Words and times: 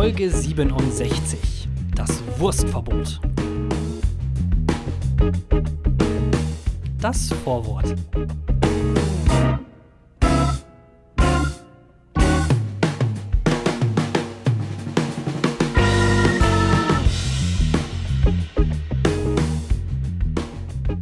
Folge 0.00 0.30
67. 0.30 1.68
Das 1.96 2.22
Wurstverbot. 2.38 3.20
Das 7.00 7.32
Vorwort. 7.42 7.96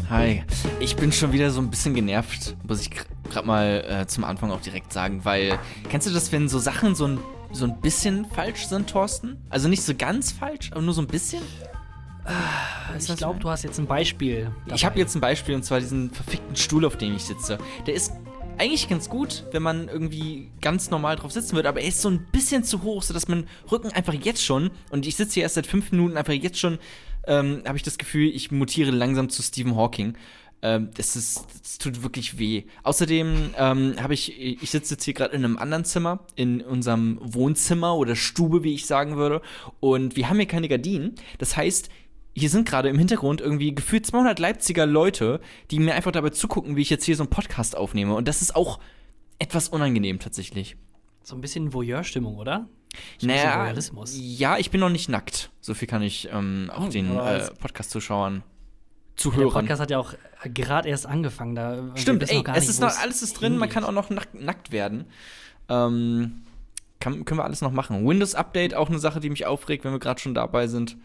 Hi, 0.08 0.42
ich 0.80 0.96
bin 0.96 1.12
schon 1.12 1.34
wieder 1.34 1.50
so 1.50 1.60
ein 1.60 1.68
bisschen 1.68 1.94
genervt, 1.94 2.56
muss 2.66 2.80
ich 2.80 2.90
gerade 3.30 3.46
mal 3.46 3.84
äh, 3.86 4.06
zum 4.06 4.24
Anfang 4.24 4.50
auch 4.50 4.62
direkt 4.62 4.90
sagen, 4.90 5.22
weil 5.26 5.58
kennst 5.90 6.06
du 6.06 6.14
das, 6.14 6.32
wenn 6.32 6.48
so 6.48 6.58
Sachen 6.58 6.94
so 6.94 7.08
ein, 7.08 7.18
so 7.52 7.64
ein 7.64 7.80
bisschen 7.80 8.24
falsch 8.26 8.66
sind, 8.66 8.90
Thorsten? 8.90 9.38
Also 9.50 9.68
nicht 9.68 9.82
so 9.82 9.94
ganz 9.94 10.32
falsch, 10.32 10.70
aber 10.72 10.82
nur 10.82 10.94
so 10.94 11.00
ein 11.00 11.06
bisschen? 11.06 11.42
Ich 12.98 13.16
glaube, 13.16 13.38
du 13.38 13.48
hast 13.48 13.62
jetzt 13.62 13.78
ein 13.78 13.86
Beispiel. 13.86 14.50
Ich 14.74 14.84
habe 14.84 14.98
jetzt 14.98 15.14
ein 15.14 15.20
Beispiel 15.20 15.54
und 15.54 15.64
zwar 15.64 15.80
diesen 15.80 16.10
verfickten 16.10 16.56
Stuhl, 16.56 16.84
auf 16.84 16.96
dem 16.96 17.14
ich 17.14 17.24
sitze. 17.24 17.58
Der 17.86 17.94
ist 17.94 18.12
eigentlich 18.58 18.88
ganz 18.88 19.08
gut, 19.08 19.44
wenn 19.52 19.62
man 19.62 19.88
irgendwie 19.88 20.50
ganz 20.60 20.90
normal 20.90 21.16
drauf 21.16 21.30
sitzen 21.30 21.54
würde, 21.54 21.68
aber 21.68 21.80
er 21.80 21.88
ist 21.88 22.00
so 22.00 22.08
ein 22.08 22.26
bisschen 22.32 22.64
zu 22.64 22.82
hoch, 22.82 23.02
sodass 23.02 23.28
mein 23.28 23.46
Rücken 23.70 23.92
einfach 23.92 24.14
jetzt 24.14 24.42
schon, 24.42 24.70
und 24.90 25.06
ich 25.06 25.14
sitze 25.16 25.34
hier 25.34 25.42
erst 25.44 25.56
seit 25.56 25.66
fünf 25.66 25.92
Minuten, 25.92 26.16
einfach 26.16 26.32
jetzt 26.32 26.58
schon, 26.58 26.78
ähm, 27.26 27.62
habe 27.66 27.76
ich 27.76 27.82
das 27.82 27.98
Gefühl, 27.98 28.28
ich 28.28 28.50
mutiere 28.50 28.90
langsam 28.90 29.28
zu 29.28 29.42
Stephen 29.42 29.76
Hawking. 29.76 30.16
Ähm, 30.62 30.90
das, 30.94 31.16
ist, 31.16 31.46
das 31.62 31.78
tut 31.78 32.02
wirklich 32.02 32.38
weh. 32.38 32.64
Außerdem 32.82 33.54
ähm, 33.56 33.94
habe 34.00 34.14
ich, 34.14 34.40
ich 34.40 34.70
sitze 34.70 34.94
jetzt 34.94 35.04
hier 35.04 35.14
gerade 35.14 35.36
in 35.36 35.44
einem 35.44 35.58
anderen 35.58 35.84
Zimmer, 35.84 36.20
in 36.34 36.60
unserem 36.62 37.18
Wohnzimmer 37.20 37.96
oder 37.96 38.16
Stube, 38.16 38.62
wie 38.62 38.74
ich 38.74 38.86
sagen 38.86 39.16
würde, 39.16 39.42
und 39.80 40.16
wir 40.16 40.28
haben 40.28 40.38
hier 40.38 40.46
keine 40.46 40.68
Gardinen. 40.68 41.14
Das 41.38 41.56
heißt, 41.56 41.90
hier 42.34 42.50
sind 42.50 42.68
gerade 42.68 42.88
im 42.88 42.98
Hintergrund 42.98 43.40
irgendwie 43.40 43.74
gefühlt 43.74 44.06
200 44.06 44.38
Leipziger 44.38 44.86
Leute, 44.86 45.40
die 45.70 45.78
mir 45.78 45.94
einfach 45.94 46.12
dabei 46.12 46.30
zugucken, 46.30 46.76
wie 46.76 46.82
ich 46.82 46.90
jetzt 46.90 47.04
hier 47.04 47.16
so 47.16 47.22
einen 47.22 47.30
Podcast 47.30 47.76
aufnehme. 47.76 48.14
Und 48.14 48.28
das 48.28 48.42
ist 48.42 48.54
auch 48.54 48.78
etwas 49.38 49.68
unangenehm 49.68 50.18
tatsächlich. 50.18 50.76
So 51.22 51.34
ein 51.34 51.40
bisschen 51.40 51.72
Voyeur-Stimmung, 51.72 52.36
oder? 52.36 52.68
So 53.18 53.26
naja, 53.26 53.72
ja, 54.14 54.58
ich 54.58 54.70
bin 54.70 54.80
noch 54.80 54.88
nicht 54.88 55.08
nackt. 55.08 55.50
So 55.60 55.74
viel 55.74 55.88
kann 55.88 56.02
ich 56.02 56.28
ähm, 56.32 56.70
auch 56.74 56.86
oh, 56.86 56.90
den 56.90 57.16
äh, 57.16 57.50
Podcast-Zuschauern 57.58 58.42
zuhören. 59.16 59.48
Der 59.48 59.52
Podcast 59.52 59.80
hat 59.80 59.90
ja 59.90 59.98
auch 59.98 60.14
gerade 60.44 60.88
erst 60.88 61.06
angefangen. 61.06 61.54
Da 61.54 61.82
Stimmt, 61.94 62.30
ey, 62.30 62.44
es 62.54 62.68
ist 62.68 62.80
noch, 62.80 62.96
alles 62.98 63.22
ist 63.22 63.34
drin, 63.34 63.56
man 63.56 63.68
kann 63.68 63.84
auch 63.84 63.92
noch 63.92 64.10
nack 64.10 64.34
nackt 64.34 64.72
werden. 64.72 65.06
Ähm, 65.68 66.42
kann, 67.00 67.24
können 67.24 67.40
wir 67.40 67.44
alles 67.44 67.60
noch 67.60 67.72
machen. 67.72 68.06
Windows-Update, 68.06 68.74
auch 68.74 68.88
eine 68.88 68.98
Sache, 68.98 69.20
die 69.20 69.30
mich 69.30 69.46
aufregt, 69.46 69.84
wenn 69.84 69.92
wir 69.92 69.98
gerade 69.98 70.20
schon 70.20 70.34
dabei 70.34 70.66
sind. 70.66 70.96
Mhm. 70.96 71.00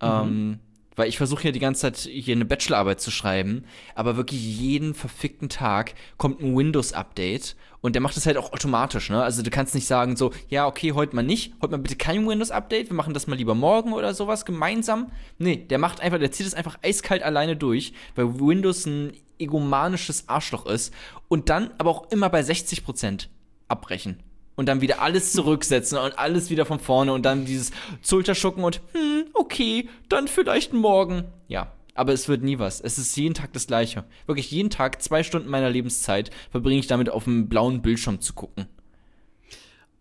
Ähm, 0.00 0.58
weil 0.96 1.08
ich 1.08 1.16
versuche 1.16 1.44
ja 1.44 1.52
die 1.52 1.60
ganze 1.60 1.82
Zeit 1.82 1.98
hier 1.98 2.34
eine 2.34 2.44
Bachelorarbeit 2.44 3.00
zu 3.00 3.10
schreiben, 3.10 3.64
aber 3.94 4.16
wirklich 4.16 4.40
jeden 4.42 4.94
verfickten 4.94 5.48
Tag 5.48 5.94
kommt 6.16 6.40
ein 6.40 6.56
Windows-Update 6.56 7.56
und 7.80 7.94
der 7.94 8.02
macht 8.02 8.16
das 8.16 8.26
halt 8.26 8.36
auch 8.36 8.52
automatisch, 8.52 9.10
ne? 9.10 9.22
Also 9.22 9.42
du 9.42 9.50
kannst 9.50 9.74
nicht 9.74 9.86
sagen 9.86 10.16
so, 10.16 10.32
ja, 10.48 10.66
okay, 10.66 10.92
heute 10.92 11.14
mal 11.14 11.22
nicht, 11.22 11.52
heute 11.60 11.72
mal 11.72 11.82
bitte 11.82 11.96
kein 11.96 12.26
Windows-Update, 12.26 12.90
wir 12.90 12.96
machen 12.96 13.14
das 13.14 13.26
mal 13.26 13.36
lieber 13.36 13.54
morgen 13.54 13.92
oder 13.92 14.14
sowas 14.14 14.44
gemeinsam. 14.44 15.10
Nee, 15.38 15.56
der 15.56 15.78
macht 15.78 16.00
einfach, 16.00 16.18
der 16.18 16.32
zieht 16.32 16.46
es 16.46 16.54
einfach 16.54 16.78
eiskalt 16.82 17.22
alleine 17.22 17.56
durch, 17.56 17.92
weil 18.14 18.40
Windows 18.40 18.86
ein 18.86 19.12
egomanisches 19.38 20.28
Arschloch 20.28 20.66
ist 20.66 20.94
und 21.28 21.48
dann 21.48 21.70
aber 21.78 21.90
auch 21.90 22.10
immer 22.10 22.30
bei 22.30 22.40
60% 22.40 23.26
abbrechen 23.68 24.22
und 24.56 24.66
dann 24.66 24.80
wieder 24.80 25.00
alles 25.00 25.32
zurücksetzen 25.32 25.98
und 25.98 26.18
alles 26.18 26.50
wieder 26.50 26.66
von 26.66 26.80
vorne 26.80 27.12
und 27.12 27.24
dann 27.24 27.44
dieses 27.44 27.72
Schulterschucken 28.02 28.64
und 28.64 28.80
hm, 28.92 29.24
okay, 29.34 29.88
dann 30.08 30.28
vielleicht 30.28 30.72
morgen. 30.72 31.24
Ja, 31.48 31.72
aber 31.94 32.12
es 32.12 32.28
wird 32.28 32.42
nie 32.42 32.58
was. 32.58 32.80
Es 32.80 32.98
ist 32.98 33.16
jeden 33.16 33.34
Tag 33.34 33.52
das 33.52 33.66
Gleiche. 33.66 34.04
Wirklich 34.26 34.50
jeden 34.50 34.70
Tag 34.70 35.00
zwei 35.02 35.22
Stunden 35.22 35.48
meiner 35.48 35.70
Lebenszeit 35.70 36.30
verbringe 36.50 36.80
ich 36.80 36.86
damit, 36.86 37.08
auf 37.08 37.24
dem 37.24 37.48
blauen 37.48 37.82
Bildschirm 37.82 38.20
zu 38.20 38.34
gucken. 38.34 38.66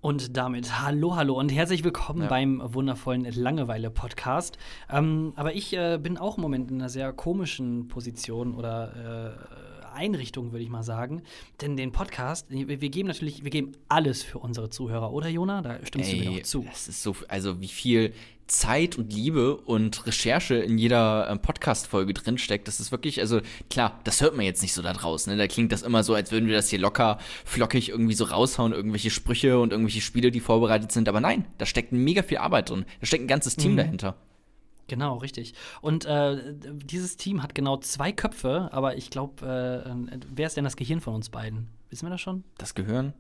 Und 0.02 0.36
damit 0.36 0.82
hallo, 0.82 1.16
hallo 1.16 1.40
und 1.40 1.48
herzlich 1.48 1.86
willkommen 1.86 2.24
ja. 2.24 2.28
beim 2.28 2.62
wundervollen 2.62 3.24
Langeweile-Podcast. 3.24 4.58
Ähm, 4.92 5.32
aber 5.38 5.56
ich 5.56 5.74
äh, 5.78 5.98
bin 5.98 6.18
auch 6.18 6.36
im 6.36 6.42
Moment 6.42 6.72
in 6.72 6.82
einer 6.82 6.90
sehr 6.90 7.14
komischen 7.14 7.88
Position 7.88 8.54
oder 8.54 9.38
äh, 9.40 9.73
Einrichtung, 9.94 10.52
würde 10.52 10.64
ich 10.64 10.70
mal 10.70 10.84
sagen. 10.84 11.22
Denn 11.62 11.78
den 11.78 11.92
Podcast, 11.92 12.50
wir, 12.50 12.82
wir, 12.82 12.90
geben 12.90 13.08
natürlich, 13.08 13.44
wir 13.44 13.52
geben 13.52 13.74
alles 13.88 14.24
für 14.24 14.40
unsere 14.40 14.70
Zuhörer, 14.70 15.12
oder 15.12 15.30
Jona? 15.30 15.62
Da 15.62 15.80
stimmst 15.86 16.12
Ey, 16.12 16.20
du 16.20 16.30
mir 16.30 16.38
noch 16.38 16.44
zu. 16.44 16.66
Das 16.70 16.88
ist 16.88 17.04
so, 17.04 17.16
also 17.28 17.62
wie 17.62 17.68
viel 17.68 18.14
Zeit 18.48 18.98
und 18.98 19.14
Liebe 19.14 19.56
und 19.56 20.06
Recherche 20.06 20.56
in 20.56 20.78
jeder 20.78 21.30
äh, 21.30 21.38
Podcast-Folge 21.38 22.14
drinsteckt. 22.14 22.68
Das 22.68 22.80
ist 22.80 22.92
wirklich, 22.92 23.20
also 23.20 23.42
klar, 23.70 24.00
das 24.04 24.22
hört 24.22 24.36
man 24.36 24.46
jetzt 24.46 24.62
nicht 24.62 24.74
so 24.74 24.82
da 24.82 24.94
draußen. 24.94 25.32
Ne? 25.32 25.38
Da 25.38 25.48
klingt 25.48 25.72
das 25.72 25.82
immer 25.82 26.04
so, 26.04 26.14
als 26.14 26.32
würden 26.32 26.48
wir 26.48 26.56
das 26.56 26.70
hier 26.70 26.80
locker, 26.80 27.20
flockig 27.46 27.90
irgendwie 27.90 28.14
so 28.14 28.26
raushauen, 28.26 28.74
irgendwelche 28.74 29.10
Sprüche 29.10 29.60
und 29.60 29.72
irgendwelche 29.72 30.02
Spiele, 30.02 30.32
die 30.32 30.40
vorbereitet 30.40 30.92
sind. 30.92 31.08
Aber 31.08 31.22
nein, 31.22 31.46
da 31.58 31.66
steckt 31.66 31.92
mega 31.92 32.22
viel 32.24 32.38
Arbeit 32.38 32.70
drin. 32.70 32.86
Da 33.00 33.06
steckt 33.06 33.24
ein 33.24 33.28
ganzes 33.28 33.56
Team 33.56 33.74
mhm. 33.74 33.78
dahinter. 33.78 34.16
Genau, 34.94 35.18
richtig. 35.18 35.56
Und 35.82 36.06
äh, 36.06 36.54
dieses 36.54 37.18
Team 37.18 37.42
hat 37.42 37.56
genau 37.56 37.78
zwei 37.78 38.12
Köpfe, 38.12 38.70
aber 38.72 38.96
ich 38.96 39.10
glaube, 39.10 39.44
äh, 39.44 40.20
wer 40.32 40.46
ist 40.46 40.56
denn 40.56 40.66
das 40.66 40.78
Gehirn 40.78 41.02
von 41.02 41.16
uns 41.16 41.30
beiden? 41.30 41.68
Wissen 41.90 42.06
wir 42.06 42.12
das 42.12 42.22
schon? 42.22 42.44
Das 42.60 42.76
Gehirn? 42.76 43.14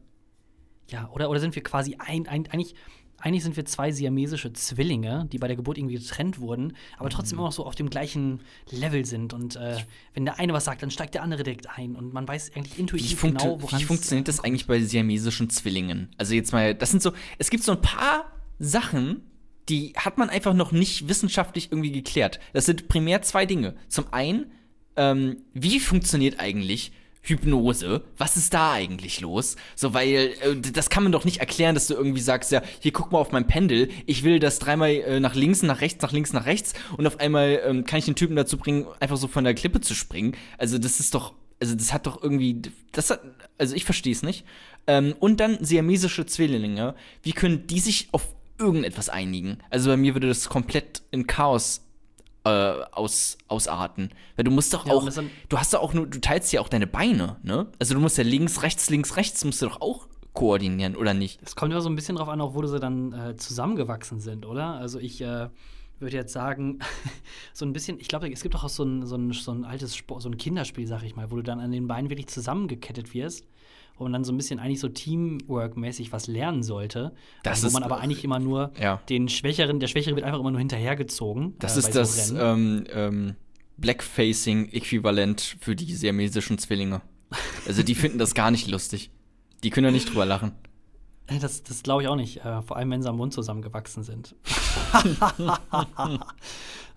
Ja, 0.87 1.09
oder, 1.11 1.31
oder 1.31 1.39
sind 1.39 1.55
wir 1.55 1.63
quasi 1.63 1.95
ein, 1.97 2.27
ein, 2.27 2.45
eigentlich, 2.51 2.75
eigentlich 3.17 3.41
sind 3.41 3.57
wir 3.57 3.65
zwei 3.65 3.91
siamesische 3.91 4.53
Zwillinge, 4.53 5.27
die 5.31 5.39
bei 5.39 5.47
der 5.47 5.55
Geburt 5.55 5.79
irgendwie 5.79 5.95
getrennt 5.95 6.37
wurden, 6.37 6.73
aber 6.99 7.09
trotzdem 7.09 7.37
mhm. 7.37 7.39
immer 7.39 7.47
noch 7.47 7.53
so 7.53 7.65
auf 7.65 7.73
dem 7.73 7.89
gleichen 7.89 8.41
Level 8.69 9.03
sind. 9.03 9.33
Und 9.33 9.55
äh, 9.55 9.77
wenn 10.13 10.25
der 10.25 10.37
eine 10.37 10.53
was 10.53 10.65
sagt, 10.65 10.83
dann 10.83 10.91
steigt 10.91 11.15
der 11.15 11.23
andere 11.23 11.41
direkt 11.41 11.67
ein 11.75 11.95
und 11.95 12.13
man 12.13 12.27
weiß 12.27 12.51
eigentlich 12.55 12.77
intuitiv 12.77 13.23
wie 13.23 13.27
genau, 13.29 13.59
woran 13.59 13.79
Wie 13.79 13.83
funktioniert 13.85 14.27
das 14.27 14.41
eigentlich 14.41 14.67
bei 14.67 14.79
siamesischen 14.79 15.49
Zwillingen? 15.49 16.09
Also 16.19 16.35
jetzt 16.35 16.53
mal, 16.53 16.75
das 16.75 16.91
sind 16.91 17.01
so, 17.01 17.13
es 17.39 17.49
gibt 17.49 17.63
so 17.63 17.71
ein 17.71 17.81
paar 17.81 18.25
Sachen, 18.59 19.23
die 19.69 19.93
hat 19.95 20.17
man 20.17 20.29
einfach 20.29 20.53
noch 20.53 20.71
nicht 20.71 21.07
wissenschaftlich 21.07 21.71
irgendwie 21.71 21.91
geklärt. 21.91 22.39
Das 22.53 22.65
sind 22.65 22.87
primär 22.87 23.21
zwei 23.21 23.45
Dinge. 23.45 23.75
Zum 23.87 24.11
einen, 24.11 24.51
ähm, 24.95 25.37
wie 25.53 25.79
funktioniert 25.79 26.39
eigentlich 26.39 26.91
Hypnose? 27.23 28.03
Was 28.17 28.35
ist 28.35 28.53
da 28.53 28.73
eigentlich 28.73 29.21
los? 29.21 29.55
So, 29.75 29.93
weil 29.93 30.33
äh, 30.41 30.55
das 30.57 30.89
kann 30.89 31.03
man 31.03 31.13
doch 31.13 31.23
nicht 31.23 31.37
erklären, 31.37 31.73
dass 31.73 31.87
du 31.87 31.93
irgendwie 31.93 32.19
sagst, 32.19 32.51
ja, 32.51 32.61
hier 32.79 32.91
guck 32.91 33.11
mal 33.11 33.19
auf 33.19 33.31
mein 33.31 33.47
Pendel, 33.47 33.89
ich 34.05 34.23
will 34.23 34.39
das 34.39 34.59
dreimal 34.59 34.91
äh, 34.91 35.19
nach 35.19 35.33
links, 35.33 35.63
nach 35.63 35.79
rechts, 35.81 36.01
nach 36.01 36.11
links, 36.11 36.33
nach 36.33 36.45
rechts 36.45 36.73
und 36.97 37.07
auf 37.07 37.19
einmal 37.19 37.61
ähm, 37.65 37.85
kann 37.85 37.99
ich 37.99 38.05
den 38.05 38.15
Typen 38.15 38.35
dazu 38.35 38.57
bringen, 38.57 38.85
einfach 38.99 39.17
so 39.17 39.27
von 39.29 39.45
der 39.45 39.53
Klippe 39.53 39.79
zu 39.79 39.95
springen. 39.95 40.35
Also, 40.57 40.77
das 40.77 40.99
ist 40.99 41.15
doch, 41.15 41.33
also 41.61 41.75
das 41.75 41.93
hat 41.93 42.05
doch 42.05 42.21
irgendwie, 42.21 42.61
das 42.91 43.09
hat, 43.09 43.21
also 43.57 43.73
ich 43.73 43.85
verstehe 43.85 44.13
es 44.13 44.21
nicht. 44.21 44.45
Ähm, 44.85 45.15
und 45.19 45.39
dann 45.39 45.63
siamesische 45.63 46.25
Zwillinge, 46.25 46.93
wie 47.21 47.31
können 47.31 47.67
die 47.67 47.79
sich 47.79 48.09
auf 48.11 48.27
irgendetwas 48.63 49.09
einigen. 49.09 49.57
Also 49.69 49.89
bei 49.89 49.97
mir 49.97 50.15
würde 50.15 50.27
das 50.27 50.49
komplett 50.49 51.03
in 51.11 51.27
Chaos 51.27 51.81
äh, 52.45 52.49
aus, 52.91 53.37
ausarten. 53.47 54.09
Weil 54.35 54.45
du 54.45 54.51
musst 54.51 54.73
doch 54.73 54.85
ja, 54.85 54.93
auch, 54.93 55.09
du 55.49 55.57
hast 55.57 55.73
doch 55.73 55.81
auch 55.81 55.93
nur, 55.93 56.07
du 56.07 56.19
teilst 56.19 56.51
ja 56.53 56.61
auch 56.61 56.69
deine 56.69 56.87
Beine, 56.87 57.37
ne? 57.43 57.67
Also 57.79 57.93
du 57.93 57.99
musst 57.99 58.17
ja 58.17 58.23
links, 58.23 58.63
rechts, 58.63 58.89
links, 58.89 59.15
rechts, 59.17 59.43
musst 59.45 59.61
du 59.61 59.67
doch 59.67 59.81
auch 59.81 60.07
koordinieren, 60.33 60.95
oder 60.95 61.13
nicht? 61.13 61.39
Es 61.43 61.55
kommt 61.55 61.71
ja 61.73 61.81
so 61.81 61.89
ein 61.89 61.95
bisschen 61.95 62.15
drauf 62.15 62.29
an, 62.29 62.41
auch 62.41 62.55
wo 62.55 62.65
sie 62.65 62.79
dann 62.79 63.13
äh, 63.13 63.35
zusammengewachsen 63.35 64.19
sind, 64.19 64.45
oder? 64.45 64.73
Also 64.75 64.99
ich 64.99 65.21
äh, 65.21 65.49
würde 65.99 66.15
jetzt 66.15 66.33
sagen, 66.33 66.79
so 67.53 67.65
ein 67.65 67.73
bisschen, 67.73 67.99
ich 67.99 68.07
glaube, 68.07 68.31
es 68.31 68.41
gibt 68.41 68.55
doch 68.55 68.63
auch 68.63 68.69
so 68.69 68.83
ein, 68.83 69.05
so 69.05 69.15
ein, 69.15 69.31
so 69.31 69.51
ein 69.51 69.63
altes 69.63 69.95
Sport, 69.95 70.23
so 70.23 70.29
ein 70.29 70.37
Kinderspiel, 70.37 70.87
sag 70.87 71.03
ich 71.03 71.15
mal, 71.15 71.31
wo 71.31 71.35
du 71.35 71.43
dann 71.43 71.59
an 71.59 71.71
den 71.71 71.87
Beinen 71.87 72.09
wirklich 72.09 72.27
zusammengekettet 72.27 73.13
wirst 73.13 73.45
wo 73.97 74.03
man 74.03 74.13
dann 74.13 74.23
so 74.23 74.33
ein 74.33 74.37
bisschen 74.37 74.59
eigentlich 74.59 74.79
so 74.79 74.89
Teamwork-mäßig 74.89 76.11
was 76.11 76.27
lernen 76.27 76.63
sollte. 76.63 77.13
Das 77.43 77.63
wo 77.63 77.67
ist, 77.67 77.73
man 77.73 77.83
aber 77.83 77.99
eigentlich 77.99 78.23
immer 78.23 78.39
nur 78.39 78.71
ja. 78.79 79.01
den 79.09 79.29
Schwächeren, 79.29 79.79
der 79.79 79.87
Schwächere 79.87 80.15
wird 80.15 80.25
einfach 80.25 80.39
immer 80.39 80.51
nur 80.51 80.59
hinterhergezogen. 80.59 81.55
Das 81.59 81.75
äh, 81.75 81.79
ist 81.79 81.95
das 81.95 82.27
so 82.29 82.37
ähm, 82.37 82.85
ähm, 82.91 83.35
Blackfacing-Äquivalent 83.77 85.57
für 85.59 85.75
die 85.75 85.93
siamesischen 85.93 86.57
Zwillinge. 86.57 87.01
Also 87.67 87.83
die 87.83 87.95
finden 87.95 88.17
das 88.17 88.35
gar 88.35 88.51
nicht 88.51 88.67
lustig. 88.67 89.09
Die 89.63 89.69
können 89.69 89.85
ja 89.85 89.91
nicht 89.91 90.09
drüber 90.09 90.25
lachen. 90.25 90.51
Äh, 91.27 91.39
das, 91.39 91.63
das 91.63 91.83
glaube 91.83 92.03
ich 92.03 92.07
auch 92.07 92.15
nicht. 92.15 92.43
Äh, 92.43 92.61
vor 92.61 92.77
allem, 92.77 92.91
wenn 92.91 93.01
sie 93.01 93.09
am 93.09 93.17
Mund 93.17 93.33
zusammengewachsen 93.33 94.03
sind. 94.03 94.35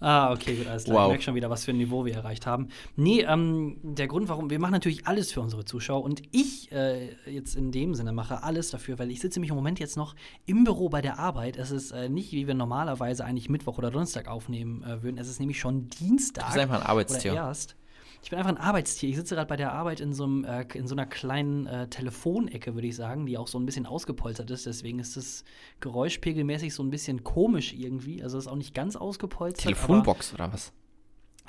ah, 0.01 0.33
okay, 0.33 0.57
gut, 0.57 0.67
alles 0.67 0.85
klar. 0.85 0.97
Wow. 0.97 1.05
Ich 1.05 1.09
merke 1.09 1.23
schon 1.23 1.35
wieder, 1.35 1.51
was 1.51 1.65
für 1.65 1.71
ein 1.71 1.79
Niveau 1.79 2.05
wir 2.05 2.15
erreicht 2.15 2.47
haben. 2.47 2.69
Nee, 2.97 3.23
ähm, 3.23 3.79
der 3.83 4.09
Grund, 4.09 4.29
warum, 4.29 4.51
wir 4.51 4.59
machen 4.59 4.73
natürlich 4.73 5.07
alles 5.07 5.33
für 5.33 5.41
unsere 5.41 5.65
Zuschauer 5.65 6.03
und 6.03 6.23
ich 6.33 6.73
äh, 6.73 7.15
jetzt 7.31 7.55
in 7.55 7.71
dem 7.71 7.95
Sinne 7.95 8.13
mache 8.13 8.43
alles 8.43 8.71
dafür, 8.71 8.99
weil 8.99 9.11
ich 9.11 9.21
sitze 9.21 9.39
mich 9.41 9.51
im 9.51 9.57
Moment 9.57 9.79
jetzt 9.79 9.97
noch 9.97 10.17
im 10.45 10.65
Büro 10.65 10.89
bei 10.89 11.01
der 11.01 11.19
Arbeit. 11.19 11.57
Es 11.57 11.71
ist 11.71 11.93
äh, 11.93 12.09
nicht, 12.09 12.33
wie 12.33 12.47
wir 12.47 12.55
normalerweise 12.55 13.25
eigentlich 13.25 13.49
Mittwoch 13.49 13.79
oder 13.79 13.91
Donnerstag 13.91 14.29
aufnehmen 14.29 14.83
äh, 14.83 15.03
würden. 15.03 15.19
Es 15.19 15.29
ist 15.29 15.39
nämlich 15.39 15.61
schon 15.61 15.89
Dienstag. 15.89 16.47
Das 16.47 16.57
ist 16.57 16.61
einfach 16.61 16.81
ein 16.81 16.87
Arbeitstier. 16.87 17.33
Oder 17.33 17.43
erst. 17.43 17.77
Ich 18.23 18.31
bin 18.31 18.39
einfach 18.39 18.51
ein 18.51 18.59
Arbeitstier. 18.59 19.09
Ich 19.09 19.17
sitze 19.17 19.35
gerade 19.35 19.49
bei 19.49 19.57
der 19.57 19.73
Arbeit 19.73 20.01
in 20.01 20.13
so, 20.13 20.25
einem, 20.25 20.45
äh, 20.45 20.67
in 20.75 20.87
so 20.87 20.95
einer 20.95 21.07
kleinen 21.07 21.67
äh, 21.67 21.89
Telefonecke, 21.89 22.75
würde 22.75 22.87
ich 22.87 22.97
sagen, 22.97 23.27
die 23.27 23.39
auch 23.39 23.49
so 23.49 23.59
ein 23.59 23.67
bisschen 23.67 23.87
ausgepolstert 23.87 24.51
ist. 24.51 24.67
Deswegen 24.67 24.99
ist 24.99 25.17
es 25.17 25.45
geräuschpegelmäßig 25.81 26.75
so 26.75 26.83
ein 26.83 26.91
bisschen 26.91 27.25
komisch 27.25 27.73
irgendwie. 27.73 28.23
Also 28.23 28.39
ist 28.39 28.49
auch 28.49 28.57
nicht 28.57 28.75
ganz 28.75 28.97
ausgepolstert. 28.97 29.63
Telefonbox 29.63 30.35
oder 30.35 30.53
was? 30.53 30.73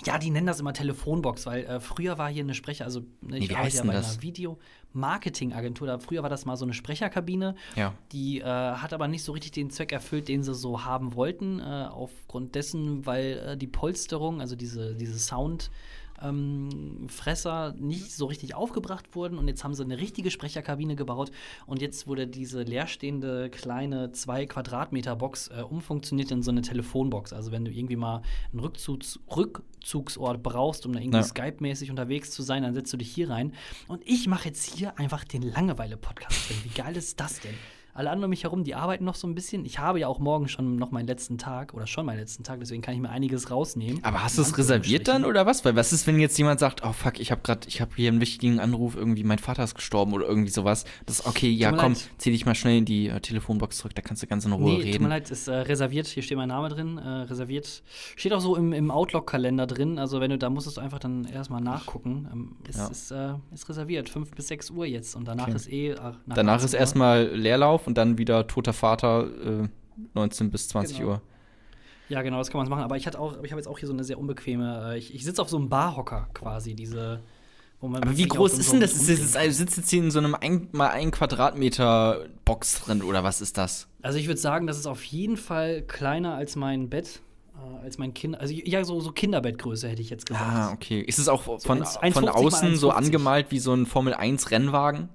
Ja, 0.06 0.18
die 0.18 0.30
nennen 0.30 0.48
das 0.48 0.60
immer 0.60 0.74
Telefonbox, 0.74 1.46
weil 1.46 1.66
äh, 1.66 1.80
früher 1.80 2.18
war 2.18 2.30
hier 2.30 2.44
eine 2.44 2.54
Sprecher, 2.54 2.86
also 2.86 3.02
ne, 3.22 3.40
ich 3.40 3.50
wie 3.50 3.56
arbeite 3.56 3.78
ja 3.78 3.84
bei 3.84 3.94
das? 3.94 4.14
einer 4.14 4.22
Video-Marketing-Agentur. 4.22 6.00
Früher 6.00 6.22
war 6.22 6.30
das 6.30 6.46
mal 6.46 6.56
so 6.56 6.66
eine 6.66 6.74
Sprecherkabine. 6.74 7.56
Ja. 7.76 7.94
Die 8.12 8.40
äh, 8.40 8.44
hat 8.44 8.94
aber 8.94 9.08
nicht 9.08 9.24
so 9.24 9.32
richtig 9.32 9.54
den 9.54 9.70
Zweck 9.70 9.92
erfüllt, 9.92 10.28
den 10.28 10.44
sie 10.44 10.54
so 10.54 10.86
haben 10.86 11.16
wollten, 11.16 11.60
äh, 11.60 11.88
aufgrund 11.90 12.56
dessen, 12.56 13.06
weil 13.06 13.38
äh, 13.38 13.58
die 13.58 13.68
Polsterung, 13.68 14.40
also 14.40 14.56
diese, 14.56 14.96
diese 14.96 15.18
Sound. 15.18 15.72
Ähm, 16.22 17.08
Fresser 17.10 17.74
nicht 17.78 18.12
so 18.12 18.26
richtig 18.26 18.56
aufgebracht 18.56 19.16
wurden 19.16 19.38
und 19.38 19.48
jetzt 19.48 19.64
haben 19.64 19.74
sie 19.74 19.84
eine 19.84 19.98
richtige 20.00 20.32
Sprecherkabine 20.32 20.96
gebaut 20.96 21.32
und 21.66 21.82
jetzt 21.82 22.08
wurde 22.08 22.28
diese 22.28 22.64
leerstehende 22.64 23.50
kleine 23.50 24.12
2 24.12 24.46
Quadratmeter 24.48 25.16
Box 25.16 25.50
äh, 25.50 25.62
umfunktioniert 25.62 26.32
in 26.32 26.42
so 26.42 26.52
eine 26.52 26.62
Telefonbox. 26.62 27.34
Also 27.34 27.52
wenn 27.52 27.66
du 27.66 27.72
irgendwie 27.72 27.96
mal 27.96 28.22
einen 28.52 28.60
Rückzugs 28.60 29.20
Rückzugsort 29.36 30.42
brauchst, 30.44 30.86
um 30.86 30.94
da 30.94 31.00
irgendwie 31.00 31.18
Ja. 31.18 31.24
Skype-mäßig 31.24 31.90
unterwegs 31.90 32.32
zu 32.32 32.42
sein, 32.44 32.64
dann 32.64 32.74
setzt 32.74 32.92
du 32.94 32.98
dich 32.98 33.10
hier 33.14 33.30
rein 33.30 33.54
und 33.88 34.02
ich 34.06 34.28
mache 34.28 34.48
jetzt 34.48 34.64
hier 34.76 34.98
einfach 35.00 35.24
den 35.24 35.42
Langeweile-Podcast. 35.44 36.64
Wie 36.64 36.70
geil 36.70 36.96
ist 36.98 37.20
das 37.20 37.40
denn? 37.40 37.54
Alle 37.98 38.10
anderen 38.12 38.26
um 38.26 38.30
mich 38.30 38.44
herum, 38.44 38.64
die 38.64 38.76
arbeiten 38.76 39.04
noch 39.06 39.16
so 39.16 39.28
ein 39.28 39.34
bisschen. 39.36 39.66
Ich 39.66 39.80
habe 39.80 40.00
ja 40.00 40.08
auch 40.08 40.20
morgen 40.20 40.48
schon 40.48 40.76
noch 40.76 40.92
meinen 40.92 41.08
letzten 41.08 41.38
Tag 41.38 41.74
oder 41.74 41.88
schon 41.88 42.06
meinen 42.06 42.20
letzten 42.20 42.44
Tag, 42.44 42.60
deswegen 42.60 42.82
kann 42.84 42.94
ich 42.94 43.00
mir 43.02 43.10
einiges 43.10 43.50
rausnehmen. 43.50 44.04
Aber 44.04 44.24
hast 44.24 44.38
du 44.38 44.44
es 44.44 44.58
reserviert 44.58 45.08
dann 45.08 45.26
oder 45.26 45.46
was? 45.46 45.66
Weil 45.66 45.76
was 45.76 45.92
ist, 45.92 46.06
wenn 46.06 46.20
jetzt 46.20 46.38
jemand 46.38 46.60
sagt, 46.60 46.84
oh 46.86 46.94
fuck, 46.94 47.20
ich 47.20 47.32
habe 47.32 47.42
gerade, 47.42 47.68
ich 47.68 47.82
habe 47.82 47.92
hier 47.96 48.10
einen 48.12 48.22
wichtigen 48.22 48.60
Anruf, 48.60 48.96
irgendwie 48.96 49.24
mein 49.24 49.40
Vater 49.40 49.64
ist 49.64 49.76
gestorben 49.76 50.14
oder 50.14 50.28
irgendwie 50.28 50.52
sowas. 50.52 50.86
Das 51.08 51.20
ist 51.22 51.26
okay, 51.26 51.50
ja 51.50 51.72
komm, 51.72 51.94
leid. 51.94 52.10
zieh 52.20 52.32
dich 52.32 52.46
mal 52.46 52.54
schnell 52.56 52.78
in 52.78 52.86
die 52.86 53.08
äh, 53.08 53.20
Telefonbox 53.20 53.78
zurück, 53.80 53.96
da 53.96 54.02
kannst 54.04 54.22
du 54.22 54.28
ganz 54.28 54.46
in 54.46 54.52
Ruhe 54.52 54.64
Nee, 54.66 54.76
tut 54.76 54.86
mir 54.86 54.94
reden. 54.94 55.08
leid, 55.10 55.32
ist 55.32 55.48
äh, 55.48 55.54
reserviert. 55.56 56.06
Hier 56.08 56.22
steht 56.22 56.38
mein 56.38 56.50
Name 56.50 56.70
drin. 56.70 57.00
Äh, 57.00 57.08
reserviert. 57.08 57.82
Steht 58.16 58.32
auch 58.34 58.42
so 58.42 58.56
im, 58.56 58.74
im 58.74 58.92
Outlook-Kalender 58.92 59.66
drin. 59.66 59.98
Also, 59.98 60.22
wenn 60.22 60.30
du 60.30 60.38
da 60.38 60.50
musstest 60.52 60.78
du 60.78 60.82
einfach 60.82 61.00
dann 61.00 61.26
erstmal 61.26 61.62
nachgucken. 61.62 62.28
Ähm, 62.32 62.56
ist, 62.70 62.78
Ja. 62.78 62.88
ist, 62.90 63.12
äh, 63.12 63.34
ist 63.54 63.68
reserviert. 63.70 64.10
5 64.10 64.32
bis 64.36 64.50
6 64.50 64.70
Uhr 64.70 64.86
jetzt. 64.86 65.16
Und 65.16 65.28
danach 65.28 65.48
Okay. 65.48 65.56
ist 65.56 65.72
eh. 65.72 65.96
Ach, 66.00 66.14
nach 66.28 66.36
Danach 66.36 66.54
18 66.56 66.66
ist 66.68 66.74
erstmal 66.76 67.26
Leerlauf 67.36 67.87
und 67.88 67.98
dann 67.98 68.18
wieder 68.20 68.46
toter 68.46 68.74
Vater, 68.74 69.28
äh, 69.64 69.68
19 70.14 70.52
bis 70.52 70.68
20 70.68 70.98
Genau. 71.00 71.10
Uhr. 71.14 71.22
Ja, 72.10 72.22
genau, 72.22 72.38
das 72.38 72.52
kann 72.52 72.60
man 72.60 72.70
machen. 72.70 72.84
Aber 72.84 72.96
ich 72.98 73.08
hatte 73.08 73.20
auch, 73.20 73.42
ich 73.44 73.52
habe 73.52 73.60
jetzt 73.60 73.68
auch 73.68 73.80
hier 73.80 73.88
so 73.88 73.94
eine 73.94 74.04
sehr 74.04 74.20
unbequeme. 74.20 74.92
Äh, 74.94 74.98
ich 74.98 75.14
ich 75.16 75.24
sitze 75.26 75.42
auf 75.42 75.50
so 75.50 75.58
einem 75.58 75.70
Barhocker 75.70 76.28
quasi, 76.34 76.76
diese. 76.76 77.22
Wo 77.80 77.88
man 77.88 78.02
Aber 78.02 78.18
wie 78.18 78.28
groß 78.28 78.54
ist 78.58 78.68
so 78.68 78.72
denn 78.74 78.82
das? 78.82 78.94
Ist 78.94 79.34
kann. 79.34 79.42
also 79.42 79.58
sitzt 79.58 79.78
jetzt 79.78 79.90
hier 79.90 80.02
in 80.04 80.10
so 80.10 80.18
einem 80.20 80.36
ein, 80.36 80.68
mal 80.72 80.90
ein 80.90 81.12
Quadratmeter 81.12 82.26
Box 82.44 82.82
drin 82.84 83.04
oder 83.04 83.24
was 83.24 83.40
ist 83.42 83.58
das? 83.58 83.88
Also 84.02 84.18
ich 84.18 84.28
würde 84.28 84.40
sagen, 84.40 84.66
das 84.68 84.78
ist 84.80 84.88
auf 84.88 85.04
jeden 85.04 85.38
Fall 85.38 85.84
kleiner 85.84 86.34
als 86.36 86.56
mein 86.56 86.90
Bett, 86.90 87.22
äh, 87.56 87.84
als 87.84 87.98
mein 88.00 88.14
Kind. 88.16 88.40
Also 88.40 88.54
ja, 88.54 88.84
so, 88.84 89.00
so 89.00 89.12
Kinderbettgröße 89.12 89.88
hätte 89.88 90.02
ich 90.02 90.10
jetzt 90.10 90.26
gesagt. 90.26 90.44
Ah, 90.50 90.72
okay. 90.72 91.02
Ist 91.02 91.20
es 91.20 91.28
auch 91.28 91.44
von, 91.44 91.60
1 91.84 91.98
von 91.98 92.04
1,50 92.04 92.22
mal 92.22 92.30
außen 92.32 92.76
so 92.78 92.92
1,50. 92.92 92.96
angemalt 92.96 93.52
wie 93.52 93.60
so 93.60 93.74
ein 93.74 93.86
Formel 93.86 94.14
1 94.16 94.50
Rennwagen? 94.50 95.10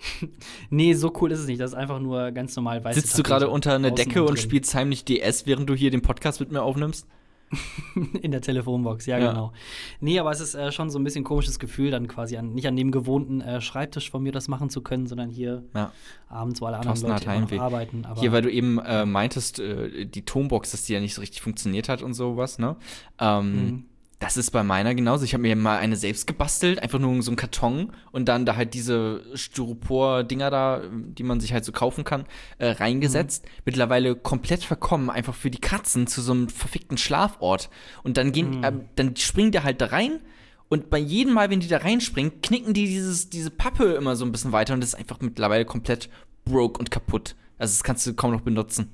Nee, 0.70 0.94
so 0.94 1.12
cool 1.20 1.32
ist 1.32 1.40
es 1.40 1.46
nicht. 1.46 1.60
Das 1.60 1.72
ist 1.72 1.76
einfach 1.76 2.00
nur 2.00 2.30
ganz 2.32 2.54
normal 2.56 2.82
weiß. 2.84 2.94
Sitzt 2.96 3.18
du 3.18 3.22
gerade 3.22 3.48
unter 3.48 3.74
einer 3.74 3.90
Decke 3.90 4.22
und 4.24 4.38
spielst 4.38 4.74
heimlich 4.74 5.04
DS, 5.04 5.46
während 5.46 5.68
du 5.68 5.74
hier 5.74 5.90
den 5.90 6.02
Podcast 6.02 6.40
mit 6.40 6.50
mir 6.52 6.62
aufnimmst? 6.62 7.06
in 8.22 8.30
der 8.30 8.40
Telefonbox, 8.40 9.06
ja, 9.06 9.18
Ja. 9.18 9.30
genau. 9.32 9.52
Nee, 9.98 10.20
aber 10.20 10.30
es 10.30 10.38
ist 10.40 10.54
äh, 10.54 10.70
schon 10.70 10.88
so 10.88 11.00
ein 11.00 11.04
bisschen 11.04 11.24
komisches 11.24 11.58
Gefühl, 11.58 11.90
dann 11.90 12.06
quasi 12.06 12.36
an, 12.36 12.52
nicht 12.54 12.68
an 12.68 12.76
dem 12.76 12.92
gewohnten 12.92 13.40
äh, 13.40 13.60
Schreibtisch 13.60 14.08
von 14.08 14.22
mir 14.22 14.30
das 14.30 14.46
machen 14.46 14.70
zu 14.70 14.82
können, 14.82 15.08
sondern 15.08 15.30
hier 15.30 15.64
Ja. 15.74 15.90
abends, 16.28 16.60
wo 16.60 16.66
alle 16.66 16.78
anderen 16.78 17.00
Leute 17.02 17.24
immer 17.24 17.40
noch 17.40 17.52
arbeiten. 17.58 18.06
Hier, 18.20 18.30
weil 18.30 18.42
du 18.42 18.52
eben 18.52 18.78
äh, 18.78 19.04
meintest, 19.04 19.58
äh, 19.58 20.06
die 20.06 20.24
Tonbox, 20.24 20.70
dass 20.70 20.84
die 20.84 20.92
ja 20.92 21.00
nicht 21.00 21.14
so 21.14 21.20
richtig 21.20 21.42
funktioniert 21.42 21.88
hat 21.88 22.02
und 22.02 22.14
sowas, 22.14 22.58
ne? 22.60 22.76
Ähm, 23.18 23.52
Mhm. 23.52 23.84
Das 24.20 24.36
ist 24.36 24.50
bei 24.50 24.62
meiner 24.62 24.94
genauso. 24.94 25.24
Ich 25.24 25.32
habe 25.32 25.40
mir 25.40 25.56
mal 25.56 25.78
eine 25.78 25.96
selbst 25.96 26.26
gebastelt, 26.26 26.78
einfach 26.82 26.98
nur 26.98 27.22
so 27.22 27.30
einen 27.30 27.36
Karton 27.38 27.92
und 28.12 28.28
dann 28.28 28.44
da 28.44 28.54
halt 28.54 28.74
diese 28.74 29.22
Styropor-Dinger 29.34 30.50
da, 30.50 30.82
die 30.92 31.22
man 31.22 31.40
sich 31.40 31.54
halt 31.54 31.64
so 31.64 31.72
kaufen 31.72 32.04
kann, 32.04 32.26
äh, 32.58 32.68
reingesetzt. 32.68 33.44
Mhm. 33.46 33.50
Mittlerweile 33.64 34.14
komplett 34.14 34.62
verkommen, 34.62 35.08
einfach 35.08 35.34
für 35.34 35.50
die 35.50 35.58
Katzen 35.60 36.06
zu 36.06 36.20
so 36.20 36.32
einem 36.32 36.50
verfickten 36.50 36.98
Schlafort. 36.98 37.70
Und 38.02 38.18
dann 38.18 38.32
gehen, 38.32 38.58
Mhm. 38.58 38.64
äh, 38.64 38.72
dann 38.94 39.16
springen 39.16 39.52
die 39.52 39.60
halt 39.62 39.80
da 39.80 39.86
rein. 39.86 40.20
Und 40.68 40.90
bei 40.90 40.98
jedem 40.98 41.32
Mal, 41.32 41.48
wenn 41.48 41.60
die 41.60 41.68
da 41.68 41.78
reinspringen, 41.78 42.42
knicken 42.42 42.74
die 42.74 42.84
dieses, 42.86 43.30
diese 43.30 43.50
Pappe 43.50 43.94
immer 43.94 44.16
so 44.16 44.26
ein 44.26 44.32
bisschen 44.32 44.52
weiter 44.52 44.74
und 44.74 44.80
das 44.80 44.90
ist 44.90 44.94
einfach 44.96 45.20
mittlerweile 45.20 45.64
komplett 45.64 46.10
broke 46.44 46.78
und 46.78 46.90
kaputt. 46.90 47.36
Also 47.58 47.72
das 47.72 47.82
kannst 47.82 48.06
du 48.06 48.12
kaum 48.12 48.32
noch 48.32 48.42
benutzen. 48.42 48.90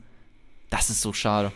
Das 0.71 0.89
ist 0.89 1.03
so 1.03 1.13
schade. 1.13 1.51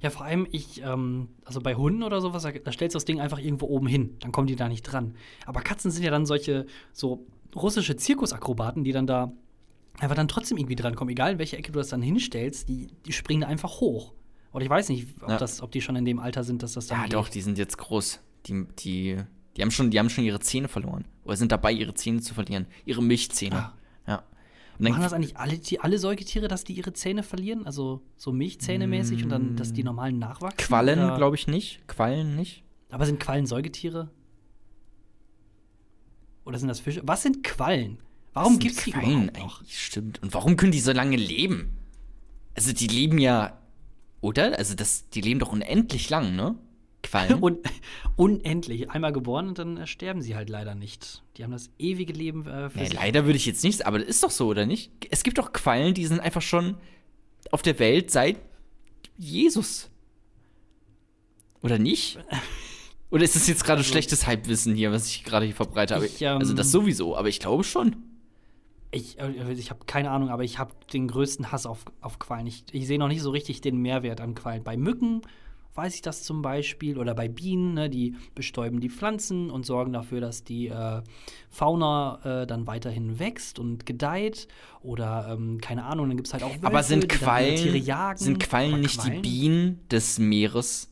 Ja, 0.00 0.10
vor 0.10 0.24
allem 0.24 0.46
ich, 0.52 0.82
ähm, 0.84 1.28
also 1.44 1.60
bei 1.60 1.74
Hunden 1.74 2.02
oder 2.02 2.20
sowas, 2.20 2.42
da, 2.44 2.52
da 2.52 2.70
stellst 2.72 2.94
du 2.94 2.96
das 2.98 3.04
Ding 3.04 3.20
einfach 3.20 3.38
irgendwo 3.38 3.66
oben 3.66 3.86
hin, 3.86 4.16
dann 4.20 4.30
kommen 4.32 4.46
die 4.46 4.56
da 4.56 4.68
nicht 4.68 4.82
dran. 4.82 5.14
Aber 5.46 5.60
Katzen 5.60 5.90
sind 5.90 6.04
ja 6.04 6.10
dann 6.10 6.24
solche 6.26 6.66
so 6.92 7.26
russische 7.54 7.96
Zirkusakrobaten, 7.96 8.84
die 8.84 8.92
dann 8.92 9.06
da 9.06 9.32
einfach 9.98 10.16
dann 10.16 10.28
trotzdem 10.28 10.56
irgendwie 10.58 10.76
drankommen. 10.76 11.10
Egal 11.12 11.32
in 11.32 11.38
welche 11.38 11.56
Ecke 11.58 11.72
du 11.72 11.78
das 11.78 11.88
dann 11.88 12.00
hinstellst, 12.02 12.68
die, 12.68 12.88
die 13.06 13.12
springen 13.12 13.42
da 13.42 13.48
einfach 13.48 13.80
hoch. 13.80 14.12
Oder 14.52 14.64
ich 14.64 14.70
weiß 14.70 14.88
nicht, 14.90 15.08
ob, 15.22 15.30
Ja. 15.30 15.36
das, 15.38 15.62
ob 15.62 15.70
die 15.72 15.80
schon 15.80 15.96
in 15.96 16.04
dem 16.04 16.18
Alter 16.18 16.44
sind, 16.44 16.62
dass 16.62 16.74
das 16.74 16.86
dann 16.86 16.98
Ja, 16.98 17.04
geht. 17.04 17.14
doch, 17.14 17.28
die 17.28 17.40
sind 17.40 17.58
jetzt 17.58 17.76
groß. 17.78 18.20
Die, 18.46 18.66
die, 18.78 19.16
die, 19.56 19.62
haben 19.62 19.70
schon, 19.70 19.90
die 19.90 19.98
haben 19.98 20.10
schon 20.10 20.24
ihre 20.24 20.40
Zähne 20.40 20.68
verloren. 20.68 21.04
Oder 21.24 21.36
sind 21.36 21.52
dabei, 21.52 21.72
ihre 21.72 21.94
Zähne 21.94 22.20
zu 22.20 22.34
verlieren. 22.34 22.66
Ihre 22.84 23.02
Milchzähne. 23.02 23.56
Ah. 23.56 23.74
Und 24.78 24.88
Machen 24.88 25.02
das 25.02 25.12
dann, 25.12 25.22
eigentlich 25.22 25.36
alle, 25.36 25.60
alle 25.80 25.98
Säugetiere, 25.98 26.48
dass 26.48 26.64
die 26.64 26.72
ihre 26.72 26.92
Zähne 26.92 27.22
verlieren? 27.22 27.66
Also 27.66 28.02
so 28.16 28.32
Milchzähne 28.32 28.86
mäßig 28.86 29.24
und 29.24 29.30
dann, 29.30 29.56
dass 29.56 29.72
die 29.72 29.84
normalen 29.84 30.18
nachwachsen? 30.18 30.56
Quallen, 30.56 31.14
glaube 31.16 31.36
ich, 31.36 31.46
nicht. 31.46 31.86
Quallen 31.86 32.36
nicht. 32.36 32.64
Aber 32.90 33.06
sind 33.06 33.20
Quallen 33.20 33.46
Säugetiere? 33.46 34.10
Oder 36.44 36.58
sind 36.58 36.68
das 36.68 36.80
Fische? 36.80 37.02
Was 37.04 37.22
sind 37.22 37.44
Quallen? 37.44 37.98
Warum 38.32 38.58
gibt 38.58 38.76
es 38.76 38.84
die 38.84 38.92
Quallen 38.92 39.28
überhaupt 39.28 39.38
noch? 39.38 39.60
eigentlich? 39.60 39.82
Stimmt. 39.82 40.22
Und 40.22 40.34
warum 40.34 40.56
können 40.56 40.72
die 40.72 40.80
so 40.80 40.92
lange 40.92 41.16
leben? 41.16 41.78
Also, 42.54 42.72
die 42.72 42.86
leben 42.86 43.18
ja. 43.18 43.58
Oder? 44.20 44.58
Also, 44.58 44.74
das, 44.74 45.08
die 45.10 45.20
leben 45.20 45.40
doch 45.40 45.52
unendlich 45.52 46.10
lang, 46.10 46.34
ne? 46.34 46.56
Quallen. 47.02 47.34
Und 47.40 47.58
unendlich. 48.16 48.90
Einmal 48.90 49.12
geboren 49.12 49.48
und 49.48 49.58
dann 49.58 49.76
äh, 49.76 49.86
sterben 49.86 50.22
sie 50.22 50.36
halt 50.36 50.48
leider 50.48 50.74
nicht. 50.74 51.22
Die 51.36 51.44
haben 51.44 51.50
das 51.50 51.70
ewige 51.78 52.12
Leben 52.12 52.46
äh, 52.46 52.70
für 52.70 52.78
Nee, 52.78 52.84
sich. 52.86 52.94
leider 52.94 53.24
würde 53.24 53.36
ich 53.36 53.46
jetzt 53.46 53.64
nicht, 53.64 53.86
aber 53.86 53.98
das 53.98 54.08
ist 54.08 54.22
doch 54.22 54.30
so, 54.30 54.46
oder 54.48 54.66
nicht? 54.66 54.90
Es 55.10 55.22
gibt 55.22 55.38
doch 55.38 55.52
Quallen, 55.52 55.94
die 55.94 56.06
sind 56.06 56.20
einfach 56.20 56.42
schon 56.42 56.76
auf 57.50 57.62
der 57.62 57.78
Welt 57.78 58.10
seit 58.10 58.38
Jesus. 59.18 59.90
Oder 61.62 61.78
nicht? 61.78 62.18
Oder 63.10 63.24
ist 63.24 63.36
das 63.36 63.46
jetzt 63.46 63.64
gerade 63.64 63.84
schlechtes 63.84 64.26
Halbwissen 64.26 64.74
hier, 64.74 64.90
was 64.90 65.06
ich 65.06 65.22
gerade 65.22 65.44
hier 65.44 65.54
verbreite? 65.54 66.02
Ich, 66.02 66.22
ähm, 66.22 66.38
also 66.38 66.54
das 66.54 66.72
sowieso, 66.72 67.14
aber 67.14 67.28
ich 67.28 67.40
glaube 67.40 67.62
schon. 67.62 67.96
Ich, 68.90 69.18
äh, 69.18 69.52
ich 69.52 69.68
habe 69.68 69.84
keine 69.84 70.10
Ahnung, 70.10 70.30
aber 70.30 70.44
ich 70.44 70.58
habe 70.58 70.72
den 70.94 71.08
größten 71.08 71.52
Hass 71.52 71.66
auf, 71.66 71.84
auf 72.00 72.18
Quallen. 72.18 72.46
Ich, 72.46 72.64
ich 72.72 72.86
sehe 72.86 72.98
noch 72.98 73.08
nicht 73.08 73.20
so 73.20 73.30
richtig 73.30 73.60
den 73.60 73.76
Mehrwert 73.76 74.22
an 74.22 74.34
Quallen. 74.34 74.64
Bei 74.64 74.78
Mücken 74.78 75.20
weiß 75.74 75.94
ich 75.94 76.02
das 76.02 76.22
zum 76.22 76.42
Beispiel 76.42 76.98
oder 76.98 77.14
bei 77.14 77.28
Bienen, 77.28 77.74
ne, 77.74 77.88
die 77.88 78.14
bestäuben 78.34 78.80
die 78.80 78.90
Pflanzen 78.90 79.50
und 79.50 79.64
sorgen 79.64 79.92
dafür, 79.92 80.20
dass 80.20 80.44
die 80.44 80.68
äh, 80.68 81.02
Fauna 81.50 82.42
äh, 82.42 82.46
dann 82.46 82.66
weiterhin 82.66 83.18
wächst 83.18 83.58
und 83.58 83.86
gedeiht. 83.86 84.48
Oder 84.82 85.28
ähm, 85.32 85.60
keine 85.60 85.84
Ahnung, 85.84 86.08
dann 86.08 86.16
gibt 86.16 86.28
es 86.28 86.34
halt 86.34 86.42
auch 86.42 86.50
Wölfe, 86.50 86.66
aber 86.66 86.82
sind 86.82 87.04
die 87.04 87.08
ihre 87.08 87.18
Tiere 87.18 87.24
Quallen, 87.24 87.84
jagen. 87.84 88.18
sind 88.18 88.40
Quallen 88.40 88.80
nicht 88.80 89.02
die 89.02 89.08
Quallen? 89.08 89.22
Bienen 89.22 89.80
des 89.90 90.18
Meeres? 90.18 90.88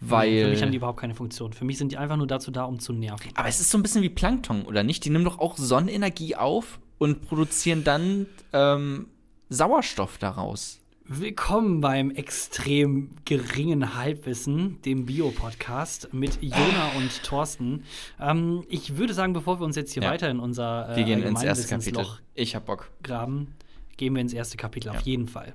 Weil. 0.00 0.44
Für 0.44 0.50
mich 0.50 0.62
haben 0.62 0.70
die 0.72 0.76
überhaupt 0.76 1.00
keine 1.00 1.14
Funktion. 1.14 1.52
Für 1.52 1.64
mich 1.64 1.78
sind 1.78 1.92
die 1.92 1.96
einfach 1.96 2.16
nur 2.16 2.26
dazu 2.26 2.50
da, 2.50 2.64
um 2.64 2.78
zu 2.78 2.92
nerven. 2.92 3.30
aber 3.34 3.48
es 3.48 3.60
ist 3.60 3.70
so 3.70 3.78
ein 3.78 3.82
bisschen 3.82 4.02
wie 4.02 4.10
Plankton, 4.10 4.64
oder 4.64 4.82
nicht? 4.82 5.04
Die 5.04 5.10
nehmen 5.10 5.24
doch 5.24 5.38
auch 5.38 5.56
Sonnenenergie 5.56 6.36
auf 6.36 6.80
und 6.98 7.26
produzieren 7.26 7.84
dann 7.84 8.26
ähm, 8.52 9.08
Sauerstoff 9.48 10.18
daraus. 10.18 10.80
Willkommen 11.08 11.80
beim 11.80 12.10
extrem 12.10 13.10
geringen 13.24 13.94
Halbwissen, 13.94 14.82
dem 14.82 15.06
Bio-Podcast 15.06 16.08
mit 16.12 16.42
Jona 16.42 16.90
und 16.96 17.22
Thorsten. 17.22 17.84
Ähm, 18.20 18.64
ich 18.68 18.96
würde 18.96 19.14
sagen, 19.14 19.32
bevor 19.32 19.60
wir 19.60 19.64
uns 19.66 19.76
jetzt 19.76 19.92
hier 19.92 20.02
Ja. 20.02 20.10
weiter 20.10 20.28
in 20.28 20.40
unser 20.40 20.90
äh, 20.90 20.96
Wir 20.96 21.04
gehen 21.04 21.22
ins 21.22 21.44
erste 21.44 21.68
Kapitel. 21.68 22.04
Ich 22.34 22.56
hab 22.56 22.66
Bock. 22.66 22.90
graben, 23.04 23.54
gehen 23.96 24.14
wir 24.14 24.20
ins 24.20 24.32
erste 24.32 24.56
Kapitel 24.56 24.88
auf 24.88 24.96
Ja. 24.96 25.02
jeden 25.02 25.28
Fall. 25.28 25.54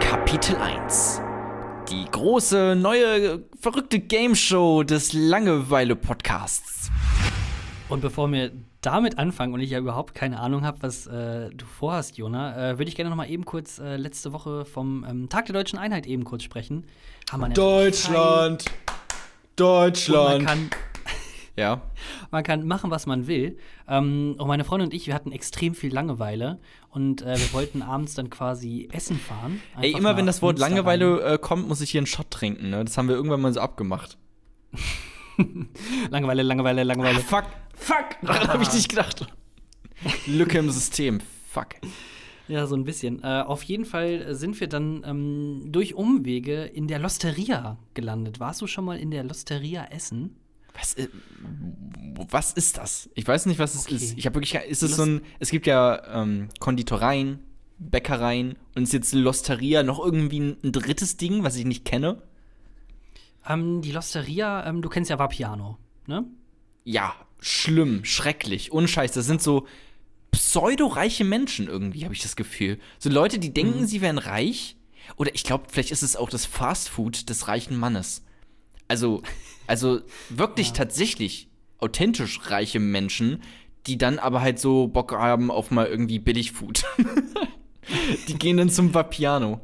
Kapitel 0.00 0.56
1. 0.56 1.22
Die 1.90 2.04
große, 2.10 2.76
neue, 2.76 3.44
verrückte 3.58 3.98
Game 3.98 4.34
Show 4.34 4.82
des 4.82 5.14
Langeweile-Podcasts. 5.14 6.90
Und 7.88 8.00
bevor 8.02 8.30
wir 8.30 8.52
damit 8.84 9.18
anfangen 9.18 9.54
und 9.54 9.60
ich 9.60 9.70
ja 9.70 9.78
überhaupt 9.78 10.14
keine 10.14 10.40
Ahnung 10.40 10.64
habe, 10.64 10.78
was 10.82 11.06
äh, 11.06 11.50
du 11.50 11.64
vorhast, 11.64 12.18
Jona, 12.18 12.72
äh, 12.72 12.78
würde 12.78 12.88
ich 12.88 12.96
gerne 12.96 13.10
noch 13.10 13.16
mal 13.16 13.28
eben 13.28 13.44
kurz 13.44 13.78
äh, 13.78 13.96
letzte 13.96 14.32
Woche 14.32 14.64
vom 14.64 15.04
ähm, 15.08 15.28
Tag 15.28 15.46
der 15.46 15.54
Deutschen 15.54 15.78
Einheit 15.78 16.06
eben 16.06 16.24
kurz 16.24 16.42
sprechen. 16.42 16.84
Deutschland. 19.56 20.38
Und 20.38 20.44
man 20.44 20.46
kann, 20.46 20.70
ja. 21.56 21.82
man 22.30 22.44
kann 22.44 22.66
machen, 22.66 22.90
was 22.90 23.06
man 23.06 23.26
will. 23.26 23.56
Ähm, 23.88 24.36
und 24.38 24.46
meine 24.46 24.64
Freundin 24.64 24.88
und 24.88 24.94
ich, 24.94 25.06
wir 25.06 25.14
hatten 25.14 25.32
extrem 25.32 25.74
viel 25.74 25.92
Langeweile 25.92 26.58
und 26.90 27.22
äh, 27.22 27.38
wir 27.38 27.52
wollten 27.52 27.80
abends 27.80 28.14
dann 28.14 28.28
quasi 28.28 28.88
essen 28.92 29.18
fahren. 29.18 29.62
Ey, 29.80 29.92
immer 29.92 30.16
wenn 30.16 30.26
das 30.26 30.42
Wort 30.42 30.58
Langeweile 30.58 31.22
äh, 31.22 31.38
kommt, 31.38 31.68
muss 31.68 31.80
ich 31.80 31.90
hier 31.90 32.00
einen 32.00 32.06
Shot 32.06 32.30
trinken, 32.30 32.70
ne? 32.70 32.84
Das 32.84 32.98
haben 32.98 33.08
wir 33.08 33.14
irgendwann 33.14 33.40
mal 33.40 33.52
so 33.52 33.60
abgemacht. 33.60 34.18
Langeweile, 36.10 36.42
Langeweile, 36.42 36.82
Langeweile. 36.84 37.20
fuck, 37.20 37.44
fuck, 37.74 38.06
daran 38.22 38.48
habe 38.48 38.62
ich 38.62 38.72
nicht 38.72 38.88
gedacht. 38.88 39.26
Lücke 40.26 40.58
im 40.58 40.70
System, 40.70 41.20
fuck. 41.50 41.68
Ja, 42.46 42.66
so 42.66 42.76
ein 42.76 42.84
bisschen. 42.84 43.22
Äh, 43.22 43.42
auf 43.46 43.62
jeden 43.62 43.86
Fall 43.86 44.34
sind 44.34 44.60
wir 44.60 44.68
dann 44.68 45.02
ähm, 45.06 45.62
durch 45.72 45.94
Umwege 45.94 46.64
in 46.64 46.88
der 46.88 46.98
Losteria 46.98 47.78
gelandet. 47.94 48.38
Warst 48.38 48.60
du 48.60 48.66
schon 48.66 48.84
mal 48.84 48.98
in 48.98 49.10
der 49.10 49.24
Losteria 49.24 49.86
essen? 49.90 50.36
Was, 50.78 50.94
äh, 50.94 51.08
was 52.30 52.52
ist 52.52 52.76
das? 52.76 53.08
Ich 53.14 53.26
weiß 53.26 53.46
nicht, 53.46 53.58
was 53.58 53.74
es 53.74 53.86
Okay. 53.86 53.94
ist. 53.94 54.18
Ich 54.18 54.26
habe 54.26 54.34
wirklich, 54.34 54.54
ist 54.68 54.82
es 54.82 54.96
so 54.96 55.04
ein, 55.04 55.22
es 55.38 55.50
gibt 55.50 55.66
ja 55.66 56.22
ähm, 56.22 56.48
Konditoreien, 56.60 57.38
Bäckereien 57.78 58.56
und 58.74 58.82
ist 58.82 58.92
jetzt 58.92 59.14
Losteria 59.14 59.82
noch 59.82 60.04
irgendwie 60.04 60.40
ein, 60.40 60.56
ein 60.62 60.72
drittes 60.72 61.16
Ding, 61.16 61.44
was 61.44 61.56
ich 61.56 61.64
nicht 61.64 61.84
kenne? 61.86 62.20
Ähm, 63.46 63.82
die 63.82 63.92
Losteria, 63.92 64.66
ähm, 64.66 64.82
du 64.82 64.88
kennst 64.88 65.10
ja 65.10 65.18
Vapiano, 65.18 65.78
ne? 66.06 66.24
Ja, 66.84 67.14
schlimm, 67.40 68.04
schrecklich, 68.04 68.72
unscheiß. 68.72 69.12
Das 69.12 69.26
sind 69.26 69.42
so 69.42 69.66
pseudo-reiche 70.30 71.24
Menschen 71.24 71.68
irgendwie, 71.68 72.04
habe 72.04 72.14
ich 72.14 72.22
das 72.22 72.36
Gefühl. 72.36 72.78
So 72.98 73.08
Leute, 73.10 73.38
die 73.38 73.52
denken, 73.54 73.80
Mhm. 73.82 73.86
sie 73.86 74.00
wären 74.00 74.18
reich. 74.18 74.76
Oder 75.16 75.34
ich 75.34 75.44
glaube, 75.44 75.64
vielleicht 75.68 75.90
ist 75.90 76.02
es 76.02 76.16
auch 76.16 76.30
das 76.30 76.46
Fastfood 76.46 77.28
des 77.28 77.46
reichen 77.48 77.76
Mannes. 77.76 78.24
Also, 78.88 79.22
also 79.66 80.00
wirklich 80.30 80.72
tatsächlich 80.72 81.48
authentisch 81.78 82.40
reiche 82.50 82.80
Menschen, 82.80 83.42
die 83.86 83.98
dann 83.98 84.18
aber 84.18 84.40
halt 84.40 84.58
so 84.58 84.88
Bock 84.88 85.12
haben 85.12 85.50
auf 85.50 85.70
mal 85.70 85.86
irgendwie 85.86 86.18
Billigfood. 86.18 86.84
die 88.28 88.34
gehen 88.38 88.56
dann 88.56 88.70
zum 88.70 88.94
Vapiano. 88.94 89.60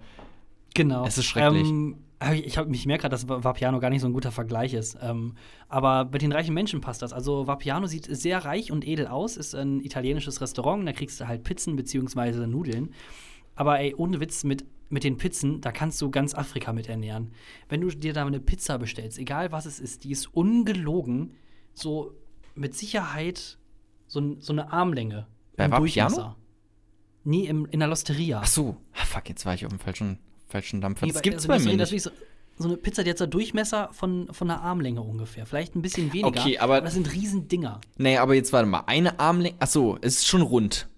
Genau. 0.74 1.06
Es 1.06 1.16
ist 1.18 1.24
schrecklich. 1.24 1.66
Ähm, 1.68 1.96
ich 2.34 2.58
hab- 2.58 2.70
ich 2.70 2.86
merke 2.86 3.02
gerade, 3.02 3.14
dass 3.14 3.28
Vapiano 3.28 3.80
gar 3.80 3.90
nicht 3.90 4.00
so 4.02 4.06
ein 4.06 4.12
guter 4.12 4.30
Vergleich 4.32 4.74
ist. 4.74 4.98
Ähm, 5.00 5.34
aber 5.68 6.06
mit 6.12 6.22
den 6.22 6.32
reichen 6.32 6.54
Menschen 6.54 6.80
passt 6.80 7.02
das. 7.02 7.12
Also 7.12 7.46
Vapiano 7.46 7.86
sieht 7.86 8.04
sehr 8.14 8.44
reich 8.44 8.70
und 8.72 8.86
edel 8.86 9.06
aus, 9.06 9.36
ist 9.36 9.54
ein 9.54 9.80
italienisches 9.80 10.40
Restaurant, 10.40 10.86
da 10.86 10.92
kriegst 10.92 11.20
du 11.20 11.26
halt 11.28 11.44
Pizzen 11.44 11.76
bzw. 11.76 12.46
Nudeln. 12.46 12.92
Aber 13.54 13.80
ey, 13.80 13.94
ohne 13.94 14.20
Witz, 14.20 14.44
mit, 14.44 14.64
mit 14.88 15.04
den 15.04 15.16
Pizzen, 15.16 15.60
da 15.60 15.72
kannst 15.72 16.00
du 16.00 16.10
ganz 16.10 16.34
Afrika 16.34 16.72
mit 16.72 16.88
ernähren. 16.88 17.32
Wenn 17.68 17.80
du 17.80 17.88
dir 17.88 18.12
da 18.12 18.26
eine 18.26 18.40
Pizza 18.40 18.78
bestellst, 18.78 19.18
egal 19.18 19.52
was 19.52 19.66
es 19.66 19.80
ist, 19.80 20.04
die 20.04 20.10
ist 20.12 20.26
ungelogen, 20.34 21.32
so 21.74 22.12
mit 22.54 22.74
Sicherheit 22.74 23.58
so, 24.06 24.36
so 24.40 24.52
eine 24.52 24.72
Armlänge. 24.72 25.26
Bei 25.56 25.64
Vapiano? 25.70 26.36
Nee, 27.24 27.46
im, 27.46 27.66
in 27.66 27.80
der 27.80 27.88
Losteria. 27.88 28.40
Ach 28.42 28.46
so, 28.46 28.76
ah, 28.94 29.04
fuck, 29.04 29.28
jetzt 29.28 29.44
war 29.46 29.54
ich 29.54 29.64
auf 29.66 29.70
dem 29.70 29.78
falschen, 29.78 30.18
falschen 30.50 30.80
Dampfer. 30.80 31.06
Nee, 31.06 31.12
Das 31.12 31.22
gibt's 31.22 31.48
also 31.48 31.64
bei 31.64 31.70
mir 31.70 31.76
nicht. 31.76 32.02
So, 32.02 32.10
so 32.58 32.68
eine 32.68 32.76
Pizza, 32.76 33.02
die 33.04 33.10
hat 33.10 33.18
so 33.18 33.24
einen 33.24 33.30
Durchmesser 33.30 33.88
von, 33.92 34.28
von 34.32 34.50
einer 34.50 34.60
Armlänge 34.62 35.00
ungefähr. 35.00 35.46
Vielleicht 35.46 35.74
ein 35.74 35.82
bisschen 35.82 36.12
weniger. 36.12 36.28
Okay, 36.28 36.58
aber- 36.58 36.80
das 36.82 36.94
sind 36.94 37.10
riesen 37.12 37.48
Dinger. 37.48 37.80
Nee, 37.96 38.18
aber 38.18 38.34
jetzt 38.34 38.52
warte 38.52 38.66
mal. 38.68 38.84
Eine 38.86 39.18
Armlänge. 39.18 39.56
Ach 39.60 39.66
so, 39.68 39.96
es 40.02 40.16
ist 40.18 40.26
schon 40.26 40.42
rund. 40.42 40.88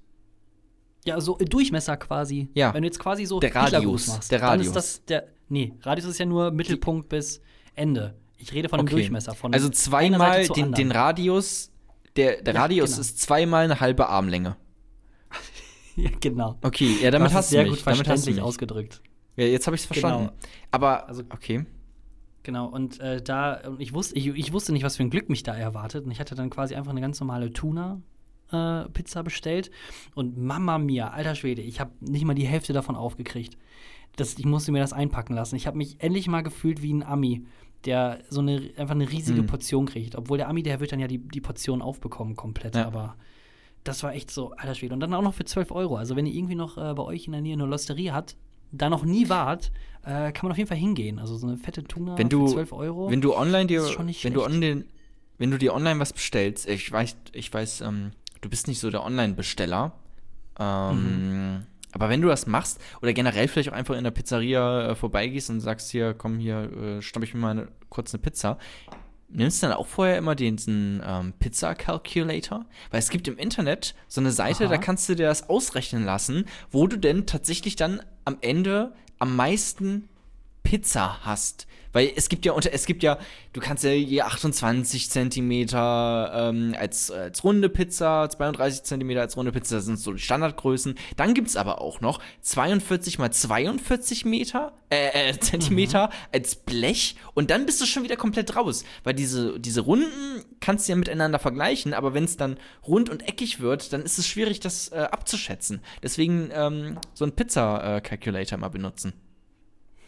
Ja, 1.05 1.21
so 1.21 1.37
Durchmesser 1.37 1.97
quasi. 1.97 2.49
Ja. 2.55 2.73
Wenn 2.75 2.83
du 2.83 2.87
jetzt 2.89 2.99
quasi 2.99 3.25
so 3.27 3.41
Der 3.41 3.55
Radius, 3.55 4.07
machst, 4.09 4.31
der 4.33 4.39
dann 4.39 4.49
Radius. 4.49 4.67
ist 4.69 4.77
das 4.77 5.05
der. 5.05 5.27
Nee, 5.49 5.73
Radius 5.83 6.07
ist 6.07 6.19
ja 6.19 6.27
nur 6.27 6.51
Mittelpunkt 6.53 7.09
bis 7.09 7.41
Ende. 7.75 8.15
Ich 8.39 8.53
rede 8.53 8.69
von 8.69 8.79
dem 8.79 8.87
Durchmesser. 8.89 9.35
Von 9.35 9.53
also 9.53 9.67
einer 9.67 9.73
zweimal 9.75 10.47
den, 10.49 10.73
den 10.73 10.91
Radius. 10.93 11.71
Der, 12.17 12.43
der 12.43 12.55
Ja, 12.55 12.61
Radius 12.63 12.91
genau. 12.91 13.01
ist 13.01 13.21
zweimal 13.21 13.65
eine 13.65 13.81
halbe 13.81 14.09
Armlänge. 14.09 14.57
ja, 15.97 16.11
genau. 16.21 16.59
Okay, 16.63 16.97
ja, 17.03 17.11
damit 17.11 17.29
das 17.29 17.35
hast 17.35 17.45
ist 17.47 17.51
du 17.53 17.57
sehr 17.57 17.63
mich. 17.65 17.71
gut 17.71 17.87
damit 17.87 17.99
hast 18.01 18.07
du 18.07 18.11
verständlich 18.11 18.43
ausgedrückt. 18.45 19.03
Ja, 19.37 19.45
jetzt 19.47 19.67
habe 19.67 19.75
ich 19.77 19.83
es 19.83 19.87
verstanden. 19.87 20.27
Genau. 20.27 20.37
Aber, 20.71 21.09
Also- 21.09 21.23
okay. 21.31 21.65
Genau, 22.45 22.67
und 22.67 22.99
äh, 22.99 23.23
da, 23.23 23.61
und 23.69 23.81
ich 23.81 23.93
wusste, 23.95 24.17
ich, 24.19 24.27
ich 24.27 24.53
wusste 24.53 24.73
nicht, 24.73 24.83
was 24.83 24.97
für 24.97 25.05
ein 25.05 25.11
Glück 25.11 25.29
mich 25.29 25.45
da 25.45 25.55
erwartet. 25.55 26.05
Und 26.05 26.11
ich 26.11 26.19
hatte 26.19 26.35
dann 26.35 26.51
quasi 26.51 26.75
einfach 26.75 26.91
eine 26.91 27.01
ganz 27.01 27.21
normale 27.21 27.53
Tuna-Pizza 27.53 29.23
bestellt. 29.23 29.71
Und 30.15 30.37
Mama 30.39 30.79
mia, 30.79 31.11
alter 31.11 31.35
Schwede, 31.35 31.63
ich 31.63 31.81
habe 31.81 31.93
nicht 32.01 32.25
mal 32.25 32.35
die 32.35 32.47
Hälfte 32.47 32.73
davon 32.73 32.97
aufgekriegt. 32.97 33.57
Das, 34.17 34.35
ich 34.39 34.45
musste 34.45 34.73
mir 34.73 34.81
das 34.81 34.93
einpacken 34.93 35.35
lassen. 35.35 35.57
Ich 35.57 35.67
habe 35.67 35.79
mich 35.79 36.01
endlich 36.03 36.27
mal 36.29 36.43
gefühlt 36.43 36.83
wie 36.83 36.93
ein 36.93 37.03
Ami, 37.03 37.47
der 37.85 38.19
so 38.29 38.41
eine 38.41 38.71
einfach 38.77 38.95
eine 38.95 39.11
riesige 39.11 39.43
Mhm. 39.43 39.47
Portion 39.47 39.87
kriegt. 39.87 40.17
Obwohl 40.17 40.39
der 40.39 40.49
Ami, 40.49 40.63
der 40.63 40.81
wird 40.81 40.93
dann 40.93 41.01
ja 41.01 41.07
die, 41.07 41.19
die 41.19 41.41
Portion 41.41 41.81
aufbekommen 41.81 42.37
komplett. 42.37 42.75
Ja. 42.77 42.87
Aber 42.87 43.17
das 43.85 44.03
war 44.03 44.15
echt 44.15 44.31
so, 44.31 44.51
alter 44.53 44.75
Schwede. 44.75 44.95
Und 44.95 45.01
dann 45.01 45.15
auch 45.15 45.23
noch 45.23 45.35
für 45.35 45.45
12 45.45 45.71
Euro. 45.71 45.97
Also 45.97 46.15
wenn 46.17 46.27
ihr 46.27 46.35
irgendwie 46.35 46.55
noch 46.57 46.77
äh, 46.77 46.93
bei 46.95 47.03
euch 47.05 47.27
in 47.27 47.33
der 47.33 47.41
Nähe 47.41 47.55
eine 47.55 47.65
Losterie 47.67 48.13
habt, 48.13 48.37
da 48.73 48.89
noch 48.91 49.05
nie 49.05 49.29
wart, 49.29 49.71
äh, 50.05 50.33
kann 50.33 50.45
man 50.45 50.53
auf 50.53 50.59
jeden 50.59 50.69
Fall 50.69 50.79
hingehen. 50.79 51.19
Also 51.19 51.37
so 51.37 51.47
eine 51.47 51.57
fette 51.57 51.85
Tuna 51.85 52.19
Wenn 52.19 52.29
du, 52.29 52.47
für 52.49 52.55
12 52.55 52.73
Euro. 52.73 53.11
wenn 53.11 53.21
du 53.21 53.35
online 53.37 53.67
dir, 53.67 53.83
wenn 53.83 53.87
du 53.87 53.93
schlecht. 53.93 54.37
online, 54.39 54.85
wenn 55.39 55.51
du 55.51 55.59
dir 55.59 55.75
online 55.75 56.01
was 56.01 56.13
bestellst, 56.13 56.69
ich 56.69 56.91
weiß, 56.91 57.17
ich 57.33 57.53
weiß, 57.53 57.83
ähm, 57.83 58.11
du 58.41 58.49
bist 58.49 58.67
nicht 58.69 58.81
so 58.81 58.91
der 58.91 59.05
Online-Besteller. 59.05 59.93
Ähm, 60.59 61.57
Mhm. 61.59 61.67
Aber 61.95 62.09
wenn 62.09 62.23
du 62.23 62.29
das 62.29 62.47
machst 62.47 62.81
oder 63.03 63.13
generell 63.13 63.49
vielleicht 63.49 63.69
auch 63.69 63.75
einfach 63.75 63.95
in 63.97 64.05
der 64.05 64.11
Pizzeria 64.13 64.89
äh, 64.89 64.95
vorbeigehst 64.95 65.51
und 65.51 65.61
sagst 65.61 65.91
hier, 65.91 66.15
komm 66.15 66.39
hier, 66.39 66.71
äh, 66.75 67.03
ich 67.27 67.35
mir 67.35 67.41
mal 67.41 67.51
eine, 67.51 67.69
kurz 67.91 68.15
eine 68.15 68.23
Pizza, 68.23 68.57
nimmst 69.33 69.63
du 69.63 69.67
dann 69.67 69.77
auch 69.77 69.87
vorher 69.87 70.19
immer 70.19 70.35
diesen 70.35 71.03
ähm, 71.05 71.33
Pizza-Calculator? 71.39 72.67
Weil 72.91 72.99
es 72.99 73.11
gibt 73.11 73.29
im 73.29 73.39
Internet 73.39 73.95
so 74.09 74.21
eine 74.21 74.31
Seite, 74.31 74.65
Aha. 74.65 74.73
da 74.73 74.79
kannst 74.79 75.09
du 75.09 75.15
dir 75.15 75.27
das 75.27 75.49
ausrechnen 75.49 76.05
lassen, 76.05 76.47
wo 76.71 76.87
du 76.87 76.97
denn 76.99 77.27
tatsächlich 77.27 77.77
dann 77.77 78.03
am 78.25 78.39
Ende 78.41 78.93
am 79.19 79.37
meisten 79.37 80.09
Pizza 80.63 81.25
hast. 81.25 81.67
Weil 81.93 82.11
es 82.17 82.29
gibt 82.29 82.45
ja 82.45 82.53
unter, 82.53 82.73
es 82.73 82.87
gibt 82.87 83.03
ja, 83.03 83.19
du 83.53 83.61
kannst 83.61 83.85
ja 83.85 83.91
je 83.91 84.23
28 84.23 85.11
Zentimeter 85.11 86.33
ähm, 86.35 86.75
als, 86.79 87.11
als 87.11 87.45
runde 87.45 87.69
Pizza, 87.69 88.29
32 88.31 88.83
Zentimeter 88.83 89.21
als 89.21 89.37
runde 89.37 89.53
Pizza, 89.53 89.77
das 89.77 89.85
sind 89.85 89.99
so 89.99 90.13
die 90.13 90.19
Standardgrößen. 90.19 90.95
Dann 91.17 91.35
gibt 91.35 91.49
es 91.49 91.57
aber 91.57 91.81
auch 91.81 92.01
noch 92.01 92.21
42 92.41 93.19
mal 93.19 93.31
42 93.31 94.25
Meter, 94.25 94.73
äh, 94.91 95.31
äh, 95.31 95.33
Zentimeter 95.39 96.11
als 96.33 96.57
Blech 96.57 97.17
und 97.35 97.51
dann 97.51 97.67
bist 97.67 97.81
du 97.81 97.87
schon 97.87 98.05
wieder 98.05 98.17
komplett 98.17 98.57
raus. 98.57 98.85
Weil 99.05 99.15
diese, 99.15 99.61
diese 99.61 99.83
Runden 99.83 100.43
kannst 100.61 100.89
du 100.89 100.93
ja 100.93 100.97
miteinander 100.97 101.39
vergleichen, 101.39 101.93
aber 101.93 102.15
wenn 102.15 102.25
es 102.25 102.39
dann 102.39 102.57
rund 102.87 103.11
und 103.11 103.29
eckig 103.29 103.61
wird, 103.61 103.93
dann 103.93 104.03
ist 104.03 104.19
es 104.19 104.27
schwierig, 104.27 104.61
das 104.61 104.89
äh, 104.89 104.97
abzuschätzen. 105.11 105.83
Deswegen 106.03 106.51
ähm, 106.55 106.99
so 107.13 107.25
einen 107.25 107.35
Pizza-Calculator 107.35 108.59
mal 108.59 108.69
benutzen. 108.69 109.13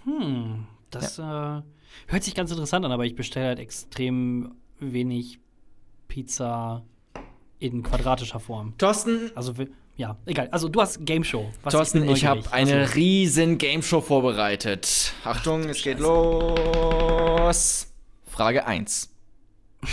Hm, 0.04 0.66
das 0.90 1.18
äh, 1.18 1.23
hört 1.23 2.23
sich 2.23 2.34
ganz 2.34 2.50
interessant 2.50 2.84
an, 2.84 2.92
aber 2.92 3.04
ich 3.04 3.14
bestelle 3.14 3.46
halt 3.46 3.58
extrem 3.58 4.54
wenig 4.80 5.38
Pizza 6.08 6.84
in 7.58 7.82
quadratischer 7.82 8.40
Form. 8.40 8.76
Thorsten, 8.78 9.30
Also, 9.34 9.54
ja, 9.96 10.16
egal. 10.26 10.49
Also, 10.50 10.68
du 10.68 10.80
hast 10.80 11.04
Game 11.06 11.25
Show. 11.25 11.50
Was 11.62 11.73
Thorsten, 11.73 12.00
bin 12.02 12.11
ich 12.11 12.26
habe 12.26 12.42
eine 12.52 12.80
Also, 12.82 12.94
riesen 12.94 13.58
Gameshow 13.58 14.00
vorbereitet. 14.00 15.12
Achtung, 15.25 15.62
es 15.64 15.82
geht 15.82 15.99
los. 16.00 17.92
Frage 18.26 18.66
1. 18.66 19.11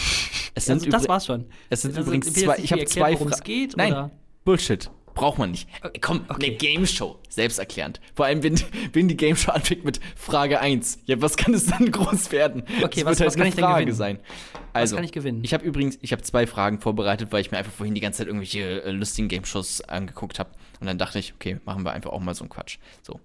Es 0.54 0.66
sind 0.66 0.80
also, 0.80 0.90
das 0.90 1.08
war's 1.08 1.26
schon. 1.28 1.46
Es 1.70 1.82
sind 1.84 1.96
Also, 1.96 2.10
übrigens 2.10 2.28
ich 2.36 2.44
zwei. 2.44 2.58
Ich 2.58 2.72
habe 2.74 2.84
zwei 2.86 3.14
worum 3.14 3.30
es 3.30 3.38
Fra- 3.38 3.44
geht, 3.46 3.78
Nein, 3.78 3.94
oder? 3.94 4.12
Bullshit. 4.44 4.92
Braucht 5.14 5.38
man 5.38 5.52
nicht. 5.52 5.68
Komm, 6.02 6.26
okay. 6.30 6.48
eine 6.48 6.56
Gameshow. 6.56 7.20
Selbsterklärend. 7.30 8.00
Vor 8.16 8.26
allem, 8.26 8.44
wenn, 8.44 8.60
wenn 8.94 9.08
die 9.08 9.18
Gameshow 9.18 9.52
anfängt 9.52 9.84
mit 9.86 10.00
Frage 10.16 10.60
1. 10.60 11.00
Ja, 11.06 11.22
was 11.22 11.38
kann 11.38 11.54
es 11.54 11.66
dann 11.68 11.92
groß 11.92 12.32
werden? 12.32 12.64
Okay, 12.84 13.02
Es 13.02 13.06
was- 13.06 13.20
halt 13.20 13.28
was 13.28 13.36
kann 13.36 13.48
ich 13.48 13.56
denn 13.56 13.64
Frage 13.64 13.86
gewinnen? 13.86 13.98
sein. 13.98 14.20
Also, 14.74 14.96
kann 14.96 15.04
ich 15.06 15.12
gewinnen? 15.12 15.44
Ich 15.44 15.54
habe 15.54 15.66
übrigens, 15.66 15.98
ich 16.02 16.12
habe 16.14 16.22
zwei 16.22 16.48
Fragen 16.48 16.80
vorbereitet, 16.80 17.32
weil 17.32 17.42
ich 17.42 17.52
mir 17.52 17.58
einfach 17.58 17.74
vorhin 17.74 17.94
die 17.96 18.02
ganze 18.02 18.20
Zeit 18.20 18.28
irgendwelche 18.28 18.84
äh, 18.84 18.92
lustigen 18.92 19.28
Game-Shows 19.28 19.82
angeguckt 19.82 20.40
habe. 20.40 20.52
Und 20.80 20.88
dann 20.88 20.98
dachte 20.98 21.20
ich, 21.20 21.34
okay, 21.34 21.60
machen 21.66 21.84
wir 21.84 21.92
einfach 21.92 22.12
auch 22.12 22.20
mal 22.22 22.34
so 22.34 22.44
einen 22.44 22.50
Quatsch. 22.50 22.78
So. 23.04 23.20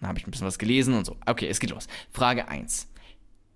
Dann 0.00 0.08
habe 0.08 0.18
ich 0.18 0.26
ein 0.26 0.30
bisschen 0.30 0.46
was 0.46 0.58
gelesen 0.58 0.94
und 0.94 1.04
so. 1.06 1.16
Okay, 1.26 1.48
es 1.48 1.60
geht 1.60 1.70
los. 1.70 1.86
Frage 2.12 2.48
1. 2.48 2.88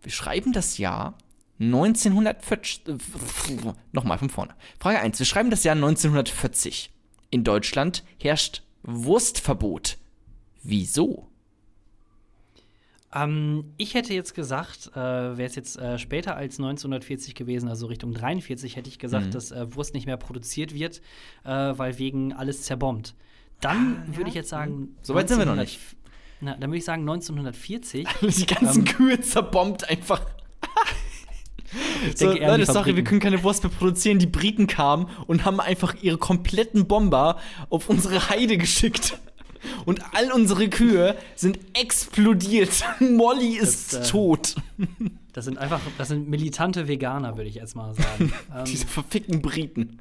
Wir 0.03 0.13
schreiben 0.13 0.53
das 0.53 0.79
Jahr 0.79 1.19
1940. 1.61 2.83
Äh, 2.89 3.73
Nochmal 3.93 4.19
von 4.19 4.31
vorne. 4.31 4.55
Frage 4.81 4.99
1. 5.01 5.19
Wir 5.19 5.27
schreiben 5.27 5.51
das 5.51 5.65
Jahr 5.65 5.75
1940. 5.75 6.91
In 7.37 7.45
Deutschland 7.45 8.03
herrscht 8.19 8.63
Wurstverbot. 8.83 9.99
Wieso? 10.63 11.29
Ähm, 13.15 13.75
ich 13.77 13.93
hätte 13.93 14.15
jetzt 14.15 14.35
gesagt, 14.35 14.91
äh, 14.95 14.97
wäre 14.97 15.45
es 15.45 15.55
jetzt 15.55 15.79
äh, 15.79 15.99
später 15.99 16.35
als 16.35 16.55
1940 16.59 17.35
gewesen, 17.35 17.69
also 17.69 17.89
Richtung 17.89 18.15
43, 18.15 18.77
hätte 18.77 18.89
ich 18.89 18.99
gesagt, 18.99 19.27
Mhm. 19.27 19.31
dass 19.33 19.51
äh, 19.51 19.67
Wurst 19.77 19.93
nicht 19.93 20.07
mehr 20.07 20.17
produziert 20.17 20.73
wird, 20.73 21.03
äh, 21.45 21.51
weil 21.51 21.99
wegen 21.99 22.33
alles 22.33 22.63
zerbombt. 22.63 23.15
Dann 23.61 24.17
würde 24.17 24.31
ich 24.31 24.35
jetzt 24.35 24.49
sagen. 24.49 24.95
Ah, 24.97 24.99
So 25.03 25.15
weit 25.15 25.29
sind 25.29 25.37
wir 25.39 25.45
noch 25.45 25.53
1900 25.59 25.97
Na, 26.41 26.53
dann 26.57 26.71
würde 26.71 26.79
ich 26.79 26.87
sagen 26.87 27.03
1940. 27.03 28.09
Die 28.23 28.47
ganzen 28.47 28.87
Kühe 28.87 29.21
zerbombt 29.21 29.91
einfach. 29.91 30.25
So, 32.15 32.33
Leute, 32.33 32.67
sorry, 32.67 32.97
wir 32.97 33.05
können 33.05 33.21
keine 33.21 33.43
Wurst 33.43 33.63
mehr 33.63 33.73
produzieren. 33.73 34.19
Die 34.19 34.27
Briten 34.27 34.67
kamen 34.67 35.09
und 35.27 35.45
haben 35.45 35.61
einfach 35.61 35.95
ihre 36.03 36.19
kompletten 36.19 36.87
Bomber 36.87 37.39
auf 37.71 37.89
unsere 37.89 38.29
Heide 38.29 38.59
geschickt. 38.59 39.19
Und 39.85 40.01
all 40.15 40.33
unsere 40.33 40.69
Kühe 40.69 41.17
sind 41.35 41.59
explodiert. 41.75 42.85
Molly 43.01 43.57
ist 43.57 43.93
das, 43.93 44.09
äh, 44.09 44.11
tot. 44.11 44.55
Das 45.33 45.45
sind 45.45 45.59
einfach, 45.59 45.81
das 45.99 46.09
sind 46.09 46.29
militante 46.29 46.89
Veganer, 46.89 47.37
würde 47.37 47.49
ich 47.49 47.57
jetzt 47.57 47.75
mal 47.75 47.95
sagen. 47.95 48.33
Diese 48.67 48.85
ähm, 48.85 48.89
verfickten 48.89 49.43
Briten. 49.43 49.99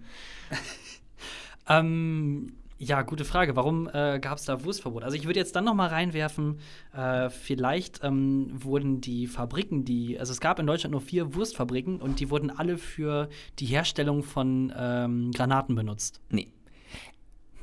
ähm, 1.69 2.53
ja, 2.77 3.01
gute 3.03 3.23
Frage. 3.23 3.55
Warum 3.55 3.87
äh, 3.87 4.19
gab 4.19 4.37
es 4.37 4.45
da 4.45 4.63
Wurstverbot? 4.63 5.03
Also 5.03 5.15
ich 5.15 5.25
würde 5.25 5.39
jetzt 5.39 5.55
dann 5.55 5.63
noch 5.63 5.73
mal 5.73 5.87
reinwerfen, 5.87 6.59
äh, 6.93 7.29
vielleicht 7.29 8.03
ähm, 8.03 8.51
wurden 8.53 8.99
die 8.99 9.27
Fabriken, 9.27 9.85
die, 9.85 10.19
also 10.19 10.33
es 10.33 10.41
gab 10.41 10.59
in 10.59 10.67
Deutschland 10.67 10.91
nur 10.91 11.01
vier 11.01 11.35
Wurstfabriken 11.35 12.01
und 12.01 12.19
die 12.19 12.29
wurden 12.29 12.49
alle 12.49 12.77
für 12.77 13.29
die 13.59 13.65
Herstellung 13.65 14.23
von 14.23 14.73
ähm, 14.77 15.31
Granaten 15.31 15.75
benutzt. 15.75 16.19
Nee. 16.29 16.49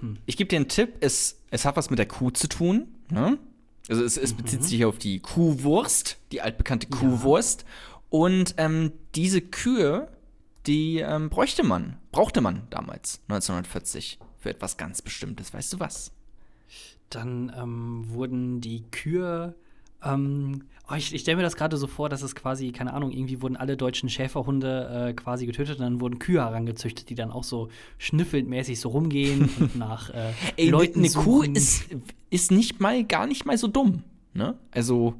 Hm. 0.00 0.16
Ich 0.24 0.36
gebe 0.36 0.48
dir 0.48 0.56
einen 0.56 0.68
Tipp, 0.68 0.94
es, 1.00 1.42
es 1.50 1.64
hat 1.66 1.76
was 1.76 1.90
mit 1.90 1.98
der 1.98 2.06
Kuh 2.06 2.30
zu 2.30 2.48
tun. 2.48 2.88
Ne? 3.10 3.38
Also 3.88 4.04
es, 4.04 4.16
es 4.16 4.32
bezieht 4.32 4.60
mhm. 4.60 4.64
sich 4.64 4.84
auf 4.86 4.98
die 4.98 5.20
Kuhwurst, 5.20 6.18
die 6.32 6.40
altbekannte 6.40 6.86
Kuhwurst. 6.86 7.62
Ja. 7.62 7.98
Und 8.08 8.54
ähm, 8.56 8.92
diese 9.14 9.42
Kühe, 9.42 10.08
die 10.66 10.98
ähm, 10.98 11.28
bräuchte 11.28 11.64
man, 11.64 11.98
brauchte 12.12 12.40
man 12.40 12.62
damals, 12.70 13.20
1940 13.28 14.18
für 14.42 14.50
etwas 14.50 14.76
ganz 14.76 15.00
Bestimmtes. 15.00 15.54
Weißt 15.54 15.72
du 15.72 15.80
was? 15.80 16.12
Dann 17.10 17.52
ähm, 17.56 18.04
wurden 18.08 18.60
die 18.60 18.82
Kühe. 18.90 19.54
Ähm, 20.04 20.64
oh, 20.90 20.94
ich, 20.94 21.14
ich 21.14 21.20
stelle 21.20 21.36
mir 21.36 21.42
das 21.42 21.56
gerade 21.56 21.76
so 21.76 21.86
vor, 21.86 22.08
dass 22.08 22.22
es 22.22 22.34
quasi, 22.34 22.72
keine 22.72 22.92
Ahnung, 22.92 23.12
irgendwie 23.12 23.40
wurden 23.40 23.56
alle 23.56 23.76
deutschen 23.76 24.08
Schäferhunde 24.08 25.08
äh, 25.10 25.12
quasi 25.14 25.46
getötet 25.46 25.78
und 25.78 25.84
dann 25.84 26.00
wurden 26.00 26.18
Kühe 26.18 26.40
herangezüchtet, 26.40 27.08
die 27.08 27.14
dann 27.14 27.30
auch 27.30 27.44
so 27.44 27.68
schnüffelndmäßig 27.98 28.80
so 28.80 28.88
rumgehen 28.88 29.48
und 29.60 29.76
nach 29.76 30.10
äh, 30.10 30.32
Ey, 30.56 30.70
Leuten 30.70 31.00
eine. 31.00 31.10
Kuh 31.10 31.42
ist, 31.42 31.84
ist 32.30 32.50
nicht 32.50 32.80
mal, 32.80 33.04
gar 33.04 33.26
nicht 33.26 33.46
mal 33.46 33.56
so 33.56 33.68
dumm. 33.68 34.02
Ne? 34.34 34.56
Also, 34.72 35.14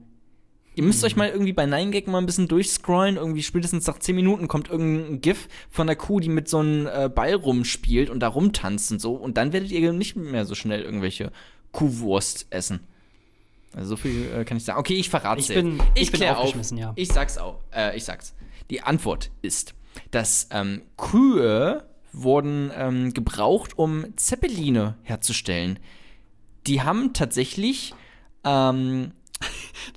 Ihr 0.75 0.85
müsst 0.85 1.05
euch 1.05 1.17
mal 1.17 1.29
irgendwie 1.29 1.53
bei 1.53 1.65
9gag 1.65 2.09
mal 2.09 2.19
ein 2.19 2.27
bisschen 2.27 2.49
durchscrollen. 2.49 3.17
Irgendwie 3.17 3.43
spätestens 3.43 3.87
nach 3.87 3.99
10 3.99 4.17
Minuten 4.17 4.49
kommt 4.49 4.71
irgendein 4.71 5.21
GIF 5.21 5.49
von 5.71 5.87
der 5.87 5.97
Kuh, 5.97 6.21
die 6.21 6.31
mit 6.31 6.49
so 6.49 6.59
einem 6.59 6.87
äh, 6.87 7.09
Ball 7.09 7.35
rumspielt 7.35 8.09
und 8.09 8.21
da 8.21 8.29
rumtanzt 8.29 8.91
und 8.93 9.01
so. 9.01 9.15
Und 9.15 9.37
dann 9.37 9.53
werdet 9.53 9.71
ihr 9.71 9.93
nicht 9.93 10.17
mehr 10.17 10.47
so 10.47 10.55
schnell 10.55 10.83
irgendwelche 10.83 11.31
Kuhwurst 11.73 12.47
essen. 12.51 12.81
Also 13.75 13.91
so 13.91 13.97
viel 13.97 14.31
äh, 14.33 14.45
kann 14.45 14.57
ich 14.57 14.65
sagen. 14.65 14.79
Okay, 14.79 14.95
ich 14.95 15.11
verrate 15.11 15.41
es. 15.41 15.51
Ich 15.51 15.57
bin, 15.57 15.81
ich, 15.95 16.03
ich 16.03 16.13
bin 16.13 16.25
auf. 16.29 16.55
Ja. 16.73 16.93
Ich 16.97 17.09
sag's 17.09 17.39
auch. 17.39 17.61
Äh, 17.75 17.97
ich 17.97 18.05
sag's. 18.05 18.35
Die 18.71 18.83
Antwort 18.83 19.31
ist, 19.43 19.75
dass 20.11 20.49
ähm, 20.51 20.83
Kühe 20.97 21.85
wurden 22.13 22.71
ähm, 22.75 23.15
gebraucht, 23.15 23.79
um 23.79 24.07
Zeppeline 24.17 24.97
herzustellen. 25.03 25.79
Die 26.67 26.83
haben 26.83 27.13
tatsächlich 27.13 27.95
ähm, 28.45 29.13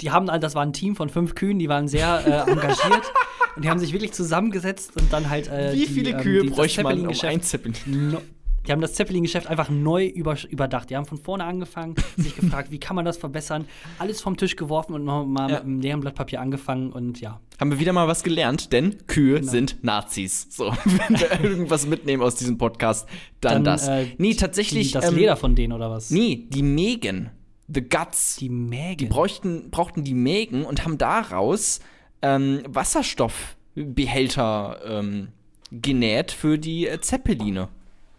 die 0.01 0.11
haben, 0.11 0.27
das 0.27 0.55
war 0.55 0.63
ein 0.63 0.73
Team 0.73 0.95
von 0.95 1.09
fünf 1.09 1.35
Kühen, 1.35 1.59
die 1.59 1.69
waren 1.69 1.87
sehr 1.87 2.23
äh, 2.25 2.51
engagiert. 2.51 3.13
und 3.55 3.65
die 3.65 3.69
haben 3.69 3.79
sich 3.79 3.93
wirklich 3.93 4.13
zusammengesetzt 4.13 4.91
und 4.99 5.11
dann 5.11 5.29
halt. 5.29 5.47
Äh, 5.47 5.73
Wie 5.73 5.85
viele 5.85 6.11
die, 6.11 6.11
ähm, 6.11 6.21
Kühe 6.21 6.41
ähm, 6.41 6.49
bräuchte 6.51 6.83
man, 6.83 7.07
um 7.07 7.13
ein 7.21 7.41
Zeppelin? 7.41 7.75
No, 7.85 8.21
die 8.67 8.71
haben 8.71 8.81
das 8.81 8.93
Zeppelin-Geschäft 8.93 9.47
einfach 9.47 9.69
neu 9.69 10.05
über, 10.05 10.35
überdacht. 10.49 10.89
Die 10.89 10.95
haben 10.95 11.05
von 11.05 11.17
vorne 11.17 11.43
angefangen, 11.43 11.95
sich 12.17 12.35
gefragt, 12.39 12.71
wie 12.71 12.79
kann 12.79 12.95
man 12.95 13.05
das 13.05 13.17
verbessern? 13.17 13.65
Alles 13.99 14.21
vom 14.21 14.37
Tisch 14.37 14.55
geworfen 14.55 14.93
und 14.93 15.03
nochmal 15.03 15.49
ja. 15.49 15.55
mit 15.57 15.65
einem 15.65 15.79
leeren 15.81 15.99
Blatt 16.01 16.15
Papier 16.15 16.41
angefangen 16.41 16.91
und 16.91 17.21
ja. 17.21 17.39
Haben 17.59 17.71
wir 17.71 17.79
wieder 17.79 17.93
mal 17.93 18.07
was 18.07 18.23
gelernt, 18.23 18.73
denn 18.73 19.05
Kühe 19.07 19.39
genau. 19.39 19.51
sind 19.51 19.83
Nazis. 19.83 20.47
So, 20.49 20.73
wenn 20.85 21.19
wir 21.19 21.43
irgendwas 21.43 21.85
mitnehmen 21.85 22.23
aus 22.23 22.35
diesem 22.35 22.57
Podcast, 22.57 23.07
dann, 23.39 23.63
dann 23.63 23.63
das. 23.63 23.87
Äh, 23.87 24.07
nee, 24.17 24.33
tatsächlich. 24.33 24.87
Die, 24.87 24.93
das 24.93 25.09
ähm, 25.09 25.15
Leder 25.15 25.37
von 25.37 25.55
denen 25.55 25.73
oder 25.73 25.89
was? 25.91 26.09
Nee, 26.09 26.47
die 26.49 26.63
Mägen. 26.63 27.29
The 27.67 27.81
Guts. 27.81 28.37
Die 28.37 28.49
Mägen. 28.49 28.97
Die 28.97 29.05
bräuchten, 29.05 29.69
brauchten 29.71 30.03
die 30.03 30.13
Mägen 30.13 30.65
und 30.65 30.83
haben 30.83 30.97
daraus 30.97 31.79
ähm, 32.21 32.63
Wasserstoffbehälter 32.67 34.81
ähm, 34.85 35.29
genäht 35.71 36.31
für 36.31 36.57
die 36.57 36.87
äh, 36.87 36.99
Zeppeline. 37.01 37.69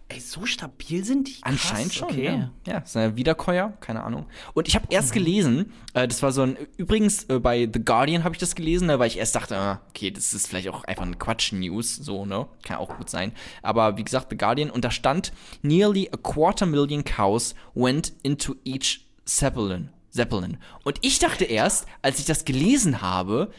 Ey, 0.09 0.21
so 0.21 0.47
stabil 0.47 1.05
sind 1.05 1.27
die? 1.27 1.41
Krass, 1.41 1.43
Anscheinend 1.43 1.93
schon, 1.93 2.11
okay. 2.11 2.27
ja. 2.27 2.51
Ja, 2.65 2.79
ist 2.79 2.97
ein 2.97 3.17
Wiederkäuer, 3.17 3.73
keine 3.81 4.05
Ahnung. 4.05 4.27
Und 4.55 4.69
ich 4.69 4.77
habe 4.77 4.87
erst 4.91 5.11
mhm. 5.11 5.15
gelesen, 5.15 5.73
äh, 5.95 6.07
das 6.07 6.23
war 6.23 6.31
so 6.31 6.43
ein, 6.43 6.57
übrigens 6.77 7.25
äh, 7.25 7.41
bei 7.41 7.69
The 7.73 7.85
Guardian 7.85 8.23
habe 8.23 8.33
ich 8.33 8.39
das 8.39 8.55
gelesen, 8.55 8.89
weil 8.89 9.09
ich 9.09 9.19
erst 9.19 9.35
dachte, 9.35 9.57
ah, 9.57 9.81
okay, 9.89 10.13
das 10.13 10.33
ist 10.33 10.47
vielleicht 10.47 10.69
auch 10.69 10.85
einfach 10.85 11.03
eine 11.03 11.17
Quatsch-News, 11.17 11.97
so, 11.97 12.25
ne? 12.25 12.47
Kann 12.63 12.77
auch 12.77 12.97
gut 12.97 13.11
sein. 13.11 13.33
Aber 13.63 13.97
wie 13.97 14.05
gesagt, 14.05 14.29
The 14.31 14.37
Guardian, 14.37 14.71
und 14.71 14.85
da 14.85 14.93
stand, 14.93 15.33
nearly 15.63 16.09
a 16.13 16.17
quarter 16.17 16.67
million 16.67 17.03
cows 17.03 17.57
went 17.75 18.13
into 18.23 18.55
each 18.65 19.06
Zeppelin. 19.27 19.91
Zeppelin. 20.11 20.57
Und 20.85 20.99
ich 21.03 21.19
dachte 21.19 21.45
erst, 21.45 21.87
als 22.01 22.19
ich 22.19 22.25
das 22.25 22.45
gelesen 22.45 23.03
habe, 23.03 23.51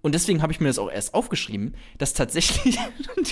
und 0.00 0.14
deswegen 0.14 0.42
habe 0.42 0.52
ich 0.52 0.60
mir 0.60 0.68
das 0.68 0.78
auch 0.78 0.90
erst 0.90 1.12
aufgeschrieben, 1.14 1.74
dass 1.98 2.14
tatsächlich 2.14 2.78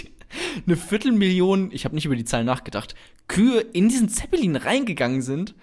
eine 0.66 0.76
Viertelmillion, 0.76 1.70
ich 1.72 1.84
habe 1.84 1.94
nicht 1.94 2.06
über 2.06 2.16
die 2.16 2.24
Zahl 2.24 2.44
nachgedacht, 2.44 2.94
Kühe 3.28 3.60
in 3.60 3.88
diesen 3.88 4.08
Zeppelin 4.08 4.56
reingegangen 4.56 5.22
sind, 5.22 5.54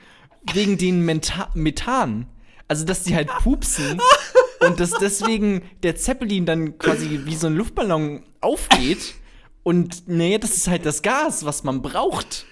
wegen 0.54 0.78
den 0.78 1.02
Menta 1.02 1.52
Methan. 1.54 2.28
Also, 2.67 2.86
dass 2.86 3.04
die 3.04 3.15
halt 3.15 3.28
pupsen 3.28 4.02
und 4.62 4.80
dass 4.80 4.91
deswegen 4.91 5.63
der 5.84 5.95
Zeppelin 5.95 6.45
dann 6.45 6.78
quasi 6.78 7.21
wie 7.26 7.36
so 7.36 7.47
ein 7.47 7.56
Luftballon 7.56 8.23
aufgeht. 8.39 9.15
Und 9.63 10.08
nee, 10.08 10.38
das 10.38 10.56
ist 10.56 10.67
halt 10.67 10.86
das 10.86 11.02
Gas, 11.02 11.45
was 11.45 11.63
man 11.63 11.82
braucht. 11.82 12.45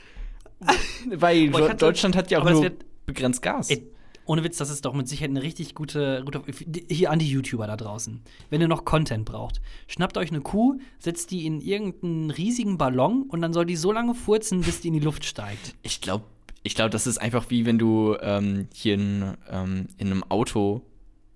Weil 1.09 1.49
Boah, 1.49 1.73
Deutschland 1.73 2.15
hat 2.15 2.29
ja 2.29 2.39
auch 2.39 2.49
nur 2.49 2.71
begrenzt 3.05 3.41
Gas. 3.41 3.69
Ey, 3.69 3.91
ohne 4.25 4.43
Witz, 4.43 4.57
das 4.57 4.69
ist 4.69 4.85
doch 4.85 4.93
mit 4.93 5.07
Sicherheit 5.07 5.31
eine 5.31 5.41
richtig 5.41 5.75
gute, 5.75 6.21
gute. 6.23 6.43
Hier 6.89 7.11
an 7.11 7.19
die 7.19 7.29
YouTuber 7.29 7.67
da 7.67 7.75
draußen. 7.75 8.21
Wenn 8.49 8.61
ihr 8.61 8.67
noch 8.67 8.85
Content 8.85 9.25
braucht, 9.25 9.61
schnappt 9.87 10.17
euch 10.17 10.29
eine 10.29 10.41
Kuh, 10.41 10.79
setzt 10.99 11.31
die 11.31 11.45
in 11.45 11.59
irgendeinen 11.59 12.29
riesigen 12.29 12.77
Ballon 12.77 13.23
und 13.23 13.41
dann 13.41 13.53
soll 13.53 13.65
die 13.65 13.75
so 13.75 13.91
lange 13.91 14.13
furzen, 14.13 14.61
bis 14.61 14.81
die 14.81 14.89
in 14.89 14.93
die 14.93 14.99
Luft 14.99 15.25
steigt. 15.25 15.75
Ich 15.81 16.01
glaube, 16.01 16.25
ich 16.63 16.75
glaube, 16.75 16.91
das 16.91 17.07
ist 17.07 17.17
einfach 17.17 17.49
wie 17.49 17.65
wenn 17.65 17.79
du 17.79 18.15
ähm, 18.21 18.67
hier 18.73 18.93
in, 18.93 19.33
ähm, 19.49 19.87
in 19.97 20.11
einem 20.11 20.23
Auto 20.23 20.81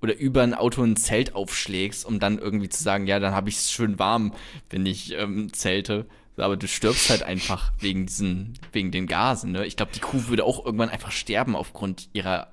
oder 0.02 0.16
über 0.18 0.44
ein 0.44 0.54
Auto 0.54 0.84
ein 0.84 0.96
Zelt 0.96 1.34
aufschlägst, 1.34 2.06
um 2.06 2.20
dann 2.20 2.38
irgendwie 2.38 2.70
zu 2.70 2.84
sagen, 2.84 3.08
ja, 3.08 3.20
dann 3.20 3.34
habe 3.34 3.50
ich 3.50 3.56
es 3.56 3.72
schön 3.72 3.98
warm, 3.98 4.34
wenn 4.70 4.86
ich 4.86 5.14
ähm, 5.14 5.52
zelte. 5.52 6.06
Aber 6.38 6.58
du 6.58 6.68
stirbst 6.68 7.10
halt 7.10 7.24
einfach 7.24 7.72
wegen 7.80 8.06
diesen, 8.06 8.60
wegen 8.72 8.92
den 8.92 9.08
Gasen, 9.08 9.52
ne? 9.52 9.66
Ich 9.66 9.78
glaube, 9.78 9.94
die 9.94 10.02
Kuh 10.02 10.28
würde 10.28 10.44
auch 10.44 10.66
irgendwann 10.66 10.90
einfach 10.90 11.12
sterben 11.12 11.56
aufgrund 11.56 12.10
ihrer, 12.14 12.52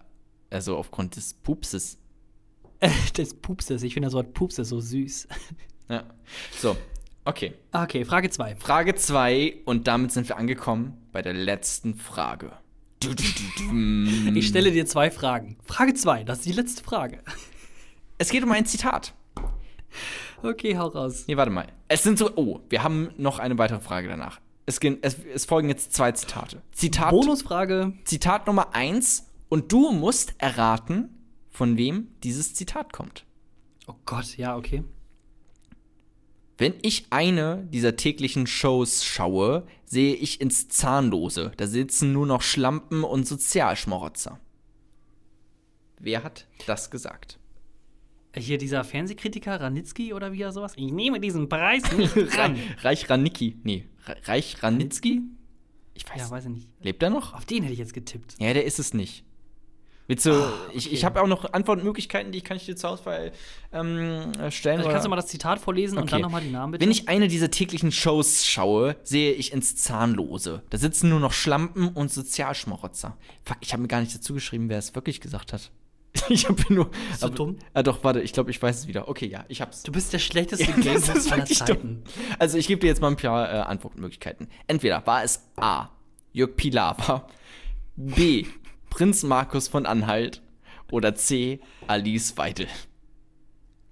also 0.51 0.77
aufgrund 0.77 1.17
des 1.17 1.35
Pupses. 1.35 1.99
des 3.17 3.35
Pupses, 3.35 3.83
ich 3.83 3.95
finde 3.95 4.07
das 4.07 4.15
Wort 4.15 4.35
Pupses 4.35 4.69
so 4.69 4.81
süß. 4.81 5.29
Ja. 5.89 6.05
So, 6.59 6.77
okay. 7.25 7.55
Okay, 7.73 8.05
Frage 8.05 8.31
2. 8.31 8.57
Frage 8.57 8.95
2 8.95 9.63
und 9.65 9.89
damit 9.89 10.13
sind 10.13 10.29
wir 10.29 10.37
angekommen 10.37 10.97
bei 11.13 11.23
der 11.23 11.35
letzten 11.35 11.97
Frage. 11.97 12.53
Ich 14.35 14.47
stelle 14.47 14.71
dir 14.71 14.87
zwei 14.87 15.11
Fragen. 15.11 15.57
Frage 15.65 15.93
2, 15.93 16.23
das 16.25 16.39
ist 16.39 16.47
die 16.47 16.53
letzte 16.53 16.85
Frage. 16.85 17.19
Es 18.19 18.31
geht 18.31 18.45
um 18.45 18.53
ein 18.53 18.65
Zitat. 18.65 19.15
Okay, 20.43 20.77
hau 20.77 20.89
raus. 20.89 21.25
Nee, 21.27 21.37
warte 21.37 21.51
mal. 21.51 21.67
Es 21.89 22.03
sind 22.03 22.19
so. 22.19 22.31
Oh, 22.37 22.61
wir 22.69 22.83
haben 22.83 23.11
noch 23.17 23.39
eine 23.39 23.59
weitere 23.59 23.81
Frage 23.81 24.09
danach. 24.09 24.41
Es, 24.67 24.79
es, 24.79 25.17
es 25.35 25.45
folgen 25.45 25.69
jetzt 25.69 25.93
zwei 25.93 26.13
Zitate. 26.13 26.63
Zitat. 26.73 27.11
Bonusfrage. 27.11 27.93
Zitat 28.05 28.47
Nummer 28.47 28.75
eins. 28.75 29.29
Und 29.49 29.71
du 29.71 29.93
musst 29.93 30.35
erraten, 30.39 31.11
von 31.51 31.77
wem 31.77 32.09
dieses 32.23 32.55
Zitat 32.55 32.93
kommt. 32.93 33.27
Oh 33.87 33.95
Gott, 34.07 34.37
ja, 34.39 34.57
okay. 34.57 34.85
Wenn 36.57 36.75
ich 36.83 37.07
eine 37.11 37.67
dieser 37.71 37.97
täglichen 37.97 38.47
Shows 38.47 39.05
schaue, 39.05 39.67
sehe 39.85 40.15
ich 40.15 40.41
ins 40.41 40.69
Zahnlose. 40.69 41.53
Da 41.57 41.67
sitzen 41.67 42.13
nur 42.13 42.27
noch 42.27 42.43
Schlampen 42.43 43.05
und 43.05 43.27
Sozialschmarotzer. 43.27 44.39
Wer 45.99 46.25
hat 46.25 46.47
das 46.67 46.91
gesagt? 46.91 47.39
Hier 48.37 48.59
dieser 48.59 48.83
Fernsehkritiker 48.85 49.61
Ranitzky 49.61 50.15
oder 50.15 50.33
wie 50.33 50.43
er 50.43 50.53
sowas. 50.53 50.73
Ich 50.77 50.91
nehme 50.91 51.21
diesen 51.21 51.49
Preis 51.49 51.83
nicht 51.97 52.39
an. 52.39 52.57
Reich 52.81 53.09
Ranicki. 53.11 53.57
Nee, 53.63 53.87
Reich 54.25 54.63
Ranitzky? 54.63 55.23
Ich 55.95 56.09
weiß. 56.09 56.19
Ja, 56.19 56.31
weiß 56.31 56.45
ich 56.45 56.51
nicht. 56.51 56.69
Lebt 56.81 57.03
er 57.03 57.11
noch? 57.11 57.35
Auf 57.35 57.45
den 57.45 57.63
hätte 57.63 57.75
ich 57.75 57.79
jetzt 57.79 57.93
getippt. 57.93 58.37
Ja, 58.39 58.53
der 58.55 58.65
ist 58.65 58.79
es 58.79 58.95
nicht. 58.95 59.25
Willst 60.09 60.27
du, 60.27 60.33
oh, 60.33 60.45
okay. 60.67 60.73
ich, 60.75 60.93
ich 60.93 61.05
habe 61.05 61.23
auch 61.23 61.29
noch 61.29 61.53
Antwortmöglichkeiten, 61.53 62.33
die 62.33 62.41
kann 62.41 62.57
ich 62.57 62.67
dir 62.67 62.75
zur 62.75 62.91
Auswahl 62.91 63.33
ähm, 63.73 64.33
stellen. 64.51 64.79
Also 64.79 64.91
kannst 64.91 65.07
du 65.07 65.09
mal 65.09 65.17
das 65.17 65.29
Zitat 65.29 65.61
vorlesen 65.61 65.97
okay. 65.97 66.03
und 66.03 66.13
dann 66.13 66.21
nochmal 66.23 66.43
die 66.43 66.51
Namen 66.51 66.73
bitte? 66.73 66.85
Wenn 66.85 66.91
ich 66.91 67.09
eine 67.09 67.29
dieser 67.29 67.51
täglichen 67.51 67.93
Shows 67.93 68.45
schaue, 68.45 68.97
sehe 69.05 69.33
ich 69.33 69.53
ins 69.53 69.77
Zahnlose. 69.77 70.63
Da 70.71 70.79
sitzen 70.79 71.09
nur 71.09 71.21
noch 71.21 71.33
Schlampen 71.33 71.89
und 71.89 72.11
Sozialschmarotzer. 72.11 73.17
Fuck, 73.45 73.59
ich 73.61 73.73
habe 73.73 73.83
mir 73.83 73.89
gar 73.89 74.01
nicht 74.01 74.15
dazu 74.15 74.35
geschrieben, 74.35 74.69
wer 74.69 74.79
es 74.79 74.95
wirklich 74.95 75.21
gesagt 75.21 75.53
hat. 75.53 75.71
ich 76.29 76.49
habe 76.49 76.63
nur. 76.73 76.91
Bist 76.91 77.23
du 77.23 77.27
aber- 77.27 77.35
dumm? 77.35 77.57
Ah, 77.75 77.83
doch, 77.83 78.05
warte, 78.05 78.21
ich 78.21 78.33
glaube, 78.33 78.51
ich 78.51 78.61
weiß 78.61 78.81
es 78.81 78.87
wieder. 78.87 79.09
Okay, 79.09 79.27
ja, 79.27 79.45
ich 79.49 79.61
hab's. 79.61 79.83
Du 79.83 79.93
bist 79.93 80.13
der 80.13 80.19
schlechteste 80.21 80.65
Ja, 80.65 80.73
das 80.77 80.85
Game 80.85 81.17
ist 81.17 81.33
aller 81.33 81.47
Zeiten. 81.47 82.03
Also, 82.39 82.59
ich 82.59 82.67
gebe 82.67 82.81
dir 82.81 82.89
jetzt 82.89 83.01
mal 83.01 83.09
ein 83.09 83.17
paar 83.17 83.49
äh, 83.53 83.57
Antwortmöglichkeiten. 83.59 84.49
Entweder 84.67 85.07
war 85.07 85.25
es 85.25 85.49
A. 85.57 85.89
Jörg 86.33 86.57
Pilawa, 86.57 87.27
B. 87.97 88.47
Prinz 88.91 89.23
Markus 89.23 89.69
von 89.69 89.85
Anhalt 89.87 90.43
oder 90.91 91.15
C. 91.15 91.61
Alice 91.87 92.37
Weidel. 92.39 92.67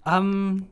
Ähm, 0.05 0.67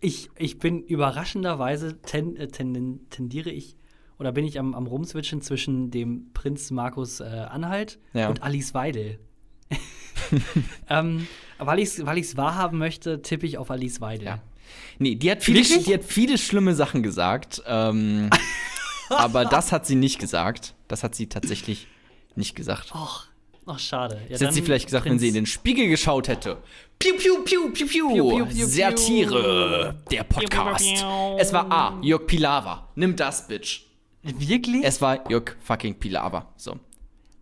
ich, 0.00 0.28
ich 0.36 0.58
bin 0.58 0.82
überraschenderweise 0.82 2.00
ten, 2.02 2.36
äh, 2.36 2.48
tenden, 2.48 3.08
tendiere 3.10 3.50
ich 3.50 3.76
oder 4.18 4.32
bin 4.32 4.44
ich 4.44 4.58
am, 4.58 4.74
am 4.74 4.86
Rumswitchen 4.86 5.40
zwischen 5.40 5.90
dem 5.90 6.30
Prinz 6.34 6.70
Markus 6.70 7.20
äh, 7.20 7.24
Anhalt 7.24 7.98
Ja. 8.12 8.28
und 8.28 8.42
Alice 8.42 8.74
Weidel. 8.74 9.18
ähm, 10.88 11.26
weil 11.58 11.78
ich 11.78 11.88
es 11.90 12.06
weil 12.06 12.18
ich's 12.18 12.36
wahrhaben 12.36 12.78
möchte, 12.78 13.22
tippe 13.22 13.46
ich 13.46 13.58
auf 13.58 13.70
Alice 13.70 14.00
Weidel. 14.00 14.26
Ja. 14.26 14.38
Nee, 14.98 15.14
die 15.14 15.30
hat 15.30 15.42
viele, 15.42 15.60
Wirklich? 15.60 15.84
die 15.84 15.94
hat 15.94 16.04
viele 16.04 16.38
schlimme 16.38 16.74
Sachen 16.74 17.02
gesagt. 17.02 17.62
Ähm, 17.66 18.30
aber 19.10 19.44
das 19.44 19.72
hat 19.72 19.86
sie 19.86 19.94
nicht 19.94 20.18
gesagt. 20.18 20.74
Das 20.88 21.02
hat 21.02 21.14
sie 21.14 21.28
tatsächlich 21.28 21.86
nicht 22.36 22.54
gesagt. 22.54 22.92
Och, 22.94 23.26
ach, 23.66 23.78
schade. 23.78 24.16
Ja, 24.24 24.32
Das 24.32 24.40
hätte 24.40 24.52
sie 24.54 24.62
vielleicht 24.62 24.86
gesagt, 24.86 25.04
wenn 25.04 25.12
Prinz- 25.12 25.22
sie 25.22 25.28
in 25.28 25.34
den 25.34 25.46
Spiegel 25.46 25.88
geschaut 25.88 26.28
hätte. 26.28 26.58
Piu, 26.98 27.14
piu, 27.16 27.42
piu, 27.44 27.70
piu, 27.70 27.86
piu. 27.86 28.08
Piu, 28.12 28.46
piu, 28.46 28.66
Satire, 28.66 29.96
der 30.10 30.24
Podcast. 30.24 30.84
Piu. 30.84 31.36
Es 31.38 31.52
war 31.52 31.70
A. 31.70 31.98
Jörg 32.02 32.26
Pilawa. 32.26 32.88
Nimm 32.94 33.14
das, 33.16 33.46
Bitch. 33.46 33.82
Wirklich? 34.22 34.84
Es 34.84 35.00
war 35.02 35.28
Jörg 35.30 35.56
fucking 35.60 35.94
Pilawa. 35.98 36.52
So. 36.56 36.78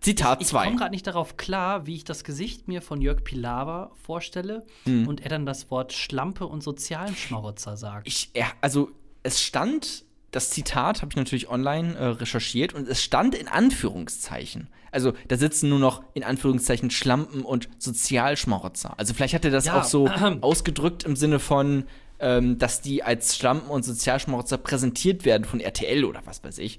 Zitat 0.03 0.41
ich 0.43 0.49
2. 0.49 0.65
komme 0.65 0.77
gerade 0.77 0.91
nicht 0.91 1.07
darauf 1.07 1.37
klar, 1.37 1.87
wie 1.87 1.95
ich 1.95 2.05
das 2.05 2.25
Gesicht 2.25 2.69
mir 2.69 2.83
von 2.83 3.01
Jörg 3.01 3.23
Pilawa 3.25 3.93
vorstelle 4.03 4.65
Hm. 4.85 5.07
und 5.09 5.21
er 5.23 5.29
dann 5.31 5.47
das 5.47 5.71
Wort 5.71 5.93
Schlampe 5.93 6.47
und 6.47 6.63
Sozialschmarotzer 6.63 7.77
sagt. 7.77 8.07
Ich, 8.07 8.31
ja, 8.37 8.47
also, 8.61 8.91
es 9.23 9.41
stand, 9.41 10.05
das 10.33 10.51
Zitat 10.51 11.03
habe 11.03 11.11
ich 11.13 11.17
natürlich 11.17 11.49
online 11.49 11.95
äh, 11.97 12.05
recherchiert 12.07 12.75
und 12.75 12.89
es 12.89 13.03
stand 13.03 13.35
in 13.35 13.47
Anführungszeichen. 13.49 14.69
Also, 14.91 15.13
da 15.29 15.37
sitzen 15.37 15.69
nur 15.69 15.79
noch 15.79 16.03
in 16.15 16.25
Anführungszeichen 16.25 16.91
Schlampen 16.91 17.43
und 17.43 17.69
Sozialschmarotzer. 17.79 18.99
Also, 18.99 19.15
vielleicht 19.15 19.35
hat 19.35 19.45
er 19.45 19.51
das 19.51 19.67
Ja, 19.67 19.81
auch 19.81 19.85
so 19.85 20.09
ausgedrückt 20.41 21.05
im 21.05 21.17
Sinne 21.17 21.39
von, 21.39 21.85
ähm, 22.19 22.59
dass 22.59 22.81
die 22.83 23.03
als 23.03 23.37
Schlampen 23.37 23.71
und 23.71 23.85
Sozialschmarotzer 23.85 24.59
präsentiert 24.59 25.25
werden 25.25 25.45
von 25.45 25.61
RTL 25.61 26.05
oder 26.05 26.23
was 26.25 26.43
weiß 26.45 26.59
ich. 26.59 26.79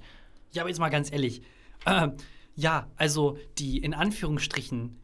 Ja, 0.52 0.62
aber 0.62 0.68
jetzt 0.68 0.78
mal 0.78 0.90
ganz 0.90 1.10
ehrlich. 1.10 1.42
Ähm, 1.86 2.12
ja, 2.56 2.88
also 2.96 3.38
die 3.58 3.78
in 3.78 3.94
Anführungsstrichen 3.94 4.96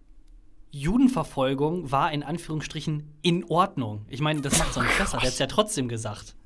Judenverfolgung 0.72 1.90
war 1.90 2.12
in 2.12 2.22
Anführungsstrichen 2.22 3.12
in 3.22 3.44
Ordnung. 3.44 4.06
Ich 4.08 4.20
meine, 4.20 4.40
das 4.40 4.58
macht 4.58 4.70
es 4.70 4.76
nicht 4.76 4.98
besser. 4.98 5.18
Der 5.18 5.26
hat 5.26 5.32
es 5.32 5.38
ja 5.38 5.46
trotzdem 5.46 5.88
gesagt. 5.88 6.36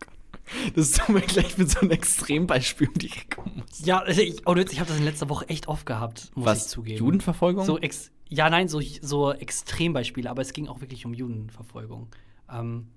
Das 0.75 0.91
ist 0.91 1.09
mir 1.09 1.21
gleich 1.21 1.57
mit 1.57 1.71
so 1.71 1.81
einem 1.81 1.91
Extrembeispiel 1.91 2.89
um 2.89 2.95
die 2.95 3.11
Ecke. 3.11 3.43
Ja, 3.83 4.01
also 4.01 4.21
ich, 4.21 4.47
oh, 4.47 4.55
ich 4.55 4.79
habe 4.79 4.89
das 4.89 4.99
in 4.99 5.05
letzter 5.05 5.29
Woche 5.29 5.49
echt 5.49 5.69
oft 5.69 5.87
gehabt, 5.87 6.31
muss 6.35 6.57
ich 6.59 6.65
zugeben. 6.65 6.99
Judenverfolgung? 6.99 7.65
So 7.65 7.79
ex 7.79 8.11
ja, 8.29 8.51
nein, 8.51 8.69
so, 8.69 8.81
so 9.01 9.33
Extrembeispiele, 9.33 10.29
aber 10.29 10.43
es 10.43 10.53
ging 10.53 10.69
auch 10.69 10.81
wirklich 10.81 11.07
um 11.07 11.15
Judenverfolgung. 11.15 12.09
Ähm, 12.51 12.89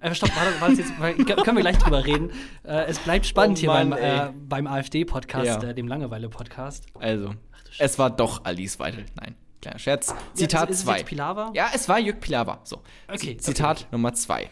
äh, 0.00 0.14
stopp, 0.14 0.30
warte, 0.36 0.60
warte 0.60 0.74
jetzt, 0.74 0.96
können 1.44 1.56
wir 1.56 1.62
gleich 1.62 1.78
drüber 1.78 2.04
reden. 2.04 2.30
Äh, 2.64 2.84
es 2.86 2.98
bleibt 2.98 3.26
spannend 3.26 3.58
Oh 3.58 3.60
hier 3.60 3.70
Mann, 3.70 3.90
beim, 3.90 3.98
ey. 4.02 4.28
äh, 4.28 4.32
beim 4.48 4.66
AfD-Podcast, 4.66 5.62
Ja. 5.62 5.70
äh, 5.70 5.74
dem 5.74 5.88
Langeweile-Podcast. 5.88 6.86
Also, 6.98 7.34
es 7.78 7.98
war 7.98 8.10
doch 8.10 8.44
Alice 8.44 8.78
Weidel. 8.78 9.06
Nein, 9.20 9.34
kleiner 9.62 9.78
Scherz. 9.78 10.14
Zitat 10.34 10.70
ist, 10.70 10.76
ist 10.76 10.80
es 10.80 10.84
2. 10.86 10.98
jetzt 10.98 11.06
Pilawa? 11.08 11.50
Ja, 11.54 11.70
es 11.74 11.88
war 11.88 11.98
Jörg 11.98 12.20
Pilawa. 12.20 12.60
So. 12.64 12.82
Okay, 13.12 13.36
Zitat 13.38 13.86
Nummer 13.92 14.12
2. 14.14 14.48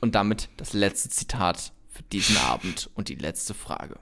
Und 0.00 0.14
damit 0.14 0.48
das 0.56 0.72
letzte 0.72 1.08
Zitat 1.10 1.72
für 1.88 2.02
diesen 2.04 2.36
Abend 2.38 2.90
und 2.94 3.08
die 3.08 3.14
letzte 3.14 3.54
Frage. 3.54 3.96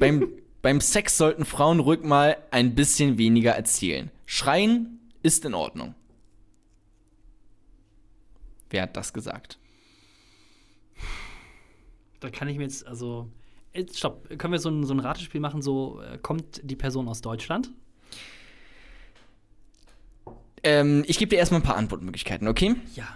beim, 0.00 0.28
beim 0.62 0.80
Sex 0.80 1.16
sollten 1.16 1.44
Frauen 1.44 1.80
ruhig 1.80 2.02
mal 2.02 2.36
ein 2.50 2.74
bisschen 2.74 3.18
weniger 3.18 3.52
erzählen. 3.52 4.10
Schreien 4.26 4.98
ist 5.22 5.44
in 5.44 5.54
Ordnung. 5.54 5.94
Wer 8.70 8.82
hat 8.82 8.96
das 8.96 9.12
gesagt? 9.12 9.58
Da 12.20 12.30
kann 12.30 12.48
ich 12.48 12.56
mir 12.56 12.64
jetzt, 12.64 12.86
also. 12.86 13.30
Jetzt, 13.72 13.98
stopp, 13.98 14.28
können 14.38 14.52
wir 14.52 14.58
so 14.58 14.70
ein, 14.70 14.84
so 14.84 14.94
ein 14.94 15.00
Ratespiel 15.00 15.40
machen? 15.40 15.62
So, 15.62 16.00
äh, 16.00 16.18
kommt 16.18 16.60
die 16.64 16.76
Person 16.76 17.06
aus 17.08 17.20
Deutschland? 17.20 17.70
Ähm, 20.64 21.04
ich 21.06 21.18
gebe 21.18 21.28
dir 21.28 21.36
erstmal 21.36 21.60
ein 21.60 21.64
paar 21.64 21.76
Antwortmöglichkeiten, 21.76 22.48
okay? 22.48 22.74
Ja. 22.94 23.06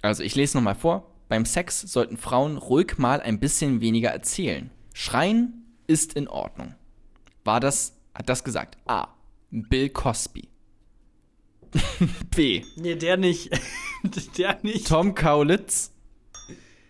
Also 0.00 0.22
ich 0.22 0.34
lese 0.34 0.56
nochmal 0.56 0.74
vor. 0.74 1.10
Beim 1.28 1.44
Sex 1.44 1.80
sollten 1.80 2.16
Frauen 2.16 2.56
ruhig 2.56 2.98
mal 2.98 3.20
ein 3.20 3.40
bisschen 3.40 3.80
weniger 3.80 4.10
erzählen. 4.10 4.70
Schreien 4.94 5.64
ist 5.86 6.14
in 6.14 6.28
Ordnung. 6.28 6.74
War 7.44 7.60
das, 7.60 7.96
hat 8.14 8.28
das 8.28 8.44
gesagt? 8.44 8.78
A. 8.86 9.08
Bill 9.50 9.90
Cosby. 9.90 10.48
B. 12.34 12.64
Nee, 12.76 12.96
der 12.96 13.16
nicht. 13.16 13.50
der 14.38 14.58
nicht. 14.62 14.88
Tom 14.88 15.14
Kaulitz. 15.14 15.92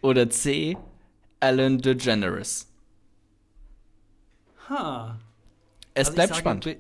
Oder 0.01 0.29
C. 0.31 0.77
Ellen 1.41 1.79
DeGeneres. 1.79 2.69
Ha. 4.69 5.19
Es 5.95 6.07
Also 6.09 6.15
bleibt 6.15 6.29
sage, 6.31 6.41
spannend. 6.41 6.77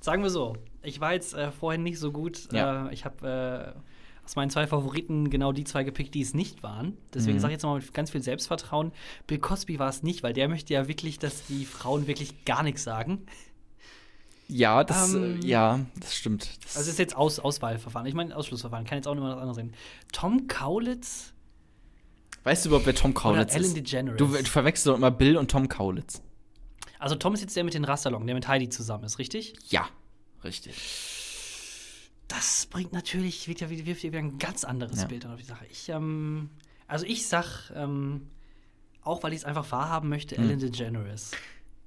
Sagen 0.00 0.22
wir 0.22 0.30
so, 0.30 0.56
ich 0.82 1.00
war 1.00 1.12
jetzt 1.12 1.34
äh, 1.34 1.50
vorhin 1.52 1.82
nicht 1.82 1.98
so 1.98 2.12
gut. 2.12 2.48
Ja. 2.52 2.88
Äh, 2.88 2.94
ich 2.94 3.04
habe 3.04 3.74
äh, 3.74 4.24
aus 4.24 4.36
meinen 4.36 4.50
zwei 4.50 4.66
Favoriten 4.66 5.30
genau 5.30 5.52
die 5.52 5.64
zwei 5.64 5.84
gepickt, 5.84 6.14
die 6.14 6.20
es 6.22 6.34
nicht 6.34 6.62
waren. 6.62 6.96
Deswegen 7.14 7.36
Mhm. 7.36 7.40
sage 7.40 7.52
ich 7.52 7.56
jetzt 7.56 7.62
mal 7.64 7.78
mit 7.78 7.94
ganz 7.94 8.10
viel 8.10 8.22
Selbstvertrauen, 8.22 8.92
Bill 9.26 9.38
Cosby 9.38 9.78
war 9.78 9.88
es 9.88 10.02
nicht, 10.02 10.22
weil 10.22 10.32
der 10.32 10.48
möchte 10.48 10.74
ja 10.74 10.88
wirklich, 10.88 11.18
dass 11.18 11.46
die 11.46 11.64
Frauen 11.64 12.06
wirklich 12.06 12.44
gar 12.44 12.62
nichts 12.62 12.82
sagen. 12.82 13.26
Ja, 14.48 14.82
das, 14.82 15.12
Ähm, 15.14 15.40
äh, 15.42 15.46
ja, 15.46 15.80
das 16.00 16.14
stimmt. 16.14 16.48
Das, 16.64 16.76
Also 16.76 16.88
es 16.88 16.94
ist 16.94 16.98
jetzt 16.98 17.16
Aus 17.16 17.38
Auswahlverfahren. 17.38 18.06
Ich 18.06 18.14
meine 18.14 18.34
Ausschlussverfahren. 18.34 18.86
Kann 18.86 18.96
jetzt 18.98 19.06
auch 19.06 19.14
mal 19.14 19.30
was 19.32 19.38
anderes 19.38 19.56
sein. 19.56 19.74
Tom 20.12 20.46
Kaulitz 20.48 21.34
weißt 22.44 22.64
du 22.64 22.70
überhaupt, 22.70 22.86
wer 22.86 22.94
Tom 22.94 23.12
Kaulitz 23.12 23.54
Ellen 23.54 23.64
ist? 23.64 23.76
DeGeneres? 23.76 24.16
Du, 24.16 24.26
du 24.26 24.44
verwechselst 24.44 24.86
doch 24.86 24.96
immer 24.96 25.10
Bill 25.10 25.36
und 25.36 25.50
Tom 25.50 25.68
Kaulitz. 25.68 26.22
also 26.98 27.14
Tom 27.14 27.34
ist 27.34 27.42
jetzt 27.42 27.54
der 27.56 27.64
mit 27.64 27.74
den 27.74 27.84
Rasterlocken, 27.84 28.26
der 28.26 28.34
mit 28.34 28.48
Heidi 28.48 28.70
zusammen 28.70 29.04
ist, 29.04 29.18
richtig? 29.18 29.54
Ja, 29.68 29.86
richtig. 30.44 30.74
Das 32.26 32.66
bringt 32.66 32.92
natürlich, 32.92 33.46
ja 33.46 33.68
wirft 33.86 34.02
ja 34.02 34.10
wieder 34.10 34.18
ein 34.18 34.38
ganz 34.38 34.64
anderes 34.64 35.02
Ja. 35.02 35.06
Bild 35.08 35.26
auf 35.26 35.36
die 35.36 35.44
Sache. 35.44 35.66
Ich, 35.70 35.88
ähm, 35.90 36.50
also 36.86 37.04
ich 37.06 37.26
sag, 37.26 37.70
ähm, 37.74 38.28
auch 39.02 39.22
weil 39.22 39.32
ich 39.32 39.40
es 39.40 39.44
einfach 39.44 39.70
wahrhaben 39.72 40.08
möchte, 40.08 40.36
Hm. 40.36 40.44
Ellen 40.44 40.58
DeGeneres. 40.60 41.32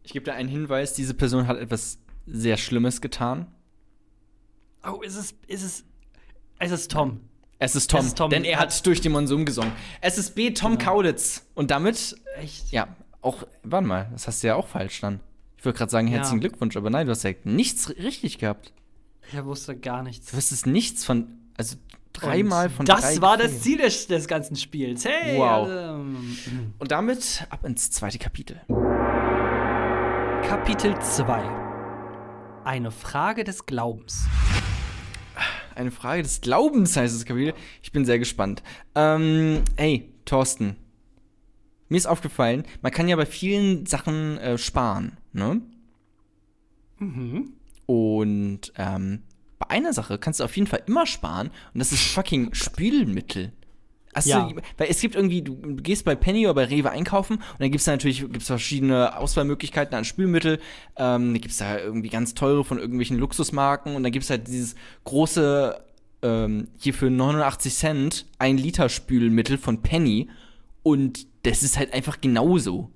Ich 0.03 0.13
gebe 0.13 0.25
dir 0.25 0.33
einen 0.33 0.49
Hinweis, 0.49 0.93
diese 0.93 1.13
Person 1.13 1.45
hat 1.47 1.57
etwas 1.57 1.99
sehr 2.25 2.57
Schlimmes 2.57 3.01
getan. 3.01 3.47
Oh, 4.83 5.01
ist 5.01 5.15
es, 5.15 5.33
ist 5.47 5.63
es, 5.63 5.83
es 6.59 6.71
ist 6.71 6.91
Tom. 6.91 7.21
Es 7.59 7.75
ist 7.75 7.91
Tom, 7.91 7.99
Es 7.99 8.05
ist 8.07 8.17
Tom. 8.17 8.29
denn 8.31 8.43
er 8.43 8.57
hat 8.59 8.85
durch 8.87 9.01
den 9.01 9.11
Monsum 9.11 9.45
gesungen. 9.45 9.71
Es 10.01 10.17
ist 10.17 10.33
B. 10.33 10.51
Tom 10.51 10.77
Genau. 10.79 10.91
Kaulitz. 10.91 11.45
Und 11.53 11.69
damit, 11.69 12.15
Echt? 12.37 12.71
ja, 12.71 12.87
auch, 13.21 13.43
warte 13.63 13.85
mal, 13.87 14.09
das 14.11 14.27
hast 14.27 14.41
du 14.41 14.47
ja 14.47 14.55
auch 14.55 14.67
falsch 14.67 14.99
dann. 15.01 15.19
Ich 15.57 15.65
wollte 15.65 15.77
gerade 15.77 15.91
sagen, 15.91 16.07
Ja. 16.07 16.15
herzlichen 16.17 16.39
Glückwunsch, 16.39 16.75
aber 16.75 16.89
nein, 16.89 17.05
du 17.05 17.11
hast 17.11 17.21
ja 17.23 17.33
nichts 17.43 17.87
ri- 17.89 18.01
richtig 18.03 18.39
gehabt. 18.39 18.73
Ich 19.31 19.43
wusste 19.45 19.77
gar 19.77 20.01
nichts. 20.01 20.31
Du 20.31 20.37
wüsstest 20.37 20.65
nichts 20.65 21.05
von, 21.05 21.27
also 21.55 21.75
dreimal 22.13 22.71
von 22.71 22.87
Das 22.87 23.01
drei 23.01 23.21
war 23.21 23.37
das 23.37 23.61
Ziel 23.61 23.77
des, 23.77 24.07
des 24.07 24.27
ganzen 24.27 24.55
Spiels. 24.55 25.05
Hey! 25.05 25.37
Wow. 25.37 25.69
ähm, 25.69 26.73
Und 26.79 26.91
damit 26.91 27.45
ab 27.51 27.63
ins 27.63 27.91
zweite 27.91 28.17
Kapitel. 28.17 28.59
Kapitel 30.47 30.99
2. 30.99 31.70
Eine 32.63 32.91
Frage 32.91 33.43
des 33.43 33.65
Glaubens. 33.65 34.27
Eine 35.73 35.91
Frage 35.91 36.21
des 36.21 36.41
Glaubens 36.41 36.95
heißt 36.95 37.15
das 37.15 37.25
Kapitel. 37.25 37.53
Ich 37.81 37.91
bin 37.91 38.05
sehr 38.05 38.19
gespannt. 38.19 38.61
Ähm, 38.93 39.63
hey, 39.77 40.13
Thorsten. 40.25 40.75
Mir 41.89 41.97
ist 41.97 42.05
aufgefallen, 42.05 42.63
man 42.81 42.91
kann 42.91 43.07
ja 43.07 43.15
bei 43.15 43.25
vielen 43.25 43.85
Sachen 43.85 44.37
äh, 44.37 44.57
sparen, 44.57 45.17
ne? 45.33 45.61
Mhm. 46.99 47.53
Und 47.85 48.71
ähm, 48.77 49.23
bei 49.59 49.69
einer 49.69 49.91
Sache 49.91 50.17
kannst 50.17 50.39
du 50.39 50.43
auf 50.43 50.55
jeden 50.55 50.67
Fall 50.67 50.83
immer 50.85 51.05
sparen 51.05 51.47
und 51.73 51.79
das 51.79 51.91
ist 51.91 52.03
fucking 52.03 52.53
Spülmittel. 52.53 53.51
Hast 54.13 54.27
Ja. 54.27 54.47
du, 54.49 54.55
weil 54.77 54.87
es 54.89 54.99
gibt 55.01 55.15
irgendwie, 55.15 55.41
du 55.41 55.55
gehst 55.77 56.03
bei 56.05 56.15
Penny 56.15 56.45
oder 56.45 56.53
bei 56.55 56.65
Rewe 56.65 56.89
einkaufen 56.91 57.35
und 57.37 57.59
dann 57.59 57.71
gibt 57.71 57.79
es 57.79 57.85
da 57.85 57.91
natürlich 57.91 58.19
gibt's 58.21 58.47
verschiedene 58.47 59.17
Auswahlmöglichkeiten 59.17 59.95
an 59.95 60.03
Spülmittel. 60.05 60.59
Ähm, 60.97 61.33
da 61.33 61.39
gibt 61.39 61.51
es 61.51 61.57
da 61.57 61.77
irgendwie 61.79 62.09
ganz 62.09 62.33
teure 62.33 62.63
von 62.63 62.77
irgendwelchen 62.77 63.17
Luxusmarken 63.17 63.95
und 63.95 64.03
dann 64.03 64.11
gibt 64.11 64.23
es 64.23 64.29
halt 64.29 64.47
dieses 64.47 64.75
große, 65.05 65.79
ähm, 66.23 66.67
hier 66.77 66.93
für 66.93 67.09
89 67.09 67.73
Cent, 67.73 68.25
ein 68.37 68.57
Liter 68.57 68.89
Spülmittel 68.89 69.57
von 69.57 69.81
Penny 69.81 70.29
und 70.83 71.25
das 71.43 71.63
ist 71.63 71.77
halt 71.77 71.93
einfach 71.93 72.21
genauso. 72.21 72.91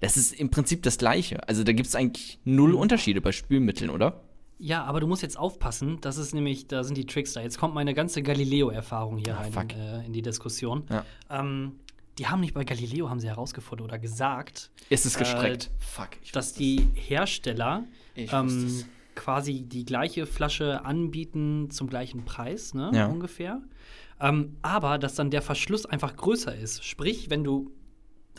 Das 0.00 0.16
ist 0.16 0.32
im 0.32 0.50
Prinzip 0.50 0.82
das 0.82 0.96
Gleiche. 0.96 1.46
Also 1.48 1.62
da 1.64 1.72
gibt 1.72 1.88
es 1.88 1.94
eigentlich 1.94 2.38
null 2.44 2.74
Unterschiede 2.74 3.20
bei 3.20 3.32
Spülmitteln, 3.32 3.90
oder? 3.90 4.20
Ja, 4.62 4.84
aber 4.84 5.00
du 5.00 5.06
musst 5.06 5.22
jetzt 5.22 5.38
aufpassen, 5.38 5.98
das 6.02 6.18
ist 6.18 6.34
nämlich, 6.34 6.66
da 6.68 6.84
sind 6.84 6.96
die 6.96 7.06
Tricks 7.06 7.32
da. 7.32 7.40
Jetzt 7.40 7.58
kommt 7.58 7.74
meine 7.74 7.94
ganze 7.94 8.22
Galileo-Erfahrung 8.22 9.16
hier 9.16 9.34
Ah, 9.36 9.40
rein 9.40 9.52
fuck. 9.52 9.72
äh, 9.74 10.04
in 10.04 10.12
die 10.12 10.20
Diskussion. 10.22 10.84
Ja. 10.90 11.04
Ähm, 11.30 11.76
die 12.18 12.26
haben 12.26 12.40
nicht 12.40 12.52
bei 12.52 12.64
Galileo, 12.64 13.08
haben 13.08 13.20
sie 13.20 13.28
herausgefunden 13.28 13.84
oder 13.86 13.98
gesagt, 13.98 14.70
Ist 14.90 15.06
es 15.06 15.16
Äh, 15.16 15.20
gestreckt? 15.20 15.70
Fuck. 15.78 16.10
Ich 16.22 16.32
dass 16.32 16.52
die 16.52 16.86
Hersteller 16.94 17.84
ähm, 18.16 18.84
quasi 19.14 19.62
die 19.62 19.84
gleiche 19.86 20.26
Flasche 20.26 20.84
anbieten 20.84 21.70
zum 21.70 21.88
gleichen 21.88 22.26
Preis, 22.26 22.74
ne, 22.74 22.90
Ja. 22.92 23.06
ungefähr. 23.06 23.62
Ähm, 24.20 24.56
aber 24.60 24.98
dass 24.98 25.14
dann 25.14 25.30
der 25.30 25.40
Verschluss 25.40 25.86
einfach 25.86 26.14
größer 26.16 26.54
ist. 26.54 26.84
Sprich, 26.84 27.30
wenn 27.30 27.42
du 27.44 27.70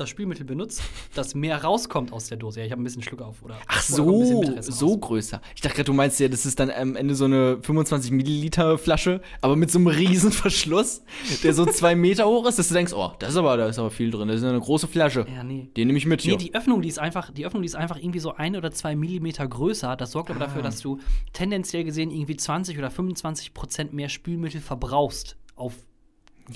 das 0.01 0.09
Spülmittel 0.09 0.45
benutzt, 0.45 0.81
dass 1.15 1.35
mehr 1.35 1.63
rauskommt 1.63 2.11
aus 2.13 2.27
der 2.27 2.37
Dose. 2.37 2.59
Ja, 2.59 2.65
ich 2.65 2.71
habe 2.71 2.81
ein 2.81 2.83
bisschen 2.83 3.03
Schluck 3.03 3.21
auf, 3.21 3.41
oder? 3.43 3.57
Ach 3.67 3.81
so, 3.81 4.43
so 4.61 4.97
größer. 4.97 5.41
Ich 5.55 5.61
dachte 5.61 5.75
gerade, 5.75 5.85
du 5.85 5.93
meinst 5.93 6.19
ja, 6.19 6.27
das 6.27 6.45
ist 6.45 6.59
dann 6.59 6.69
am 6.71 6.95
Ende 6.95 7.15
so 7.15 7.25
eine 7.25 7.59
25 7.61 8.11
Milliliter 8.11 8.77
Flasche, 8.77 9.21
aber 9.41 9.55
mit 9.55 9.71
so 9.71 9.79
einem 9.79 9.87
riesen 9.87 10.31
Verschluss, 10.31 11.03
der 11.43 11.53
so 11.53 11.65
zwei 11.65 11.95
Meter 11.95 12.25
hoch 12.25 12.45
ist, 12.47 12.59
dass 12.59 12.67
du 12.67 12.73
denkst, 12.73 12.93
oh, 12.93 13.11
das 13.19 13.31
ist 13.31 13.37
aber, 13.37 13.57
da 13.57 13.67
ist 13.67 13.79
aber 13.79 13.91
viel 13.91 14.11
drin. 14.11 14.27
Das 14.27 14.37
ist 14.37 14.43
eine 14.43 14.59
große 14.59 14.87
Flasche. 14.87 15.25
Ja, 15.33 15.43
nee. 15.43 15.69
Den 15.77 15.87
nehme 15.87 15.97
ich 15.97 16.05
mit 16.05 16.21
hier. 16.21 16.33
Nee, 16.37 16.43
die 16.45 16.53
Öffnung, 16.55 16.81
die 16.81 16.89
ist 16.89 16.99
einfach, 16.99 17.31
die 17.31 17.45
Öffnung, 17.45 17.61
die 17.61 17.67
ist 17.67 17.75
einfach 17.75 17.97
irgendwie 17.97 18.19
so 18.19 18.33
ein 18.35 18.55
oder 18.55 18.71
zwei 18.71 18.95
Millimeter 18.95 19.47
größer. 19.47 19.95
Das 19.95 20.11
sorgt 20.11 20.29
aber 20.31 20.41
Ah. 20.41 20.45
dafür, 20.45 20.61
dass 20.61 20.79
du 20.81 20.99
tendenziell 21.33 21.83
gesehen 21.83 22.11
irgendwie 22.11 22.35
20 22.37 22.77
oder 22.77 22.89
25 22.91 23.53
Prozent 23.53 23.93
mehr 23.93 24.09
Spülmittel 24.09 24.61
verbrauchst 24.61 25.37
auf 25.55 25.75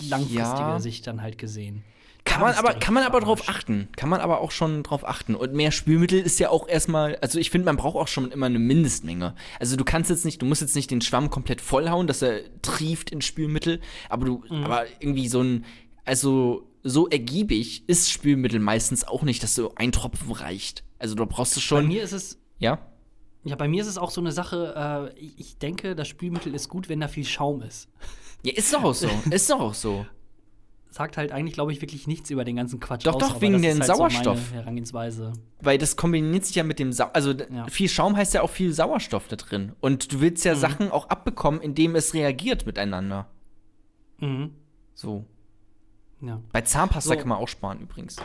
langfristige 0.01 0.39
Ja. 0.39 0.79
Sicht 0.79 1.07
dann 1.07 1.21
halt 1.21 1.37
gesehen. 1.37 1.83
Kann 2.27 2.41
man 2.41 2.55
aber, 2.55 2.73
kann 2.73 2.93
man 2.95 3.03
aber 3.03 3.19
drauf 3.19 3.47
achten. 3.49 3.87
Kann 3.95 4.09
man 4.09 4.19
aber 4.19 4.41
auch 4.41 4.49
schon 4.49 4.81
drauf 4.81 5.07
achten. 5.07 5.35
Und 5.35 5.53
mehr 5.53 5.71
Spülmittel 5.71 6.19
ist 6.19 6.39
ja 6.39 6.49
auch 6.49 6.67
erstmal, 6.67 7.17
also 7.17 7.37
ich 7.37 7.51
finde, 7.51 7.65
man 7.65 7.77
braucht 7.77 7.95
auch 7.95 8.07
schon 8.07 8.31
immer 8.31 8.47
eine 8.47 8.57
Mindestmenge. 8.57 9.35
Also 9.59 9.77
du 9.77 9.83
kannst 9.85 10.09
jetzt 10.09 10.25
nicht, 10.25 10.41
du 10.41 10.45
musst 10.47 10.61
jetzt 10.61 10.75
nicht 10.75 10.89
den 10.89 11.01
Schwamm 11.01 11.29
komplett 11.29 11.61
vollhauen, 11.61 12.07
dass 12.07 12.23
er 12.23 12.41
trieft 12.63 13.11
in 13.11 13.21
Spülmittel, 13.21 13.79
aber 14.09 14.25
du, 14.25 14.43
Mhm. 14.49 14.63
aber 14.63 14.85
irgendwie 14.99 15.27
so 15.27 15.41
ein, 15.41 15.65
also 16.03 16.67
so 16.83 17.07
ergiebig 17.07 17.83
ist 17.87 18.11
Spülmittel 18.11 18.59
meistens 18.59 19.07
auch 19.07 19.21
nicht, 19.21 19.43
dass 19.43 19.53
so 19.53 19.73
ein 19.75 19.91
Tropfen 19.91 20.31
reicht. 20.31 20.83
Also 20.97 21.13
du 21.13 21.25
brauchst 21.27 21.55
du 21.55 21.59
Bei 21.59 21.63
schon, 21.63 21.87
mir 21.87 22.01
ist 22.01 22.11
es, 22.11 22.39
ja? 22.57 22.79
ja, 23.43 23.55
bei 23.55 23.67
mir 23.67 23.81
ist 23.83 23.87
es 23.87 23.99
auch 23.99 24.09
so 24.09 24.19
eine 24.19 24.31
Sache, 24.31 25.11
äh, 25.15 25.19
ich 25.37 25.57
denke, 25.59 25.95
das 25.95 26.07
Spülmittel 26.07 26.55
ist 26.55 26.69
gut, 26.69 26.89
wenn 26.89 26.99
da 27.01 27.07
viel 27.07 27.25
Schaum 27.25 27.61
ist. 27.61 27.87
Ja, 28.45 28.53
ist 28.55 28.73
doch 28.73 28.83
auch 28.83 28.93
so. 28.93 29.09
ist 29.29 29.49
doch 29.49 29.59
auch 29.59 29.73
so. 29.73 30.05
Sagt 30.89 31.17
halt 31.17 31.33
eigentlich, 31.33 31.55
glaube 31.55 31.73
ich, 31.73 31.81
wirklich 31.81 32.07
nichts 32.07 32.29
über 32.29 32.45
den 32.45 32.55
ganzen 32.55 32.79
Quatsch 32.79 33.05
Doch, 33.05 33.15
aus, 33.15 33.21
doch, 33.21 33.31
aber 33.31 33.41
wegen 33.41 33.61
ist 33.61 33.79
halt 33.81 33.85
Sauerstoff. 33.85 34.37
So 34.39 34.43
meine 34.45 34.61
Herangehensweise. 34.61 35.33
Weil 35.59 35.77
das 35.77 35.97
kombiniert 35.97 36.45
sich 36.45 36.55
ja 36.55 36.63
mit 36.63 36.79
dem 36.79 36.93
Sau 36.93 37.09
also 37.11 37.31
Ja. 37.33 37.65
viel 37.67 37.89
Schaum 37.89 38.15
heißt 38.15 38.33
ja 38.33 38.41
auch 38.43 38.49
viel 38.49 38.71
Sauerstoff 38.71 39.27
da 39.27 39.35
drin. 39.35 39.73
Und 39.81 40.13
du 40.13 40.21
willst 40.21 40.45
ja 40.45 40.55
Mhm. 40.55 40.59
Sachen 40.59 40.91
auch 40.91 41.09
abbekommen, 41.09 41.59
indem 41.59 41.95
es 41.97 42.13
reagiert 42.13 42.65
miteinander. 42.65 43.27
Mhm. 44.19 44.51
So. 44.93 45.25
Ja. 46.21 46.39
Bei 46.53 46.61
Zahnpasta 46.61 47.09
So. 47.13 47.19
kann 47.19 47.27
man 47.27 47.39
auch 47.39 47.47
sparen 47.49 47.81
übrigens. 47.81 48.15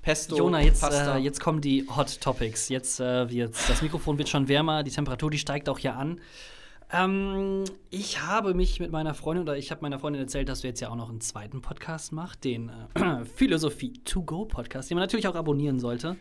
Pesto, 0.00 0.36
Jona, 0.38 0.60
jetzt, 0.62 0.80
Pasta. 0.80 1.16
äh, 1.16 1.18
jetzt 1.20 1.40
kommen 1.40 1.60
die 1.60 1.86
Hot 1.94 2.20
Topics. 2.22 2.68
Jetzt, 2.70 2.98
äh, 3.00 3.24
jetzt, 3.24 3.68
das 3.68 3.82
Mikrofon 3.82 4.16
wird 4.16 4.28
schon 4.30 4.48
wärmer, 4.48 4.84
die 4.84 4.90
Temperatur, 4.90 5.30
die 5.30 5.38
steigt 5.38 5.68
auch 5.68 5.78
hier 5.78 5.96
an. 5.96 6.20
Ähm, 6.92 7.64
ich 7.90 8.22
habe 8.22 8.54
mich 8.54 8.78
mit 8.80 8.92
meiner 8.92 9.14
Freundin, 9.14 9.42
oder 9.42 9.56
ich 9.56 9.70
habe 9.70 9.82
meiner 9.82 9.98
Freundin 9.98 10.22
erzählt, 10.22 10.48
dass 10.48 10.60
du 10.60 10.68
jetzt 10.68 10.80
ja 10.80 10.88
auch 10.88 10.94
noch 10.96 11.08
einen 11.10 11.20
zweiten 11.20 11.60
Podcast 11.60 12.12
machst, 12.12 12.44
den 12.44 12.70
äh, 12.94 13.24
Philosophie 13.34 13.92
to 14.04 14.22
go 14.22 14.44
Podcast, 14.44 14.88
den 14.90 14.96
man 14.96 15.02
natürlich 15.02 15.26
auch 15.26 15.34
abonnieren 15.34 15.80
sollte. 15.80 16.16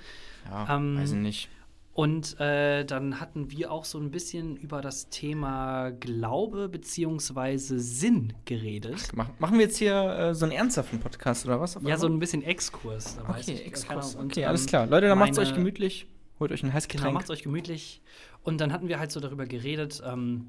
ja, 0.49 0.75
ähm, 0.75 0.97
weiß 0.97 1.12
ich 1.12 1.17
nicht. 1.19 1.49
Und 1.93 2.38
äh, 2.41 2.84
dann 2.84 3.21
hatten 3.21 3.51
wir 3.51 3.71
auch 3.71 3.86
so 3.86 3.97
ein 3.99 4.12
bisschen 4.12 4.58
über 4.58 4.82
das 4.82 5.08
Thema 5.10 5.91
Glaube 5.91 6.67
beziehungsweise 6.67 7.80
Sinn 7.80 8.34
geredet. 8.43 9.10
Mach, 9.13 9.30
machen 9.39 9.58
wir 9.60 9.65
jetzt 9.67 9.78
hier 9.78 9.95
äh, 9.95 10.36
so 10.36 10.43
einen 10.43 10.51
ernsthaften 10.51 10.99
Podcast 10.99 11.45
oder 11.45 11.62
was? 11.62 11.80
Ja, 11.84 11.95
so 11.97 12.08
ein 12.08 12.19
bisschen 12.19 12.43
Exkurs. 12.43 13.15
da 13.15 13.30
weiß 13.30 13.47
Okay, 13.47 13.62
Exkurs. 13.62 14.15
Ahnung. 14.15 14.25
Und, 14.25 14.34
Okay, 14.34 14.43
alles 14.45 14.63
ähm, 14.63 14.67
klar. 14.67 14.88
Leute, 14.88 15.08
dann 15.08 15.17
macht's 15.17 15.38
meine- 15.38 15.47
euch 15.47 15.56
gemütlich. 15.56 16.08
Holt 16.39 16.52
euch 16.52 16.63
ein 16.63 16.74
heißes 16.74 16.88
Genau, 16.89 17.02
Getränk. 17.02 17.13
macht's 17.15 17.30
euch 17.30 17.43
gemütlich. 17.43 18.02
Und 18.43 18.60
dann 18.60 18.74
hatten 18.74 18.88
wir 18.88 19.00
halt 19.00 19.12
so 19.12 19.19
darüber 19.19 19.45
geredet, 19.45 20.02
ähm, 20.06 20.48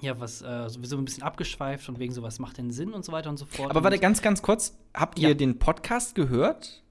ja, 0.00 0.18
was, 0.20 0.42
äh, 0.42 0.68
sowieso 0.68 0.96
ein 0.98 1.04
bisschen 1.04 1.22
abgeschweift 1.22 1.88
und 1.88 1.98
wegen 1.98 2.12
so, 2.12 2.22
was 2.22 2.38
macht 2.38 2.58
denn 2.58 2.70
Sinn 2.70 2.92
und 2.92 3.04
so 3.04 3.12
weiter 3.12 3.30
und 3.30 3.36
so 3.38 3.46
fort. 3.46 3.70
Aber 3.70 3.82
warte, 3.82 3.98
ganz, 3.98 4.22
ganz 4.22 4.42
kurz. 4.42 4.76
Habt 4.94 5.18
ihr 5.18 5.28
Ja. 5.30 5.34
den 5.34 5.58
Podcast 5.58 6.14
gehört? 6.14 6.82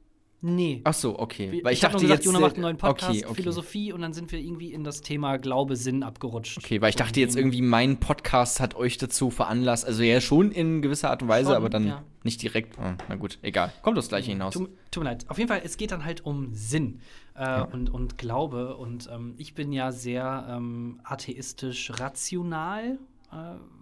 Nee. 0.47 0.81
Ach 0.83 0.93
so, 0.93 1.17
okay. 1.17 1.59
Weil 1.63 1.73
ich, 1.73 1.81
ich 1.81 1.91
nur 1.91 1.99
gesagt, 1.99 2.23
Jona 2.23 2.37
äh, 2.37 2.41
macht 2.41 2.53
einen 2.53 2.61
neuen 2.61 2.77
Podcast, 2.77 3.09
okay, 3.09 3.25
okay. 3.25 3.33
Philosophie, 3.33 3.91
und 3.91 4.01
dann 4.01 4.13
sind 4.13 4.31
wir 4.31 4.37
irgendwie 4.37 4.73
in 4.73 4.83
das 4.83 5.01
Thema 5.01 5.37
Glaube, 5.37 5.75
Sinn 5.75 6.03
abgerutscht. 6.03 6.59
Okay, 6.59 6.81
weil 6.81 6.91
ich 6.91 6.95
dachte 6.95 7.19
jetzt 7.19 7.35
irgendwie, 7.35 7.63
mein 7.63 7.99
Podcast 7.99 8.59
hat 8.59 8.75
euch 8.75 8.99
dazu 8.99 9.31
veranlasst. 9.31 9.85
Also 9.85 10.03
ja, 10.03 10.21
schon 10.21 10.51
in 10.51 10.83
gewisser 10.83 11.09
Art 11.09 11.23
und 11.23 11.29
Weise, 11.29 11.47
Schon, 11.47 11.55
aber 11.55 11.69
dann 11.71 11.87
ja. 11.87 12.03
nicht 12.23 12.43
direkt. 12.43 12.77
Ah, 12.77 12.95
na 13.09 13.15
gut, 13.15 13.39
egal. 13.41 13.73
Kommt 13.81 13.97
das 13.97 14.07
gleiche 14.07 14.29
hinaus. 14.29 14.53
Tut, 14.53 14.69
tut 14.91 15.03
mir 15.03 15.09
leid. 15.09 15.25
Auf 15.29 15.39
jeden 15.39 15.47
Fall, 15.47 15.61
es 15.65 15.77
geht 15.77 15.89
dann 15.89 16.05
halt 16.05 16.23
um 16.23 16.53
Sinn 16.53 16.99
äh, 17.33 17.63
und, 17.63 17.89
und 17.89 18.19
Glaube. 18.19 18.77
Und 18.77 19.09
ähm, 19.11 19.33
ich 19.37 19.55
bin 19.55 19.71
ja 19.71 19.91
sehr 19.91 20.45
ähm, 20.47 20.99
atheistisch 21.03 21.91
rational 21.99 22.99
äh, 23.31 23.35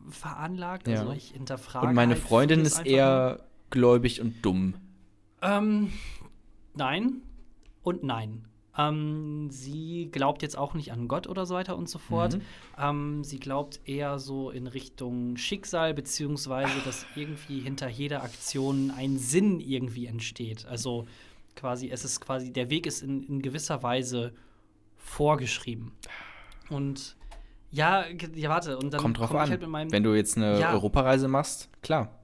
veranlagt. 0.10 0.88
Ja. 0.88 1.02
Also 1.02 1.12
ich 1.12 1.32
hinterfrage. 1.32 1.88
Und 1.88 1.94
meine 1.94 2.14
halt 2.14 2.24
Freundin 2.24 2.62
ist 2.62 2.86
eher 2.86 3.42
gläubig 3.70 4.22
und 4.22 4.46
dumm. 4.46 4.76
Ähm, 5.42 5.90
nein 6.76 7.22
und 7.84 8.04
nein. 8.04 8.46
Ähm, 8.76 9.50
sie 9.52 10.10
glaubt 10.12 10.42
jetzt 10.42 10.58
auch 10.58 10.74
nicht 10.74 10.92
an 10.92 11.08
Gott 11.08 11.28
oder 11.28 11.46
so 11.46 11.54
weiter 11.54 11.78
und 11.78 11.88
so 11.88 12.00
fort. 12.00 12.38
Mhm. 12.38 12.42
Ähm, 12.80 13.24
sie 13.24 13.40
glaubt 13.40 13.80
eher 13.86 14.18
so 14.18 14.50
in 14.50 14.66
Richtung 14.66 15.38
Schicksal, 15.38 15.94
beziehungsweise, 15.94 16.80
dass 16.84 17.06
irgendwie 17.16 17.60
hinter 17.60 17.88
jeder 17.88 18.24
Aktion 18.24 18.90
ein 18.98 19.20
Sinn 19.20 19.60
irgendwie 19.60 20.08
entsteht. 20.08 20.66
Also 20.66 21.06
quasi, 21.56 21.92
es 21.92 22.04
ist 22.04 22.20
quasi, 22.20 22.52
der 22.52 22.72
Weg 22.72 22.88
ist 22.88 23.04
in, 23.04 23.22
in 23.24 23.42
gewisser 23.44 23.84
Weise 23.84 24.34
vorgeschrieben. 24.98 25.92
Und 26.70 27.16
ja, 27.70 28.06
ja, 28.36 28.50
warte, 28.50 28.78
und 28.78 28.92
dann 28.94 29.02
Kommt 29.02 29.20
drauf 29.20 29.30
komm 29.30 29.38
an. 29.40 29.50
halt 29.50 29.92
Wenn 29.92 30.04
du 30.04 30.16
jetzt 30.16 30.38
eine 30.38 30.60
Ja. 30.60 30.74
Europareise 30.74 31.28
machst, 31.28 31.70
klar. 31.82 32.20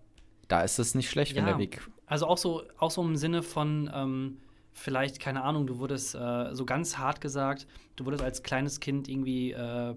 Da 0.48 0.62
ist 0.62 0.80
es 0.80 0.96
nicht 0.96 1.10
schlecht, 1.12 1.36
wenn 1.36 1.44
Ja. 1.46 1.52
der 1.52 1.60
Weg. 1.60 1.88
Also 2.10 2.26
auch 2.28 2.38
so, 2.38 2.63
auch 2.78 2.91
so 2.91 3.02
im 3.04 3.15
Sinne 3.15 3.43
von, 3.43 3.89
ähm, 3.93 4.38
vielleicht, 4.74 5.19
keine 5.19 5.43
Ahnung, 5.43 5.67
du 5.67 5.80
wurdest 5.80 6.15
äh, 6.15 6.54
so 6.54 6.65
ganz 6.65 6.98
hart 6.98 7.22
gesagt, 7.22 7.67
du 7.95 8.06
wurdest 8.06 8.24
als 8.24 8.43
kleines 8.43 8.80
Kind 8.80 9.08
irgendwie 9.08 9.52
äh, 9.52 9.95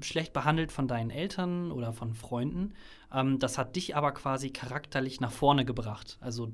schlecht 0.00 0.32
behandelt 0.32 0.72
von 0.72 0.88
deinen 0.88 1.10
Eltern 1.10 1.72
oder 1.72 1.92
von 1.92 2.14
Freunden. 2.14 2.72
Ähm, 3.12 3.38
das 3.38 3.58
hat 3.58 3.76
dich 3.76 3.96
aber 3.96 4.12
quasi 4.12 4.50
charakterlich 4.50 5.20
nach 5.20 5.32
vorne 5.32 5.64
gebracht. 5.64 6.18
Also 6.20 6.52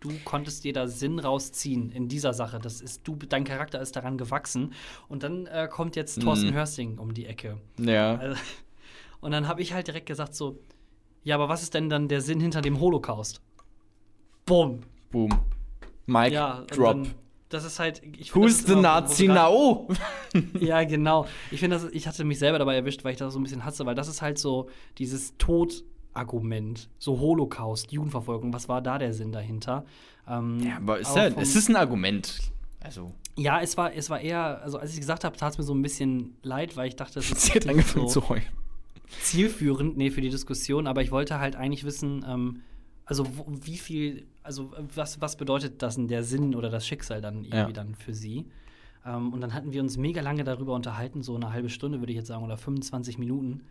du 0.00 0.10
konntest 0.24 0.64
dir 0.64 0.72
da 0.72 0.88
Sinn 0.88 1.18
rausziehen 1.18 1.90
in 1.90 2.08
dieser 2.08 2.34
Sache. 2.34 2.58
Das 2.60 2.80
ist 2.80 3.06
du, 3.06 3.16
dein 3.16 3.44
Charakter 3.44 3.80
ist 3.80 3.94
daran 3.96 4.18
gewachsen. 4.18 4.72
Und 5.08 5.22
dann 5.22 5.46
äh, 5.46 5.68
kommt 5.70 5.96
jetzt 5.96 6.20
Thorsten 6.20 6.48
Mhm. 6.48 6.54
Hörsting 6.54 6.98
um 6.98 7.14
die 7.14 7.26
Ecke. 7.26 7.58
Ja. 7.78 8.16
Also, 8.16 8.36
und 9.20 9.30
dann 9.30 9.48
habe 9.48 9.62
ich 9.62 9.72
halt 9.72 9.86
direkt 9.86 10.06
gesagt 10.06 10.34
so, 10.34 10.58
ja, 11.24 11.34
aber 11.34 11.48
was 11.48 11.62
ist 11.62 11.74
denn 11.74 11.88
dann 11.88 12.08
der 12.08 12.20
Sinn 12.20 12.40
hinter 12.40 12.60
dem 12.62 12.80
Holocaust? 12.80 13.40
Bumm. 14.48 14.80
Boom. 15.10 15.30
Mic 16.06 16.32
Ja, 16.32 16.64
drop. 16.68 16.94
Dann, 17.04 17.14
das 17.50 17.64
ist 17.64 17.78
halt. 17.78 18.02
Ich 18.18 18.32
find, 18.32 18.44
Who's 18.44 18.64
the 18.66 18.74
Nazi 18.74 19.28
now? 19.28 19.88
Ja, 20.60 20.84
genau. 20.84 21.26
Ich 21.50 21.60
finde, 21.60 21.88
ich 21.92 22.06
hatte 22.06 22.24
mich 22.24 22.38
selber 22.38 22.58
dabei 22.58 22.74
erwischt, 22.76 23.04
weil 23.04 23.12
ich 23.12 23.18
das 23.18 23.32
so 23.32 23.38
ein 23.40 23.42
bisschen 23.42 23.64
hasse, 23.64 23.86
weil 23.86 23.94
das 23.94 24.08
ist 24.08 24.20
halt 24.20 24.38
so 24.38 24.68
dieses 24.98 25.36
Tod-Argument. 25.38 26.88
So 26.98 27.18
Holocaust, 27.18 27.92
Judenverfolgung. 27.92 28.52
Was 28.52 28.68
war 28.68 28.82
da 28.82 28.98
der 28.98 29.12
Sinn 29.14 29.32
dahinter? 29.32 29.84
Ähm, 30.28 30.60
Ja, 30.60 30.76
aber 30.76 30.98
ist 30.98 31.14
ja, 31.16 31.26
es 31.28 31.56
ist 31.56 31.68
ein 31.68 31.76
Argument. 31.76 32.38
Also, 32.80 33.12
ja, 33.36 33.60
es 33.60 33.76
war, 33.76 33.92
es 33.94 34.08
war 34.10 34.20
eher, 34.20 34.62
also 34.62 34.78
als 34.78 34.92
ich 34.92 35.00
gesagt 35.00 35.24
habe, 35.24 35.36
tat 35.36 35.52
es 35.52 35.58
mir 35.58 35.64
so 35.64 35.74
ein 35.74 35.82
bisschen 35.82 36.36
leid, 36.42 36.76
weil 36.76 36.88
ich 36.88 36.96
dachte, 36.96 37.14
das 37.14 37.30
ist 37.30 37.42
sie 37.42 37.52
hat 37.52 37.66
angefangen 37.66 38.08
so 38.08 38.20
zu 38.20 38.28
heulen. 38.28 38.44
zielführend, 39.22 39.96
nee, 39.96 40.10
für 40.10 40.20
die 40.20 40.28
Diskussion, 40.30 40.86
aber 40.86 41.02
ich 41.02 41.10
wollte 41.10 41.40
halt 41.40 41.56
eigentlich 41.56 41.84
wissen, 41.84 42.24
ähm, 42.28 42.60
also 43.08 43.26
wie 43.62 43.76
viel, 43.78 44.26
also 44.42 44.72
was, 44.94 45.20
was 45.20 45.36
bedeutet 45.36 45.82
das 45.82 45.96
denn 45.96 46.08
der 46.08 46.22
Sinn 46.24 46.54
oder 46.54 46.70
das 46.70 46.86
Schicksal 46.86 47.20
dann 47.20 47.38
irgendwie 47.44 47.56
Ja. 47.56 47.72
dann 47.72 47.94
für 47.94 48.14
sie? 48.14 48.46
Ähm, 49.04 49.32
und 49.32 49.40
dann 49.40 49.54
hatten 49.54 49.72
wir 49.72 49.80
uns 49.82 49.96
mega 49.96 50.20
lange 50.20 50.44
darüber 50.44 50.74
unterhalten, 50.74 51.22
so 51.22 51.34
eine 51.34 51.52
halbe 51.52 51.70
Stunde 51.70 52.00
würde 52.00 52.12
ich 52.12 52.18
jetzt 52.18 52.28
sagen, 52.28 52.44
oder 52.44 52.56
25 52.56 53.18
Minuten, 53.18 53.62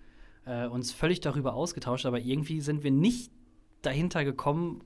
äh, 0.46 0.66
uns 0.68 0.92
völlig 0.92 1.22
darüber 1.22 1.54
ausgetauscht, 1.54 2.06
aber 2.06 2.20
irgendwie 2.20 2.62
sind 2.62 2.84
wir 2.84 2.92
nicht 2.92 3.32
dahinter 3.82 4.26
gekommen, 4.26 4.82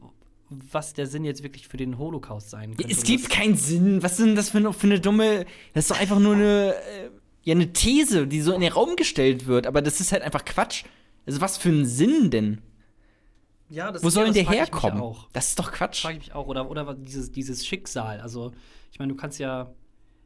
was 0.50 0.94
der 0.94 1.08
Sinn 1.08 1.24
jetzt 1.24 1.44
wirklich 1.44 1.68
für 1.70 1.78
den 1.78 1.98
Holocaust 1.98 2.50
sein 2.50 2.76
könnte. 2.76 2.92
Es 2.92 3.04
gibt 3.04 3.30
keinen 3.30 3.56
Sinn. 3.56 4.04
Was 4.04 4.20
ist 4.20 4.26
denn 4.26 4.36
das 4.36 4.50
für 4.50 4.58
eine, 4.58 4.74
für 4.74 4.88
eine 4.88 5.00
dumme. 5.00 5.46
Das 5.74 5.86
ist 5.86 5.92
doch 5.92 6.00
einfach 6.00 6.20
nur 6.20 6.36
eine. 6.36 6.74
Äh, 6.74 7.10
ja, 7.44 7.56
eine 7.56 7.72
These, 7.74 8.28
die 8.28 8.42
so 8.42 8.52
in 8.54 8.62
den 8.62 8.72
Raum 8.74 8.96
gestellt 8.98 9.48
wird. 9.48 9.66
Aber 9.66 9.82
das 9.82 10.00
ist 10.02 10.12
halt 10.12 10.22
einfach 10.24 10.44
Quatsch. 10.46 10.84
Also, 11.26 11.40
was 11.42 11.58
für 11.58 11.70
einen 11.70 11.86
Sinn 11.86 12.30
denn? 12.30 12.62
Ja, 13.72 13.90
das, 13.90 14.04
Wo 14.04 14.10
soll 14.10 14.28
ja, 14.28 14.34
denn 14.34 14.46
der 14.46 14.54
herkommen? 14.54 15.16
Das 15.32 15.50
ist 15.50 15.60
doch 15.60 15.72
Quatsch. 15.72 16.02
frage 16.02 16.18
ich 16.18 16.28
mich 16.28 16.36
auch. 16.36 16.48
Oder, 16.48 16.70
oder 16.70 16.94
dieses, 16.94 17.32
dieses 17.32 17.66
Schicksal. 17.66 18.20
Also, 18.20 18.52
ich 18.92 19.00
meine, 19.00 19.14
du 19.14 19.18
kannst 19.18 19.40
ja 19.40 19.74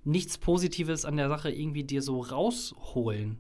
nichts 0.04 0.40
Positives 0.40 1.06
an 1.06 1.16
der 1.16 1.30
Sache 1.30 1.52
irgendwie 1.52 1.84
dir 1.84 2.02
so 2.02 2.22
rausholen. 2.22 3.38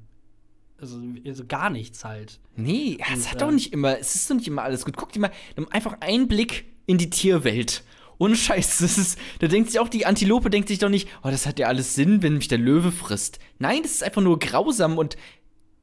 Also, 0.79 1.01
also 1.25 1.45
gar 1.47 1.71
nichts 1.71 2.05
halt. 2.05 2.39
Nee, 2.55 2.99
es 3.13 3.29
hat 3.29 3.37
äh, 3.37 3.45
doch 3.45 3.51
nicht 3.51 3.73
immer, 3.73 3.97
es 3.97 4.13
ist 4.13 4.29
doch 4.29 4.35
nicht 4.35 4.47
immer 4.47 4.61
alles 4.61 4.85
gut. 4.85 4.95
Guck 4.95 5.11
dir 5.11 5.21
mal, 5.21 5.31
nimm 5.55 5.67
einfach 5.71 5.97
einen 6.01 6.27
Blick 6.27 6.65
in 6.85 6.99
die 6.99 7.09
Tierwelt. 7.09 7.83
Ohne 8.19 8.35
Scheiß, 8.35 8.77
das 8.81 8.99
ist, 8.99 9.17
da 9.39 9.47
denkt 9.47 9.71
sich 9.71 9.79
auch 9.79 9.89
die 9.89 10.05
Antilope, 10.05 10.51
denkt 10.51 10.67
sich 10.67 10.77
doch 10.77 10.89
nicht, 10.89 11.09
oh, 11.23 11.29
das 11.29 11.47
hat 11.47 11.57
ja 11.57 11.67
alles 11.67 11.95
Sinn, 11.95 12.21
wenn 12.21 12.35
mich 12.35 12.47
der 12.47 12.59
Löwe 12.59 12.91
frisst. 12.91 13.39
Nein, 13.57 13.81
das 13.81 13.93
ist 13.93 14.03
einfach 14.03 14.21
nur 14.21 14.37
grausam 14.37 14.99
und, 14.99 15.17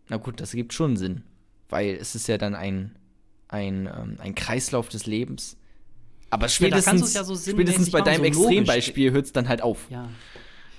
na 0.08 0.16
gut, 0.16 0.40
das 0.40 0.52
ergibt 0.54 0.74
schon 0.74 0.96
Sinn. 0.96 1.24
Weil 1.68 1.96
es 1.96 2.14
ist 2.14 2.28
ja 2.28 2.38
dann 2.38 2.54
ein, 2.54 2.96
ein, 3.52 3.86
ähm, 3.86 4.16
ein 4.18 4.34
Kreislauf 4.34 4.88
des 4.88 5.06
Lebens. 5.06 5.56
Aber 6.30 6.48
spätestens, 6.48 7.00
du's 7.00 7.14
ja 7.14 7.24
so 7.24 7.36
spätestens 7.36 7.90
bei 7.90 8.00
deinem 8.00 8.32
so. 8.32 8.44
Extrembeispiel 8.46 9.12
hört 9.12 9.26
es 9.26 9.32
dann 9.32 9.48
halt 9.48 9.62
auf. 9.62 9.86
Ja. 9.90 10.08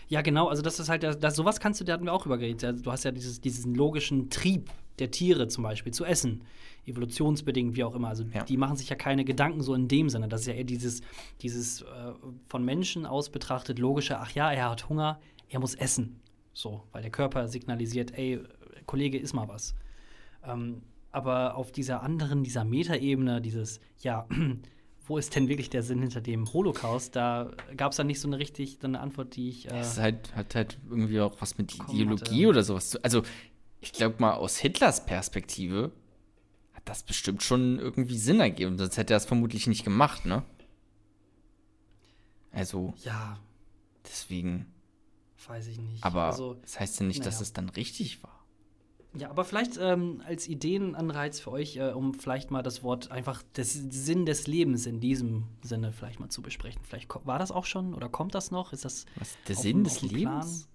Ja, 0.09 0.21
genau, 0.21 0.47
also 0.47 0.61
das 0.61 0.79
ist 0.79 0.89
halt, 0.89 1.03
das, 1.03 1.35
sowas 1.35 1.59
kannst 1.59 1.79
du, 1.79 1.85
da 1.85 1.93
hatten 1.93 2.05
wir 2.05 2.13
auch 2.13 2.25
über 2.25 2.37
geredet. 2.37 2.63
Also, 2.63 2.83
du 2.83 2.91
hast 2.91 3.03
ja 3.03 3.11
dieses, 3.11 3.41
diesen 3.41 3.73
logischen 3.73 4.29
Trieb 4.29 4.69
der 4.99 5.09
Tiere 5.11 5.47
zum 5.47 5.63
Beispiel 5.63 5.91
zu 5.93 6.05
essen. 6.05 6.43
Evolutionsbedingt, 6.85 7.75
wie 7.75 7.83
auch 7.83 7.95
immer. 7.95 8.09
Also 8.09 8.23
Ja. 8.33 8.43
die 8.43 8.57
machen 8.57 8.75
sich 8.75 8.89
ja 8.89 8.95
keine 8.95 9.23
Gedanken 9.25 9.61
so 9.61 9.73
in 9.73 9.87
dem 9.87 10.09
Sinne. 10.09 10.27
Das 10.27 10.41
ist 10.41 10.47
ja 10.47 10.53
eher 10.53 10.65
dieses, 10.65 11.01
dieses 11.41 11.81
äh, 11.81 11.85
von 12.47 12.63
Menschen 12.65 13.05
aus 13.05 13.29
betrachtet 13.29 13.79
logische, 13.79 14.19
ach 14.19 14.31
ja, 14.31 14.51
er 14.51 14.69
hat 14.69 14.89
Hunger, 14.89 15.19
er 15.49 15.59
muss 15.59 15.73
essen. 15.75 16.19
So, 16.53 16.83
weil 16.91 17.01
der 17.01 17.11
Körper 17.11 17.47
signalisiert, 17.47 18.11
ey, 18.15 18.39
Kollege, 18.85 19.17
iss 19.17 19.33
mal 19.33 19.47
was. 19.47 19.73
Ähm, 20.45 20.81
aber 21.13 21.55
auf 21.55 21.71
dieser 21.71 22.01
anderen, 22.01 22.43
dieser 22.43 22.65
Metaebene, 22.65 23.39
dieses, 23.39 23.79
ja, 23.99 24.27
wo 25.05 25.17
ist 25.17 25.35
denn 25.35 25.47
wirklich 25.47 25.69
der 25.69 25.83
Sinn 25.83 25.99
hinter 25.99 26.21
dem 26.21 26.51
Holocaust? 26.51 27.15
Da 27.15 27.51
gab 27.77 27.91
es 27.91 27.97
dann 27.97 28.07
nicht 28.07 28.19
so 28.19 28.27
eine 28.27 28.39
richtig 28.39 28.79
so 28.81 28.87
eine 28.87 28.99
Antwort, 28.99 29.35
die 29.35 29.49
ich. 29.49 29.69
Äh, 29.69 29.79
Es 29.79 29.99
halt, 29.99 30.35
hat 30.35 30.55
halt 30.55 30.79
irgendwie 30.89 31.21
auch 31.21 31.39
was 31.39 31.57
mit 31.57 31.75
Ideologie 31.75 32.41
hatte. 32.43 32.49
oder 32.49 32.63
sowas 32.63 32.89
zu. 32.89 33.03
Also, 33.03 33.21
ich 33.79 33.93
glaube 33.93 34.15
mal, 34.19 34.33
aus 34.33 34.57
Hitlers 34.57 35.05
Perspektive 35.05 35.91
hat 36.73 36.83
das 36.85 37.03
bestimmt 37.03 37.43
schon 37.43 37.77
irgendwie 37.79 38.17
Sinn 38.17 38.39
ergeben. 38.39 38.77
Sonst 38.77 38.97
hätte 38.97 39.13
er 39.13 39.17
es 39.17 39.25
vermutlich 39.25 39.67
nicht 39.67 39.83
gemacht, 39.83 40.25
ne? 40.25 40.43
Also, 42.51 42.93
ja, 43.03 43.37
deswegen. 44.05 44.65
weiß 45.47 45.67
ich 45.67 45.79
nicht. 45.79 46.03
Aber 46.03 46.23
also, 46.23 46.55
das 46.55 46.79
heißt 46.79 47.01
ja 47.01 47.05
nicht, 47.05 47.25
dass 47.25 47.35
naja. 47.35 47.43
es 47.43 47.53
dann 47.53 47.69
richtig 47.69 48.23
war. 48.23 48.32
Ja, 49.15 49.29
aber 49.29 49.43
vielleicht 49.45 49.77
ähm, 49.79 50.21
als 50.25 50.47
Ideenanreiz 50.47 51.39
für 51.39 51.51
euch, 51.51 51.77
äh, 51.77 51.91
um 51.91 52.13
vielleicht 52.13 52.49
mal 52.51 52.63
das 52.63 52.81
Wort 52.83 53.11
einfach 53.11 53.43
des 53.55 53.73
Sinn 53.73 54.25
des 54.25 54.47
Lebens 54.47 54.85
in 54.85 54.99
diesem 54.99 55.43
Sinne 55.61 55.91
vielleicht 55.91 56.19
mal 56.19 56.29
zu 56.29 56.41
besprechen. 56.41 56.81
Vielleicht 56.83 57.09
war 57.25 57.37
das 57.39 57.51
auch 57.51 57.65
schon 57.65 57.93
oder 57.93 58.09
kommt 58.09 58.33
das 58.35 58.49
noch? 58.51 58.73
Ist 58.73 58.85
das 58.85 59.05
Was, 59.15 59.37
der 59.47 59.55
Sinn 59.55 59.77
dem- 59.77 59.83
des 59.83 60.01
Lebens? 60.01 60.67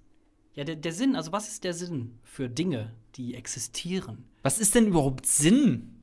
Ja, 0.55 0.65
der, 0.65 0.77
der 0.77 0.93
Sinn, 0.93 1.15
also 1.15 1.31
was 1.33 1.49
ist 1.49 1.63
der 1.65 1.73
Sinn 1.75 2.19
für 2.25 2.49
Dinge, 2.49 2.93
die 3.15 3.35
existieren? 3.35 4.25
Was 4.43 4.59
ist 4.59 4.75
denn 4.75 4.87
überhaupt 4.89 5.25
Sinn? 5.27 5.95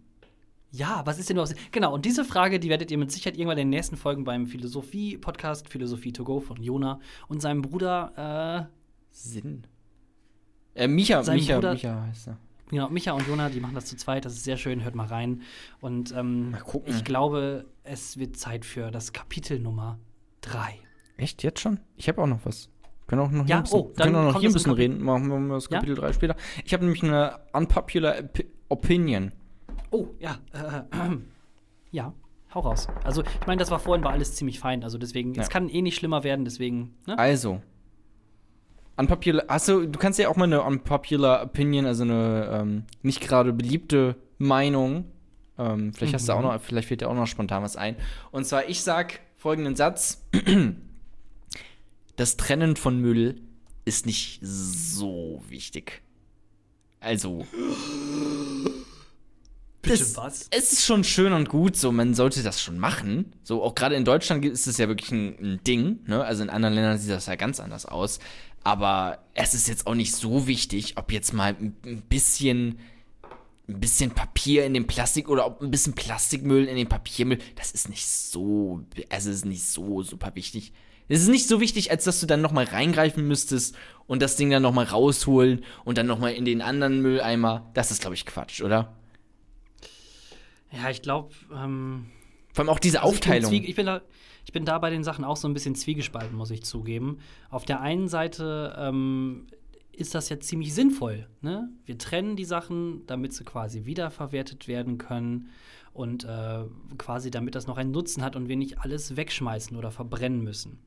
Ja, 0.71 1.01
was 1.05 1.19
ist 1.19 1.29
denn 1.29 1.37
überhaupt? 1.37 1.55
Genau, 1.71 1.93
und 1.93 2.05
diese 2.05 2.23
Frage, 2.25 2.59
die 2.59 2.69
werdet 2.69 2.91
ihr 2.91 2.97
mit 2.97 3.11
Sicherheit 3.11 3.37
irgendwann 3.37 3.57
in 3.57 3.67
den 3.67 3.77
nächsten 3.77 3.97
Folgen 3.97 4.23
beim 4.23 4.47
Philosophie-Podcast 4.47 5.67
Philosophie 5.69 6.11
to 6.13 6.23
go 6.23 6.39
von 6.41 6.61
Jona 6.61 6.99
und 7.27 7.41
seinem 7.41 7.61
Bruder, 7.61 8.69
Sinn. 9.11 9.67
Äh, 10.75 10.87
Micha, 10.87 11.23
Sein 11.23 11.37
Micha, 11.37 11.55
Bruder- 11.55 11.73
Micha 11.73 12.01
heißt 12.07 12.27
er. 12.27 12.33
äh, 12.33 12.37
genau, 12.69 12.89
Micha 12.89 13.13
und 13.13 13.27
Jona, 13.27 13.49
die 13.49 13.59
machen 13.59 13.75
das 13.75 13.85
zu 13.85 13.95
zweit, 13.97 14.25
das 14.25 14.33
ist 14.33 14.43
sehr 14.43 14.57
schön, 14.57 14.83
hört 14.83 14.93
mal 14.95 15.07
rein. 15.07 15.41
Und 15.81 16.13
ähm, 16.15 16.51
Mal 16.51 16.61
gucken. 16.61 16.93
ich 16.93 17.03
glaube, 17.03 17.65
es 17.83 18.17
wird 18.19 18.37
Zeit 18.37 18.65
für 18.65 18.91
das 18.91 19.13
Kapitel 19.13 19.59
Nummer 19.59 19.97
3. 20.41 20.75
Echt, 21.17 21.43
jetzt 21.43 21.59
schon? 21.61 21.79
Ich 21.95 22.07
habe 22.09 22.21
auch 22.21 22.27
noch 22.27 22.45
was. 22.45 22.69
Wir 22.83 23.07
können 23.07 23.21
auch 23.21 23.31
noch 23.31 23.47
Ja, 23.47 23.55
hier 23.55 23.55
ein 23.57 23.63
bisschen, 23.63 23.79
oh, 23.79 23.93
können 23.95 24.15
auch 24.15 24.33
noch 24.33 24.39
hier 24.39 24.49
ein 24.49 24.53
bisschen 24.53 24.71
reden. 24.73 25.01
Machen 25.01 25.27
wir 25.47 25.55
das 25.55 25.65
Ja? 25.69 25.77
Kapitel 25.79 25.95
3 25.95 26.13
später. 26.13 26.35
Ich 26.65 26.73
habe 26.73 26.83
nämlich 26.83 27.03
eine 27.03 27.39
unpopular 27.53 28.15
Op 28.19 28.39
Opinion. 28.67 29.31
Oh, 29.91 30.07
ja, 30.19 30.39
äh, 30.53 31.15
ja, 31.91 32.13
hau 32.53 32.59
raus. 32.61 32.87
Also, 33.03 33.21
ich 33.21 33.47
meine, 33.47 33.59
das 33.59 33.69
war 33.71 33.77
vorhin 33.79 34.03
war 34.03 34.11
alles 34.11 34.35
ziemlich 34.35 34.59
fein, 34.59 34.83
also 34.83 34.97
deswegen, 34.97 35.33
Ja. 35.35 35.43
es 35.43 35.49
kann 35.49 35.69
eh 35.69 35.81
nicht 35.83 35.95
schlimmer 35.95 36.23
werden, 36.23 36.43
deswegen, 36.45 36.95
ne? 37.05 37.17
Also, 37.17 37.61
unpopular, 38.97 39.45
also 39.49 39.85
du 39.85 39.99
kannst 39.99 40.19
ja 40.19 40.29
auch 40.29 40.35
mal 40.35 40.45
eine 40.45 40.61
unpopular 40.63 41.43
Opinion, 41.43 41.85
also 41.85 42.03
eine 42.03 42.49
ähm, 42.61 42.83
nicht 43.01 43.21
gerade 43.21 43.53
beliebte 43.53 44.15
Meinung, 44.37 45.05
ähm, 45.57 45.93
vielleicht 45.93 46.13
hast 46.13 46.27
du 46.27 46.33
auch 46.33 46.37
Mhm. 46.39 46.43
noch, 46.45 46.61
vielleicht 46.61 46.87
fällt 46.87 47.01
dir 47.01 47.09
auch 47.09 47.15
noch 47.15 47.27
spontan 47.27 47.63
was 47.63 47.75
ein. 47.77 47.95
Und 48.31 48.45
zwar, 48.45 48.67
ich 48.69 48.81
sag 48.81 49.19
folgenden 49.37 49.75
Satz: 49.75 50.21
Das 52.17 52.37
Trennen 52.37 52.75
von 52.75 52.99
Müll 52.99 53.41
ist 53.85 54.05
nicht 54.05 54.39
so 54.41 55.43
wichtig. 55.49 56.01
Also. 56.99 57.45
Bitte 59.81 59.99
das- 59.99 60.17
was? 60.17 60.47
Es 60.49 60.73
ist 60.73 60.85
schon 60.85 61.03
schön 61.03 61.31
und 61.33 61.47
gut, 61.47 61.75
so 61.77 61.91
man 61.91 62.15
sollte 62.15 62.41
das 62.41 62.59
schon 62.61 62.79
machen. 62.79 63.33
So 63.43 63.61
auch 63.61 63.75
gerade 63.75 63.95
in 63.95 64.03
Deutschland 64.03 64.43
ist 64.43 64.65
es 64.65 64.77
ja 64.79 64.87
wirklich 64.87 65.11
ein, 65.11 65.35
ein 65.39 65.63
Ding, 65.63 65.99
ne? 66.07 66.23
Also 66.23 66.41
in 66.43 66.49
anderen 66.49 66.73
Ländern 66.73 66.97
sieht 66.97 67.11
das 67.11 67.27
ja 67.27 67.35
ganz 67.35 67.59
anders 67.59 67.85
aus. 67.85 68.19
Aber 68.65 69.19
es 69.35 69.53
ist 69.53 69.67
jetzt 69.67 69.85
auch 69.85 69.93
nicht 69.93 70.15
so 70.15 70.47
wichtig, 70.47 70.97
ob 70.97 71.11
jetzt 71.11 71.33
mal 71.33 71.55
ein, 71.59 72.01
bisschen 72.09 72.79
ein 73.69 73.79
bisschen 73.79 74.09
Papier 74.09 74.65
in 74.65 74.73
den 74.73 74.87
Plastik 74.87 75.29
oder 75.29 75.45
ob 75.45 75.61
ein 75.61 75.69
bisschen 75.69 75.93
Plastikmüll 75.93 76.65
in 76.65 76.75
den 76.75 76.89
Papiermüll. 76.89 77.37
Das 77.55 77.69
ist 77.71 77.89
nicht 77.89 78.07
so, 78.07 78.81
es 79.09 79.27
ist 79.27 79.45
nicht 79.45 79.63
so 79.65 80.01
super 80.01 80.31
wichtig. 80.33 80.73
Es 81.07 81.21
ist 81.21 81.27
nicht 81.27 81.47
so 81.47 81.61
wichtig, 81.61 81.91
als 81.91 82.05
dass 82.05 82.19
du 82.19 82.25
dann 82.25 82.41
noch 82.41 82.51
mal 82.51 82.65
reingreifen 82.65 83.27
müsstest 83.27 83.75
und 84.07 84.23
das 84.23 84.35
Ding 84.35 84.49
dann 84.49 84.63
noch 84.63 84.73
mal 84.73 84.85
rausholen 84.85 85.63
und 85.83 85.99
dann 85.99 86.07
noch 86.07 86.17
mal 86.17 86.33
in 86.33 86.45
den 86.45 86.63
anderen 86.63 87.03
Mülleimer. 87.03 87.69
Das 87.75 87.91
ist, 87.91 88.01
glaube 88.01 88.15
ich, 88.15 88.25
Quatsch, 88.25 88.63
oder? 88.63 88.95
Ja, 90.71 90.89
ich 90.89 91.03
glaube, 91.03 91.35
ähm, 91.53 92.07
Vor 92.51 92.63
allem 92.63 92.69
auch 92.69 92.79
diese 92.79 93.03
Also 93.03 93.13
ich 93.13 93.21
bin 93.21 93.29
Aufteilung. 93.29 93.63
Ich 93.63 93.75
bin, 93.75 93.85
da, 93.85 94.01
ich 94.45 94.53
bin 94.53 94.63
da 94.63 94.77
bei 94.77 94.89
den 94.89 95.03
Sachen 95.03 95.25
auch 95.25 95.37
so 95.37 95.47
ein 95.47 95.53
bisschen 95.53 95.75
zwiegespalten, 95.75 96.37
muss 96.37 96.51
ich 96.51 96.63
zugeben. 96.63 97.17
Auf 97.49 97.65
der 97.65 97.81
einen 97.81 98.07
Seite 98.07 98.75
ähm, 98.77 99.47
ist 99.91 100.15
das 100.15 100.29
ja 100.29 100.39
ziemlich 100.39 100.73
sinnvoll. 100.73 101.27
Ne? 101.41 101.69
Wir 101.85 101.97
trennen 101.97 102.35
die 102.35 102.45
Sachen, 102.45 103.05
damit 103.07 103.33
sie 103.33 103.43
quasi 103.43 103.85
wiederverwertet 103.85 104.67
werden 104.67 104.97
können 104.97 105.49
und 105.93 106.25
äh, 106.25 106.63
quasi 106.97 107.31
damit 107.31 107.55
das 107.55 107.67
noch 107.67 107.77
einen 107.77 107.91
Nutzen 107.91 108.23
hat 108.23 108.35
und 108.35 108.47
wir 108.47 108.55
nicht 108.55 108.79
alles 108.79 109.15
wegschmeißen 109.15 109.75
oder 109.75 109.91
verbrennen 109.91 110.43
müssen. 110.43 110.79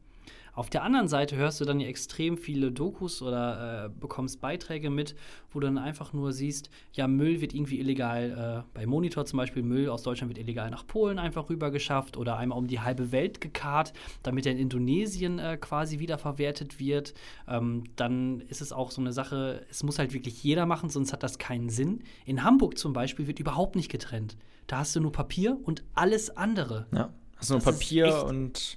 Auf 0.58 0.70
der 0.70 0.82
anderen 0.82 1.06
Seite 1.06 1.36
hörst 1.36 1.60
du 1.60 1.64
dann 1.64 1.78
ja 1.78 1.86
extrem 1.86 2.36
viele 2.36 2.72
Dokus 2.72 3.22
oder 3.22 3.84
äh, 3.84 3.88
bekommst 3.88 4.40
Beiträge 4.40 4.90
mit, 4.90 5.14
wo 5.52 5.60
du 5.60 5.68
dann 5.68 5.78
einfach 5.78 6.12
nur 6.12 6.32
siehst, 6.32 6.68
ja, 6.94 7.06
Müll 7.06 7.40
wird 7.40 7.54
irgendwie 7.54 7.78
illegal, 7.78 8.64
äh, 8.66 8.68
bei 8.74 8.84
Monitor 8.84 9.24
zum 9.24 9.36
Beispiel, 9.36 9.62
Müll 9.62 9.88
aus 9.88 10.02
Deutschland 10.02 10.30
wird 10.30 10.44
illegal 10.44 10.68
nach 10.68 10.84
Polen 10.84 11.20
einfach 11.20 11.48
rübergeschafft 11.48 12.16
oder 12.16 12.38
einmal 12.38 12.58
um 12.58 12.66
die 12.66 12.80
halbe 12.80 13.12
Welt 13.12 13.40
gekarrt, 13.40 13.92
damit 14.24 14.46
er 14.46 14.52
in 14.52 14.58
Indonesien 14.58 15.38
äh, 15.38 15.58
quasi 15.58 16.00
wiederverwertet 16.00 16.80
wird. 16.80 17.14
Ähm, 17.46 17.84
dann 17.94 18.40
ist 18.40 18.60
es 18.60 18.72
auch 18.72 18.90
so 18.90 19.00
eine 19.00 19.12
Sache, 19.12 19.64
es 19.70 19.84
muss 19.84 20.00
halt 20.00 20.12
wirklich 20.12 20.42
jeder 20.42 20.66
machen, 20.66 20.90
sonst 20.90 21.12
hat 21.12 21.22
das 21.22 21.38
keinen 21.38 21.68
Sinn. 21.68 22.02
In 22.24 22.42
Hamburg 22.42 22.78
zum 22.78 22.92
Beispiel 22.92 23.28
wird 23.28 23.38
überhaupt 23.38 23.76
nicht 23.76 23.92
getrennt. 23.92 24.36
Da 24.66 24.78
hast 24.78 24.96
du 24.96 25.00
nur 25.00 25.12
Papier 25.12 25.56
und 25.62 25.84
alles 25.94 26.36
andere. 26.36 26.88
Ja. 26.92 27.14
Hast 27.36 27.50
du 27.50 27.54
nur 27.54 27.62
Papier 27.62 28.24
und 28.24 28.76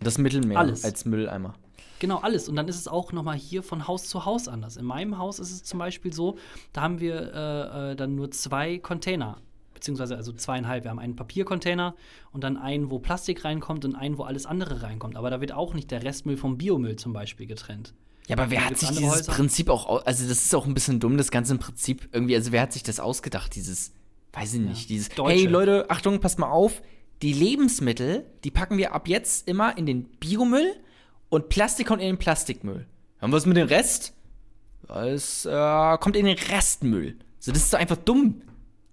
das 0.00 0.18
Mittelmeer 0.18 0.58
Alles. 0.58 0.84
als 0.84 1.04
Mülleimer. 1.04 1.54
Genau, 1.98 2.18
alles. 2.18 2.48
Und 2.48 2.56
dann 2.56 2.68
ist 2.68 2.76
es 2.76 2.88
auch 2.88 3.12
noch 3.12 3.22
mal 3.22 3.36
hier 3.36 3.62
von 3.62 3.88
Haus 3.88 4.04
zu 4.08 4.26
Haus 4.26 4.48
anders. 4.48 4.76
In 4.76 4.84
meinem 4.84 5.16
Haus 5.16 5.38
ist 5.38 5.50
es 5.50 5.62
zum 5.64 5.78
Beispiel 5.78 6.12
so, 6.12 6.36
da 6.74 6.82
haben 6.82 7.00
wir 7.00 7.14
äh, 7.34 7.92
äh, 7.92 7.96
dann 7.96 8.14
nur 8.14 8.30
zwei 8.30 8.78
Container. 8.78 9.38
Beziehungsweise 9.72 10.16
also 10.16 10.32
zweieinhalb. 10.32 10.84
Wir 10.84 10.90
haben 10.90 10.98
einen 10.98 11.16
Papiercontainer 11.16 11.94
und 12.32 12.44
dann 12.44 12.56
einen, 12.56 12.90
wo 12.90 12.98
Plastik 12.98 13.44
reinkommt 13.44 13.84
und 13.84 13.94
einen, 13.94 14.18
wo 14.18 14.24
alles 14.24 14.44
andere 14.46 14.82
reinkommt. 14.82 15.16
Aber 15.16 15.30
da 15.30 15.40
wird 15.40 15.52
auch 15.52 15.74
nicht 15.74 15.90
der 15.90 16.02
Restmüll 16.02 16.36
vom 16.36 16.58
Biomüll 16.58 16.96
zum 16.96 17.12
Beispiel 17.12 17.46
getrennt. 17.46 17.94
Ja, 18.26 18.36
aber 18.36 18.50
wer 18.50 18.64
hat 18.66 18.76
sich 18.76 18.88
dieses 18.90 19.04
Häuser. 19.10 19.32
Prinzip 19.32 19.68
auch, 19.70 19.86
au- 19.86 19.98
also 19.98 20.26
das 20.28 20.44
ist 20.44 20.54
auch 20.54 20.66
ein 20.66 20.74
bisschen 20.74 20.98
dumm, 20.98 21.16
das 21.16 21.30
ganze 21.30 21.56
Prinzip 21.56 22.08
irgendwie, 22.12 22.34
also 22.34 22.52
wer 22.52 22.60
hat 22.62 22.72
sich 22.72 22.82
das 22.82 22.98
ausgedacht, 23.00 23.54
dieses, 23.54 23.92
weiß 24.32 24.54
ich 24.54 24.60
nicht, 24.60 24.88
dieses, 24.90 25.10
Deutsche. 25.10 25.32
hey 25.34 25.46
Leute, 25.46 25.88
Achtung, 25.88 26.18
passt 26.20 26.38
mal 26.38 26.50
auf, 26.50 26.82
die 27.22 27.32
Lebensmittel, 27.32 28.26
die 28.44 28.50
packen 28.50 28.78
wir 28.78 28.94
ab 28.94 29.08
jetzt 29.08 29.48
immer 29.48 29.76
in 29.78 29.86
den 29.86 30.04
Biomüll 30.04 30.74
und 31.28 31.48
Plastik 31.48 31.86
kommt 31.86 32.00
in 32.02 32.08
den 32.08 32.18
Plastikmüll. 32.18 32.86
Und 33.20 33.32
was 33.32 33.46
mit 33.46 33.56
dem 33.56 33.68
Rest? 33.68 34.12
Es 34.88 35.44
äh, 35.46 35.98
kommt 35.98 36.16
in 36.16 36.26
den 36.26 36.36
Restmüll. 36.36 37.16
So, 37.38 37.52
das 37.52 37.62
ist 37.64 37.72
doch 37.72 37.78
einfach 37.78 37.96
dumm. 37.96 38.42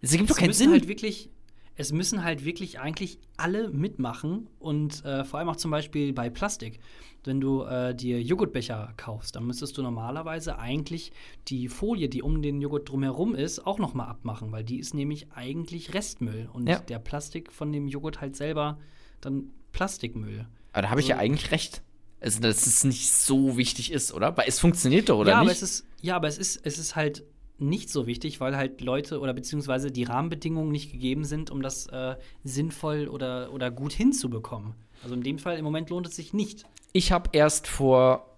Das 0.01 0.11
ergibt 0.11 0.29
doch 0.29 0.35
Es 0.35 0.41
keinen 0.41 0.53
Sinn. 0.53 0.71
halt 0.71 0.87
wirklich, 0.87 1.29
es 1.75 1.91
müssen 1.91 2.23
halt 2.23 2.45
wirklich 2.45 2.79
eigentlich 2.79 3.17
alle 3.37 3.69
mitmachen 3.69 4.47
und 4.59 5.03
äh, 5.05 5.23
vor 5.23 5.39
allem 5.39 5.49
auch 5.49 5.55
zum 5.55 5.71
Beispiel 5.71 6.13
bei 6.13 6.29
Plastik. 6.29 6.79
Wenn 7.25 7.39
du 7.39 7.63
äh, 7.63 7.95
dir 7.95 8.21
Joghurtbecher 8.21 8.93
kaufst, 8.97 9.35
dann 9.37 9.45
müsstest 9.45 9.77
du 9.77 9.81
normalerweise 9.81 10.59
eigentlich 10.59 11.11
die 11.47 11.69
Folie, 11.69 12.09
die 12.09 12.21
um 12.21 12.41
den 12.41 12.61
Joghurt 12.61 12.89
drumherum 12.89 13.33
ist, 13.33 13.65
auch 13.65 13.79
noch 13.79 13.93
mal 13.93 14.07
abmachen, 14.07 14.51
weil 14.51 14.63
die 14.65 14.77
ist 14.77 14.93
nämlich 14.93 15.31
eigentlich 15.31 15.93
Restmüll 15.93 16.49
und 16.51 16.67
Ja. 16.67 16.79
der 16.79 16.99
Plastik 16.99 17.51
von 17.53 17.71
dem 17.71 17.87
Joghurt 17.87 18.19
halt 18.19 18.35
selber 18.35 18.77
dann 19.21 19.51
Plastikmüll. 19.71 20.45
Aber 20.73 20.81
da 20.83 20.89
habe 20.89 20.99
ich 20.99 21.05
Also- 21.05 21.11
ja 21.11 21.17
eigentlich 21.19 21.51
recht. 21.51 21.81
Also, 22.19 22.39
dass 22.39 22.67
es 22.67 22.83
nicht 22.85 23.11
so 23.11 23.57
wichtig 23.57 23.91
ist, 23.91 24.13
oder? 24.13 24.35
Weil 24.37 24.45
es 24.47 24.57
funktioniert 24.59 25.09
doch, 25.09 25.19
oder 25.19 25.31
ja, 25.31 25.39
nicht? 25.39 25.49
aber 25.49 25.51
es 25.51 25.61
ist 25.61 25.85
ja, 26.01 26.15
aber 26.15 26.27
es 26.29 26.37
ist 26.37 26.61
es 26.65 26.77
ist 26.77 26.95
halt 26.95 27.23
nicht 27.59 27.89
so 27.89 28.07
wichtig, 28.07 28.39
weil 28.39 28.57
halt 28.57 28.81
Leute 28.81 29.19
oder 29.19 29.33
beziehungsweise 29.33 29.91
die 29.91 30.03
Rahmenbedingungen 30.03 30.71
nicht 30.71 30.91
gegeben 30.91 31.23
sind, 31.23 31.51
um 31.51 31.61
das 31.61 31.87
äh, 31.87 32.15
sinnvoll 32.43 33.07
oder, 33.07 33.51
oder 33.53 33.71
gut 33.71 33.93
hinzubekommen. 33.93 34.73
Also 35.03 35.15
in 35.15 35.21
dem 35.21 35.37
Fall 35.39 35.57
im 35.57 35.63
Moment 35.63 35.89
lohnt 35.89 36.07
es 36.07 36.15
sich 36.15 36.33
nicht. 36.33 36.65
ich 36.93 37.11
habe 37.11 37.29
erst 37.33 37.67
vor 37.67 38.37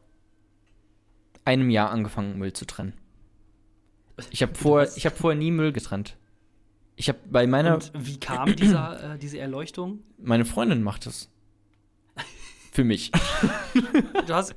einem 1.44 1.70
Jahr 1.70 1.92
angefangen, 1.92 2.38
Müll 2.38 2.54
zu 2.54 2.66
trennen. 2.66 2.94
Ich 4.32 4.42
habe 4.42 4.56
vor, 4.56 4.82
Was? 4.82 4.98
ich 4.98 5.06
habe 5.06 5.16
vorher 5.16 5.38
nie 5.38 5.52
Müll 5.52 5.72
getrennt. 5.74 6.18
Ich 6.96 7.10
habe 7.10 7.20
bei 7.30 7.46
meiner, 7.46 7.76
Und 7.76 7.92
wie 7.98 8.18
kam 8.20 8.56
dieser, 8.56 9.16
äh, 9.16 9.18
diese 9.20 9.38
Erleuchtung? 9.40 10.00
meine 10.18 10.46
Freundin 10.46 10.82
macht 10.82 11.06
das. 11.06 11.30
Für 12.76 12.84
mich. 12.84 13.10
Hast, 14.30 14.54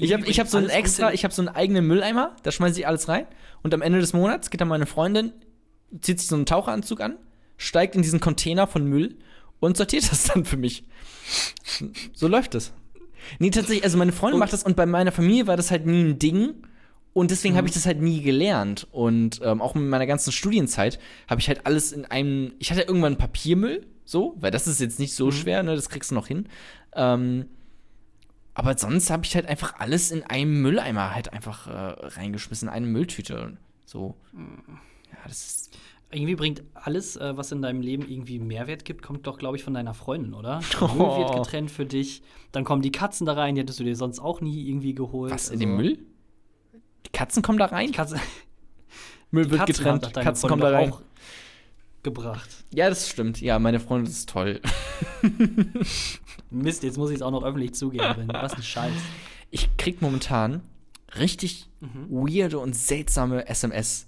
Ich 0.00 0.12
habe 0.12 0.26
ich 0.26 0.40
hab 0.40 0.48
so 0.48 0.58
einen 0.58 0.68
extra, 0.68 1.12
ich 1.12 1.22
habe 1.22 1.32
so 1.32 1.42
einen 1.42 1.48
eigenen 1.48 1.86
Mülleimer, 1.86 2.34
da 2.42 2.50
schmeiße 2.50 2.80
ich 2.80 2.88
alles 2.88 3.06
rein. 3.08 3.24
Und 3.62 3.72
am 3.72 3.82
Ende 3.82 4.00
des 4.00 4.12
Monats 4.12 4.50
geht 4.50 4.60
dann 4.60 4.66
meine 4.66 4.86
Freundin, 4.86 5.32
zieht 6.00 6.18
sich 6.18 6.28
so 6.28 6.34
einen 6.34 6.44
Taucheranzug 6.44 7.00
an, 7.00 7.18
steigt 7.58 7.94
in 7.94 8.02
diesen 8.02 8.18
Container 8.18 8.66
von 8.66 8.84
Müll 8.84 9.16
und 9.60 9.76
sortiert 9.76 10.02
das 10.10 10.24
dann 10.24 10.44
für 10.44 10.56
mich. 10.56 10.82
So 12.14 12.26
läuft 12.26 12.54
das. 12.54 12.72
Nee, 13.38 13.50
tatsächlich, 13.50 13.84
also 13.84 13.96
meine 13.96 14.10
Freundin 14.10 14.34
Und- 14.34 14.40
macht 14.40 14.52
das 14.52 14.64
und 14.64 14.74
bei 14.74 14.84
meiner 14.86 15.12
Familie 15.12 15.46
war 15.46 15.56
das 15.56 15.70
halt 15.70 15.86
nie 15.86 16.02
ein 16.02 16.18
Ding. 16.18 16.54
Und 17.12 17.30
deswegen 17.30 17.54
Mhm. 17.54 17.58
habe 17.58 17.68
ich 17.68 17.74
das 17.74 17.86
halt 17.86 18.00
nie 18.00 18.22
gelernt. 18.22 18.88
Und 18.90 19.40
ähm, 19.44 19.60
auch 19.60 19.76
in 19.76 19.88
meiner 19.88 20.06
ganzen 20.06 20.32
Studienzeit 20.32 20.98
habe 21.28 21.40
ich 21.40 21.46
halt 21.46 21.64
alles 21.66 21.92
in 21.92 22.06
einem. 22.06 22.54
Ich 22.58 22.72
hatte 22.72 22.82
irgendwann 22.82 23.18
Papiermüll, 23.18 23.86
so, 24.04 24.34
weil 24.40 24.50
das 24.50 24.66
ist 24.66 24.80
jetzt 24.80 24.98
nicht 24.98 25.14
so 25.14 25.26
Mhm. 25.26 25.32
schwer, 25.32 25.62
ne? 25.62 25.74
Das 25.74 25.88
kriegst 25.88 26.10
du 26.10 26.14
noch 26.14 26.26
hin. 26.26 26.48
Ähm, 26.94 27.46
aber 28.54 28.76
sonst 28.76 29.10
habe 29.10 29.24
ich 29.24 29.34
halt 29.34 29.46
einfach 29.46 29.78
alles 29.78 30.10
in 30.10 30.22
einem 30.24 30.60
Mülleimer 30.60 31.14
halt 31.14 31.32
einfach 31.32 31.66
äh, 31.68 31.70
reingeschmissen, 32.18 32.68
in 32.68 32.74
eine 32.74 32.86
Mülltüte. 32.86 33.56
So. 33.86 34.14
Ja, 34.34 35.18
das 35.26 35.46
ist. 35.46 35.78
Irgendwie 36.14 36.34
bringt 36.34 36.62
alles, 36.74 37.16
äh, 37.16 37.34
was 37.38 37.50
in 37.52 37.62
deinem 37.62 37.80
Leben 37.80 38.06
irgendwie 38.06 38.38
Mehrwert 38.38 38.84
gibt, 38.84 39.00
kommt 39.02 39.26
doch, 39.26 39.38
glaube 39.38 39.56
ich, 39.56 39.64
von 39.64 39.72
deiner 39.72 39.94
Freundin, 39.94 40.34
oder? 40.34 40.60
Der 40.80 40.82
Oh. 40.82 40.88
Müll 40.94 41.18
wird 41.20 41.32
getrennt 41.34 41.70
für 41.70 41.86
dich. 41.86 42.22
Dann 42.52 42.64
kommen 42.64 42.82
die 42.82 42.92
Katzen 42.92 43.24
da 43.26 43.32
rein, 43.32 43.54
die 43.54 43.62
hättest 43.62 43.80
du 43.80 43.84
dir 43.84 43.96
sonst 43.96 44.18
auch 44.18 44.42
nie 44.42 44.68
irgendwie 44.68 44.94
geholt. 44.94 45.32
Was, 45.32 45.48
in 45.48 45.54
Also, 45.54 45.64
den 45.66 45.76
Müll? 45.76 45.98
Die 47.06 47.10
Katzen 47.12 47.42
kommen 47.42 47.56
da 47.58 47.64
rein? 47.66 47.86
Die 47.86 47.92
Katze, 47.94 48.16
Müll 49.30 49.44
die 49.46 49.50
wird 49.52 49.60
Katzen 49.66 49.84
getrennt. 49.84 50.12
Katzen 50.14 50.48
kommen 50.50 50.60
da 50.60 50.68
rein. 50.70 50.92
auch 50.92 51.00
gebracht. 52.02 52.48
Ja, 52.74 52.88
das 52.88 53.08
stimmt. 53.08 53.40
Ja, 53.40 53.58
meine 53.58 53.80
Freundin 53.80 54.10
ist 54.12 54.28
toll. 54.28 54.60
Mist, 56.50 56.82
jetzt 56.82 56.98
muss 56.98 57.10
ich 57.10 57.16
es 57.16 57.22
auch 57.22 57.30
noch 57.30 57.44
öffentlich 57.44 57.74
zugeben. 57.74 58.28
Was 58.32 58.54
ein 58.54 58.62
Scheiß. 58.62 58.92
Ich 59.50 59.76
krieg 59.76 60.02
momentan 60.02 60.62
richtig 61.18 61.68
Mhm. 61.80 62.06
weirde 62.10 62.58
und 62.60 62.74
seltsame 62.76 63.46
SMS. 63.48 64.06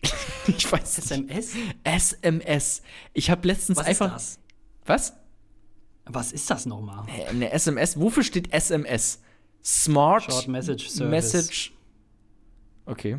ich 0.46 0.70
weiß 0.70 1.10
nicht. 1.10 1.10
SMS? 1.30 1.54
SMS. 1.82 2.82
Ich 3.14 3.30
habe 3.30 3.48
letztens 3.48 3.78
Was 3.78 3.86
einfach. 3.86 4.16
ist 4.16 4.38
das? 4.38 4.38
Was? 4.86 5.12
Was 6.06 6.32
ist 6.32 6.48
das 6.50 6.66
nochmal? 6.66 7.04
Äh, 7.08 7.26
Eine 7.26 7.50
SMS. 7.50 7.98
Wofür 7.98 8.22
steht 8.22 8.52
SMS? 8.52 9.20
Smart 9.64 10.22
Short 10.22 10.48
Message 10.48 10.88
Service. 10.88 11.10
Message. 11.10 11.72
Okay. 12.86 13.18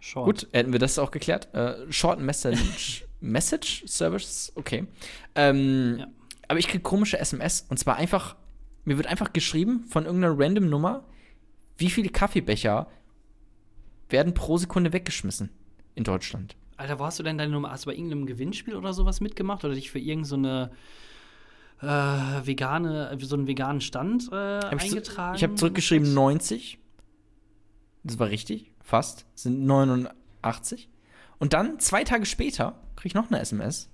Short. 0.00 0.26
Gut, 0.26 0.48
hätten 0.52 0.72
wir 0.72 0.78
das 0.80 0.98
auch 0.98 1.10
geklärt. 1.10 1.52
Äh, 1.54 1.90
Short 1.90 2.20
Message 2.20 3.04
Message 3.20 3.84
Service. 3.86 4.52
Okay. 4.54 4.86
Ähm, 5.34 5.96
Ja. 5.98 6.06
Aber 6.48 6.58
ich 6.58 6.68
krieg 6.68 6.82
komische 6.82 7.18
SMS. 7.18 7.66
Und 7.68 7.78
zwar 7.78 7.96
einfach. 7.96 8.36
Mir 8.84 8.96
wird 8.96 9.06
einfach 9.06 9.34
geschrieben 9.34 9.84
von 9.86 10.06
irgendeiner 10.06 10.38
random 10.38 10.70
Nummer, 10.70 11.04
wie 11.76 11.90
viele 11.90 12.08
Kaffeebecher 12.08 12.88
werden 14.08 14.32
pro 14.32 14.56
Sekunde 14.56 14.94
weggeschmissen 14.94 15.50
in 15.94 16.04
Deutschland. 16.04 16.56
Alter, 16.78 16.98
wo 16.98 17.04
hast 17.04 17.18
du 17.18 17.22
denn 17.22 17.36
deine 17.36 17.52
Nummer? 17.52 17.70
Hast 17.70 17.84
du 17.84 17.90
bei 17.90 17.94
irgendeinem 17.94 18.24
Gewinnspiel 18.24 18.76
oder 18.76 18.94
sowas 18.94 19.20
mitgemacht? 19.20 19.62
Oder 19.64 19.74
dich 19.74 19.90
für 19.90 19.98
irgendeine 19.98 20.70
so 21.80 21.86
äh, 21.86 22.46
vegane, 22.46 23.14
so 23.20 23.36
einen 23.36 23.46
veganen 23.46 23.80
Stand 23.82 24.28
äh, 24.32 24.60
Hab 24.60 24.74
ich, 24.76 24.90
eingetragen? 24.90 25.36
ich 25.36 25.42
habe 25.42 25.54
zurückgeschrieben 25.54 26.14
90. 26.14 26.78
Das 28.04 28.18
war 28.18 28.28
richtig, 28.28 28.72
fast. 28.80 29.26
Sind 29.34 29.66
89. 29.66 30.88
Und 31.38 31.52
dann, 31.52 31.78
zwei 31.78 32.04
Tage 32.04 32.24
später, 32.24 32.80
kriege 32.98 33.08
ich 33.08 33.14
noch 33.14 33.30
eine 33.30 33.38
SMS. 33.40 33.88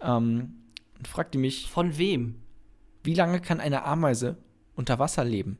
Ähm, 0.00 0.54
und 0.98 1.08
fragt 1.08 1.32
die 1.34 1.38
mich, 1.38 1.70
Von 1.70 1.96
wem? 1.96 2.36
wie 3.02 3.14
lange 3.14 3.40
kann 3.40 3.58
eine 3.60 3.84
Ameise 3.84 4.36
unter 4.74 4.98
Wasser 4.98 5.24
leben? 5.24 5.56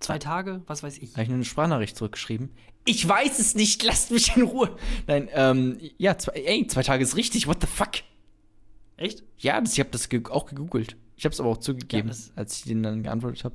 Zwei 0.00 0.18
Tage? 0.18 0.62
Was 0.66 0.82
weiß 0.82 0.98
ich. 0.98 1.10
Da 1.10 1.16
habe 1.16 1.24
ich 1.24 1.28
nur 1.28 1.36
eine 1.36 1.44
Sprachnachricht 1.44 1.96
zurückgeschrieben. 1.96 2.50
Ich 2.84 3.06
weiß 3.06 3.38
es 3.38 3.54
nicht, 3.54 3.82
lasst 3.84 4.10
mich 4.10 4.34
in 4.36 4.42
Ruhe. 4.42 4.76
Nein, 5.06 5.28
ähm, 5.32 5.78
ja, 5.98 6.16
zwei, 6.18 6.32
ey, 6.32 6.66
zwei 6.66 6.82
Tage 6.82 7.04
ist 7.04 7.14
richtig, 7.16 7.46
what 7.46 7.60
the 7.60 7.66
fuck? 7.68 7.92
Echt? 8.96 9.22
Ja, 9.38 9.60
das, 9.60 9.74
ich 9.74 9.80
habe 9.80 9.90
das 9.90 10.08
ge 10.08 10.22
auch 10.28 10.46
gegoogelt. 10.46 10.96
Ich 11.16 11.24
habe 11.24 11.32
es 11.34 11.38
aber 11.40 11.50
auch 11.50 11.58
zugegeben, 11.58 12.08
Ja, 12.08 12.16
als 12.34 12.56
ich 12.58 12.64
denen 12.64 12.82
dann 12.82 13.02
geantwortet 13.02 13.44
habe. 13.44 13.54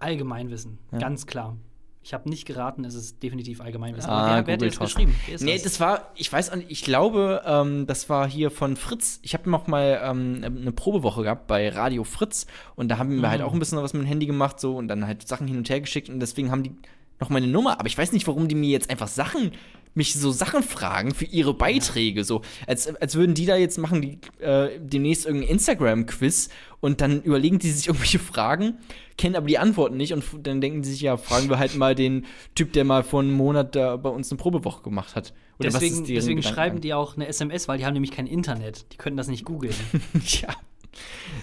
Allgemeinwissen. 0.00 0.78
Ja. 0.92 0.98
Ganz 0.98 1.26
klar. 1.26 1.56
Ich 2.02 2.14
habe 2.14 2.28
nicht 2.28 2.46
geraten, 2.46 2.84
es 2.84 2.94
ist 2.94 3.22
definitiv 3.22 3.60
Allgemeinwissen. 3.60 4.08
Ah, 4.10 4.42
wer, 4.46 4.46
wer 4.60 4.68
hat 4.68 4.74
Thorsten. 4.74 4.84
geschrieben? 4.84 5.14
Nee, 5.44 5.54
das? 5.54 5.62
das 5.64 5.80
war, 5.80 6.10
ich 6.14 6.32
weiß 6.32 6.50
auch 6.50 6.56
nicht, 6.56 6.70
ich 6.70 6.82
glaube, 6.82 7.42
ähm, 7.44 7.86
das 7.86 8.08
war 8.08 8.28
hier 8.28 8.50
von 8.50 8.76
Fritz. 8.76 9.18
Ich 9.22 9.34
habe 9.34 9.50
noch 9.50 9.66
mal 9.66 10.00
ähm, 10.02 10.40
eine 10.42 10.72
Probewoche 10.72 11.22
gehabt 11.24 11.46
bei 11.48 11.68
Radio 11.68 12.04
Fritz 12.04 12.46
und 12.76 12.88
da 12.88 12.98
haben 12.98 13.10
wir 13.10 13.18
Mhm. 13.18 13.26
halt 13.28 13.42
auch 13.42 13.52
ein 13.52 13.58
bisschen 13.58 13.78
was 13.82 13.92
mit 13.92 14.02
dem 14.04 14.06
Handy 14.06 14.26
gemacht 14.26 14.58
so 14.60 14.76
und 14.76 14.88
dann 14.88 15.06
halt 15.06 15.26
Sachen 15.28 15.46
hin 15.48 15.58
und 15.58 15.68
her 15.68 15.80
geschickt 15.80 16.08
und 16.08 16.20
deswegen 16.20 16.50
haben 16.50 16.62
die 16.62 16.72
noch 17.20 17.28
meine 17.30 17.48
Nummer. 17.48 17.78
Aber 17.80 17.88
ich 17.88 17.98
weiß 17.98 18.12
nicht, 18.12 18.26
warum 18.26 18.48
die 18.48 18.54
mir 18.54 18.70
jetzt 18.70 18.88
einfach 18.90 19.08
Sachen, 19.08 19.50
mich 19.94 20.14
so 20.14 20.30
Sachen 20.30 20.62
fragen 20.62 21.14
für 21.14 21.24
ihre 21.24 21.54
Beiträge. 21.54 22.24
So, 22.24 22.42
als, 22.66 22.94
als 22.96 23.14
würden 23.14 23.34
die 23.34 23.46
da 23.46 23.56
jetzt 23.56 23.78
machen, 23.78 24.02
die 24.02 24.18
äh, 24.42 24.78
demnächst 24.80 25.26
irgendein 25.26 25.50
Instagram-Quiz 25.50 26.48
und 26.80 27.00
dann 27.00 27.22
überlegen 27.22 27.58
die 27.58 27.70
sich 27.70 27.88
irgendwelche 27.88 28.18
Fragen, 28.18 28.78
kennen 29.16 29.36
aber 29.36 29.46
die 29.46 29.58
Antworten 29.58 29.96
nicht 29.96 30.12
und 30.12 30.24
dann 30.42 30.60
denken 30.60 30.82
die 30.82 30.90
sich, 30.90 31.00
ja, 31.00 31.16
fragen 31.16 31.48
wir 31.48 31.58
halt 31.58 31.74
mal 31.76 31.94
den 31.94 32.26
Typ, 32.54 32.72
der 32.72 32.84
mal 32.84 33.02
vor 33.02 33.20
einem 33.20 33.32
Monat 33.32 33.74
da 33.74 33.96
bei 33.96 34.10
uns 34.10 34.30
eine 34.30 34.38
Probewoche 34.38 34.82
gemacht 34.82 35.16
hat. 35.16 35.32
Oder 35.58 35.72
was 35.72 35.80
deswegen 35.80 36.06
deswegen 36.06 36.42
schreiben 36.42 36.80
die 36.80 36.94
auch 36.94 37.16
eine 37.16 37.26
SMS, 37.26 37.66
weil 37.66 37.78
die 37.78 37.84
haben 37.84 37.94
nämlich 37.94 38.12
kein 38.12 38.28
Internet. 38.28 38.92
Die 38.92 38.96
können 38.96 39.16
das 39.16 39.26
nicht 39.26 39.44
googeln. 39.44 39.74
ja. 40.42 40.48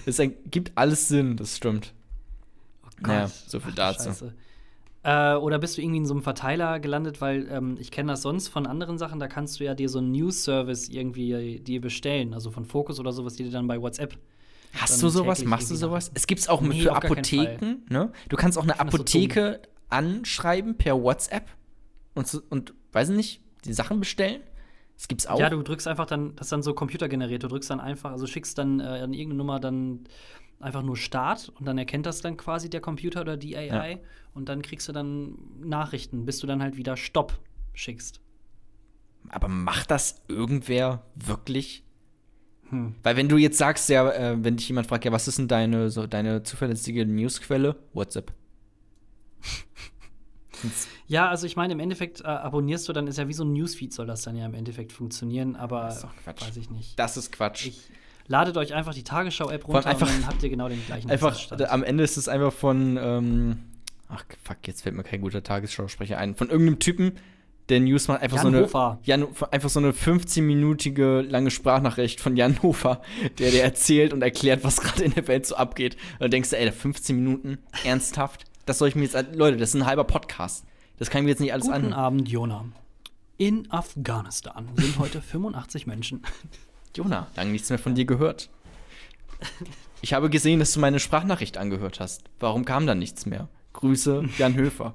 Es 0.06 0.18
ergibt 0.18 0.72
alles 0.74 1.08
Sinn, 1.08 1.36
das 1.36 1.56
stimmt. 1.56 1.92
Naja, 3.00 3.28
so 3.28 3.60
viel 3.60 3.72
Ach, 3.72 3.76
dazu. 3.76 4.08
Scheiße. 4.08 4.34
Äh, 5.06 5.36
oder 5.36 5.60
bist 5.60 5.76
du 5.76 5.82
irgendwie 5.82 5.98
in 5.98 6.06
so 6.06 6.14
einem 6.14 6.24
Verteiler 6.24 6.80
gelandet, 6.80 7.20
weil 7.20 7.46
ähm, 7.48 7.76
ich 7.78 7.92
kenne 7.92 8.10
das 8.10 8.22
sonst 8.22 8.48
von 8.48 8.66
anderen 8.66 8.98
Sachen, 8.98 9.20
da 9.20 9.28
kannst 9.28 9.60
du 9.60 9.64
ja 9.64 9.74
dir 9.74 9.88
so 9.88 9.98
einen 9.98 10.10
News-Service 10.10 10.88
irgendwie 10.88 11.60
dir 11.60 11.80
bestellen, 11.80 12.34
also 12.34 12.50
von 12.50 12.64
Focus 12.64 12.98
oder 12.98 13.12
sowas, 13.12 13.34
die 13.34 13.44
dir 13.44 13.52
dann 13.52 13.68
bei 13.68 13.80
WhatsApp. 13.80 14.18
Hast 14.72 15.00
du 15.00 15.08
sowas? 15.08 15.44
Machst 15.44 15.70
du 15.70 15.76
sowas? 15.76 16.10
Es 16.14 16.26
gibt 16.26 16.40
es 16.40 16.48
auch 16.48 16.60
Nee, 16.60 16.82
für 16.82 16.96
Apotheken. 16.96 17.84
Ne? 17.88 18.10
Du 18.28 18.36
kannst 18.36 18.58
auch 18.58 18.64
eine 18.64 18.72
das 18.72 18.80
so 18.80 18.84
Apotheke 18.98 19.60
anschreiben 19.90 20.76
per 20.76 21.00
WhatsApp 21.00 21.44
und, 22.16 22.42
und 22.50 22.74
weiß 22.90 23.10
ich 23.10 23.16
nicht, 23.16 23.40
die 23.64 23.74
Sachen 23.74 24.00
bestellen. 24.00 24.40
Das 24.96 25.08
gibt's 25.08 25.26
auch. 25.26 25.38
Ja, 25.38 25.50
du 25.50 25.62
drückst 25.62 25.86
einfach 25.86 26.06
dann, 26.06 26.34
das 26.36 26.46
ist 26.46 26.52
dann 26.52 26.62
so 26.62 26.74
computergeneriert, 26.74 27.42
du 27.42 27.48
drückst 27.48 27.70
dann 27.70 27.80
einfach, 27.80 28.12
also 28.12 28.26
schickst 28.26 28.56
dann 28.58 28.80
äh, 28.80 28.84
an 28.84 29.12
irgendeine 29.12 29.34
Nummer 29.34 29.60
dann 29.60 30.04
einfach 30.58 30.82
nur 30.82 30.96
Start 30.96 31.52
und 31.58 31.66
dann 31.66 31.76
erkennt 31.76 32.06
das 32.06 32.22
dann 32.22 32.36
quasi 32.36 32.70
der 32.70 32.80
Computer 32.80 33.20
oder 33.20 33.36
die 33.36 33.56
AI 33.56 34.00
und 34.32 34.48
dann 34.48 34.62
kriegst 34.62 34.88
du 34.88 34.92
dann 34.92 35.36
Nachrichten, 35.60 36.24
bis 36.24 36.38
du 36.38 36.46
dann 36.46 36.62
halt 36.62 36.76
wieder 36.76 36.96
Stopp 36.96 37.38
schickst. 37.74 38.20
Aber 39.28 39.48
macht 39.48 39.90
das 39.90 40.22
irgendwer 40.28 41.04
wirklich? 41.14 41.84
Hm. 42.70 42.94
Weil 43.02 43.16
wenn 43.16 43.28
du 43.28 43.36
jetzt 43.36 43.58
sagst, 43.58 43.88
ja, 43.88 44.10
äh, 44.10 44.36
wenn 44.42 44.56
dich 44.56 44.68
jemand 44.68 44.86
fragt, 44.86 45.04
ja, 45.04 45.12
was 45.12 45.28
ist 45.28 45.38
denn 45.38 45.48
deine, 45.48 45.90
so, 45.90 46.06
deine 46.06 46.42
zuverlässige 46.42 47.04
Newsquelle? 47.04 47.76
WhatsApp. 47.92 48.32
Ja, 51.08 51.28
also 51.28 51.46
ich 51.46 51.56
meine, 51.56 51.72
im 51.72 51.80
Endeffekt 51.80 52.20
äh, 52.20 52.24
abonnierst 52.24 52.88
du, 52.88 52.92
dann 52.92 53.06
ist 53.06 53.18
ja 53.18 53.28
wie 53.28 53.32
so 53.32 53.44
ein 53.44 53.52
Newsfeed 53.52 53.92
soll 53.92 54.06
das 54.06 54.22
dann 54.22 54.36
ja 54.36 54.46
im 54.46 54.54
Endeffekt 54.54 54.92
funktionieren, 54.92 55.56
aber 55.56 55.82
Das 55.82 55.96
ist 55.96 56.04
doch 56.04 56.16
Quatsch. 56.24 56.42
weiß 56.42 56.56
ich 56.56 56.70
nicht. 56.70 56.98
Das 56.98 57.16
ist 57.16 57.32
Quatsch. 57.32 57.66
Ich 57.66 57.88
ladet 58.28 58.56
euch 58.56 58.74
einfach 58.74 58.94
die 58.94 59.04
Tagesschau-App 59.04 59.68
runter 59.68 59.86
einfach- 59.86 60.08
und 60.08 60.22
dann 60.22 60.26
habt 60.26 60.42
ihr 60.42 60.48
genau 60.50 60.68
den 60.68 60.84
gleichen 60.84 61.10
Einfach, 61.10 61.38
am 61.68 61.82
Ende 61.84 62.04
ist 62.04 62.16
es 62.16 62.28
einfach 62.28 62.52
von, 62.52 62.98
ähm, 63.00 63.58
ach 64.08 64.24
fuck, 64.42 64.56
jetzt 64.66 64.82
fällt 64.82 64.96
mir 64.96 65.04
kein 65.04 65.20
guter 65.20 65.42
Tagesschausprecher 65.42 66.18
ein, 66.18 66.34
von 66.34 66.50
irgendeinem 66.50 66.78
Typen, 66.78 67.12
der 67.68 67.80
News 67.80 68.06
macht 68.06 68.22
einfach 68.22 68.36
Jan 68.36 68.42
so 68.44 68.48
eine 68.48 68.60
Hofer. 68.64 68.98
Jan, 69.02 69.26
einfach 69.50 69.68
so 69.68 69.80
eine 69.80 69.90
15-minütige 69.92 71.22
lange 71.22 71.50
Sprachnachricht 71.50 72.20
von 72.20 72.36
Jan 72.36 72.62
Hofer, 72.62 73.02
der 73.38 73.50
dir 73.50 73.62
erzählt 73.64 74.12
und 74.12 74.22
erklärt, 74.22 74.62
was 74.62 74.80
gerade 74.80 75.02
in 75.04 75.14
der 75.14 75.26
Welt 75.26 75.46
so 75.46 75.56
abgeht. 75.56 75.96
Und 76.14 76.22
dann 76.22 76.30
denkst 76.30 76.50
du, 76.50 76.58
ey, 76.58 76.70
15 76.70 77.16
Minuten, 77.16 77.58
ernsthaft? 77.84 78.44
Das 78.66 78.78
soll 78.78 78.88
ich 78.88 78.94
mir 78.96 79.04
jetzt, 79.04 79.16
Leute, 79.34 79.56
das 79.56 79.70
ist 79.70 79.74
ein 79.76 79.86
halber 79.86 80.04
Podcast. 80.04 80.64
Das 80.98 81.10
kann 81.10 81.20
ich 81.20 81.24
mir 81.24 81.30
jetzt 81.30 81.40
nicht 81.40 81.52
alles 81.52 81.66
Guten 81.66 81.86
an. 81.86 81.92
Abend, 81.92 82.28
Jona. 82.28 82.64
In 83.38 83.70
Afghanistan 83.70 84.68
sind 84.76 84.98
heute 84.98 85.20
85 85.20 85.86
Menschen. 85.86 86.22
Jona, 86.94 87.26
lange 87.36 87.50
nichts 87.52 87.68
mehr 87.70 87.78
von 87.78 87.94
dir 87.94 88.04
gehört. 88.06 88.48
Ich 90.00 90.14
habe 90.14 90.30
gesehen, 90.30 90.58
dass 90.58 90.72
du 90.72 90.80
meine 90.80 90.98
Sprachnachricht 90.98 91.58
angehört 91.58 92.00
hast. 92.00 92.24
Warum 92.40 92.64
kam 92.64 92.86
dann 92.86 92.98
nichts 92.98 93.26
mehr? 93.26 93.48
Grüße, 93.74 94.24
Jan 94.38 94.54
Höfer. 94.54 94.94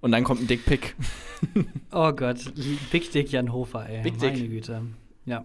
Und 0.00 0.12
dann 0.12 0.24
kommt 0.24 0.40
ein 0.42 0.46
Dickpick. 0.46 0.94
Oh 1.92 2.10
Gott, 2.12 2.52
Big 2.90 3.12
Dick 3.12 3.30
Jan 3.30 3.52
Hofer, 3.52 3.88
ey. 3.88 4.02
Big 4.02 4.18
Meine 4.20 4.32
Dick. 4.32 4.50
Güte. 4.50 4.82
Ja. 5.24 5.44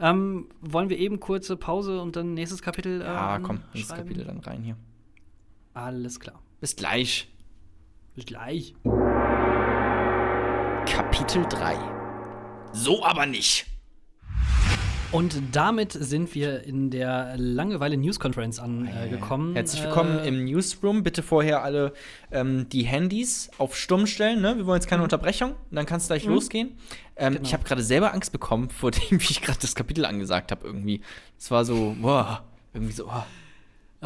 Ähm, 0.00 0.48
wollen 0.62 0.88
wir 0.88 0.98
eben 0.98 1.20
kurze 1.20 1.56
Pause 1.56 2.00
und 2.00 2.16
dann 2.16 2.32
nächstes 2.34 2.62
Kapitel? 2.62 3.02
Äh, 3.02 3.04
Ah, 3.04 3.38
komm, 3.40 3.60
ins 3.74 3.88
schreiben? 3.88 4.02
Kapitel 4.08 4.24
dann 4.24 4.38
rein 4.40 4.62
hier. 4.62 4.76
Alles 5.74 6.18
klar. 6.18 6.40
Bis 6.64 6.76
gleich. 6.76 7.28
Bis 8.14 8.24
gleich. 8.24 8.74
Kapitel 10.86 11.44
3. 11.46 11.76
So 12.72 13.04
aber 13.04 13.26
nicht. 13.26 13.66
Und 15.12 15.42
damit 15.52 15.92
sind 15.92 16.34
wir 16.34 16.62
in 16.64 16.88
der 16.88 17.34
Langeweile 17.36 17.98
News 17.98 18.18
Conference 18.18 18.60
angekommen. 18.60 19.54
Herzlich 19.54 19.82
willkommen 19.82 20.20
Äh, 20.20 20.28
im 20.28 20.46
Newsroom. 20.46 21.02
Bitte 21.02 21.22
vorher 21.22 21.62
alle 21.62 21.92
ähm, 22.32 22.66
die 22.70 22.84
Handys 22.84 23.50
auf 23.58 23.76
Stumm 23.76 24.06
stellen. 24.06 24.40
Ne? 24.40 24.56
Wir 24.56 24.64
wollen 24.64 24.80
jetzt 24.80 24.88
keine 24.88 25.02
Unterbrechung. 25.02 25.50
Und 25.50 25.76
dann 25.76 25.84
kann 25.84 25.98
es 25.98 26.06
gleich 26.06 26.24
losgehen. 26.24 26.78
Ähm, 27.16 27.34
Mhm. 27.34 27.36
Genau. 27.36 27.46
Ich 27.46 27.52
habe 27.52 27.64
gerade 27.64 27.82
selber 27.82 28.14
Angst 28.14 28.32
bekommen, 28.32 28.70
vor 28.70 28.90
dem, 28.90 29.02
wie 29.20 29.32
ich 29.32 29.42
gerade 29.42 29.58
das 29.60 29.74
Kapitel 29.74 30.06
angesagt 30.06 30.50
habe. 30.50 30.66
Irgendwie. 30.66 31.02
Es 31.38 31.50
war 31.50 31.66
so, 31.66 31.94
boah, 32.00 32.42
irgendwie 32.72 32.94
so. 32.94 33.06
Oh. 33.06 33.22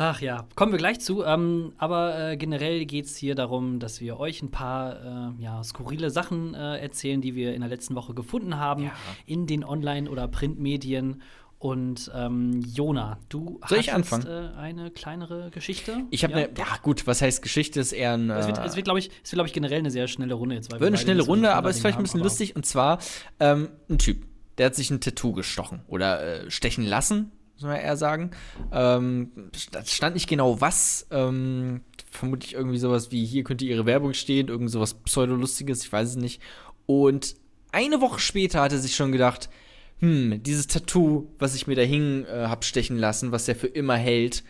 Ach 0.01 0.21
ja, 0.21 0.47
kommen 0.55 0.71
wir 0.71 0.79
gleich 0.79 1.01
zu. 1.01 1.25
Ähm, 1.25 1.73
aber 1.77 2.31
äh, 2.31 2.37
generell 2.37 2.85
geht 2.87 3.07
es 3.07 3.17
hier 3.17 3.35
darum, 3.35 3.81
dass 3.81 4.01
wir 4.01 4.21
euch 4.21 4.43
ein 4.43 4.53
paar 4.53 5.35
äh, 5.37 5.43
ja, 5.43 5.65
skurrile 5.65 6.11
Sachen 6.11 6.55
äh, 6.55 6.79
erzählen, 6.79 7.21
die 7.21 7.35
wir 7.35 7.53
in 7.53 7.63
der 7.63 7.69
letzten 7.69 7.97
Woche 7.97 8.15
gefunden 8.15 8.57
haben 8.59 8.85
Ja. 8.85 8.93
in 9.27 9.49
den 9.49 9.65
Online- 9.65 10.09
oder 10.09 10.29
Printmedien. 10.29 11.21
Und 11.59 12.13
ähm, 12.15 12.61
Jona, 12.73 13.19
du 13.29 13.59
Soll 13.67 13.79
hast? 13.79 14.13
Jetzt, 14.13 14.25
äh, 14.27 14.51
eine 14.57 14.93
kleinere 14.93 15.51
Geschichte. 15.51 16.05
Ich 16.11 16.23
habe 16.23 16.35
ja, 16.35 16.39
eine, 16.47 16.57
ja 16.57 16.67
gut, 16.83 17.09
was 17.09 17.21
heißt 17.21 17.43
Geschichte 17.43 17.81
ist 17.81 17.91
eher 17.91 18.13
ein. 18.13 18.31
Es 18.31 18.47
wird, 18.47 18.59
äh, 18.59 18.65
es 18.67 18.77
wird 18.77 18.85
glaube 18.85 19.01
ich, 19.01 19.11
es 19.25 19.33
wird, 19.33 19.39
glaub 19.39 19.47
ich, 19.49 19.53
generell 19.53 19.81
eine 19.81 19.91
sehr 19.91 20.07
schnelle 20.07 20.35
Runde 20.35 20.55
jetzt. 20.55 20.71
Weil 20.71 20.79
wir 20.79 20.83
Wird 20.83 20.91
eine 20.91 20.99
schnelle 20.99 21.23
Runde, 21.25 21.53
aber 21.53 21.71
ist 21.71 21.81
vielleicht 21.81 21.99
ein 21.99 22.05
bisschen 22.05 22.21
lustig. 22.21 22.55
Und 22.55 22.65
zwar 22.65 23.01
ähm, 23.41 23.71
ein 23.91 23.99
Typ, 23.99 24.25
der 24.59 24.67
hat 24.67 24.77
sich 24.77 24.93
ein 24.93 25.01
Tattoo 25.01 25.33
gestochen 25.33 25.81
oder 25.89 26.45
äh, 26.45 26.51
stechen 26.53 26.85
lassen, 26.87 27.33
soll 27.59 27.71
man 27.71 27.81
eher 27.81 27.97
sagen. 27.97 28.31
Ähm, 28.73 29.31
st- 29.55 29.95
stand 29.95 30.15
nicht 30.15 30.29
genau 30.29 30.61
was. 30.61 31.07
Ähm, 31.11 31.83
vermutlich 32.11 32.55
irgendwie 32.55 32.79
sowas 32.79 33.11
wie: 33.13 33.25
hier 33.27 33.45
könnte 33.45 33.65
ihre 33.67 33.85
Werbung 33.87 34.15
stehen, 34.15 34.49
irgend 34.49 34.71
sowas 34.71 34.95
pseudolustiges, 34.95 35.85
ich 35.85 35.93
weiß 35.93 36.11
es 36.11 36.17
nicht. 36.17 36.41
Und 36.87 37.35
eine 37.73 38.01
Woche 38.01 38.21
später 38.21 38.63
hat 38.63 38.73
er 38.73 38.79
sich 38.79 38.97
schon 38.97 39.13
gedacht: 39.13 39.51
hm, 39.99 40.43
dieses 40.43 40.69
Tattoo, 40.69 41.29
was 41.39 41.55
ich 41.55 41.67
mir 41.67 41.75
da 41.77 41.83
hing, 41.83 42.25
äh, 42.25 42.47
hab 42.49 42.65
stechen 42.65 42.97
lassen, 42.97 43.33
was 43.33 43.49
er 43.49 43.57
für 43.57 43.67
immer 43.67 43.97
hält, 43.97 44.45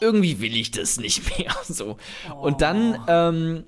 irgendwie 0.00 0.40
will 0.40 0.56
ich 0.56 0.70
das 0.70 0.98
nicht 0.98 1.38
mehr. 1.38 1.54
So. 1.64 1.96
Und 2.40 2.60
dann, 2.60 2.98
ähm, 3.08 3.64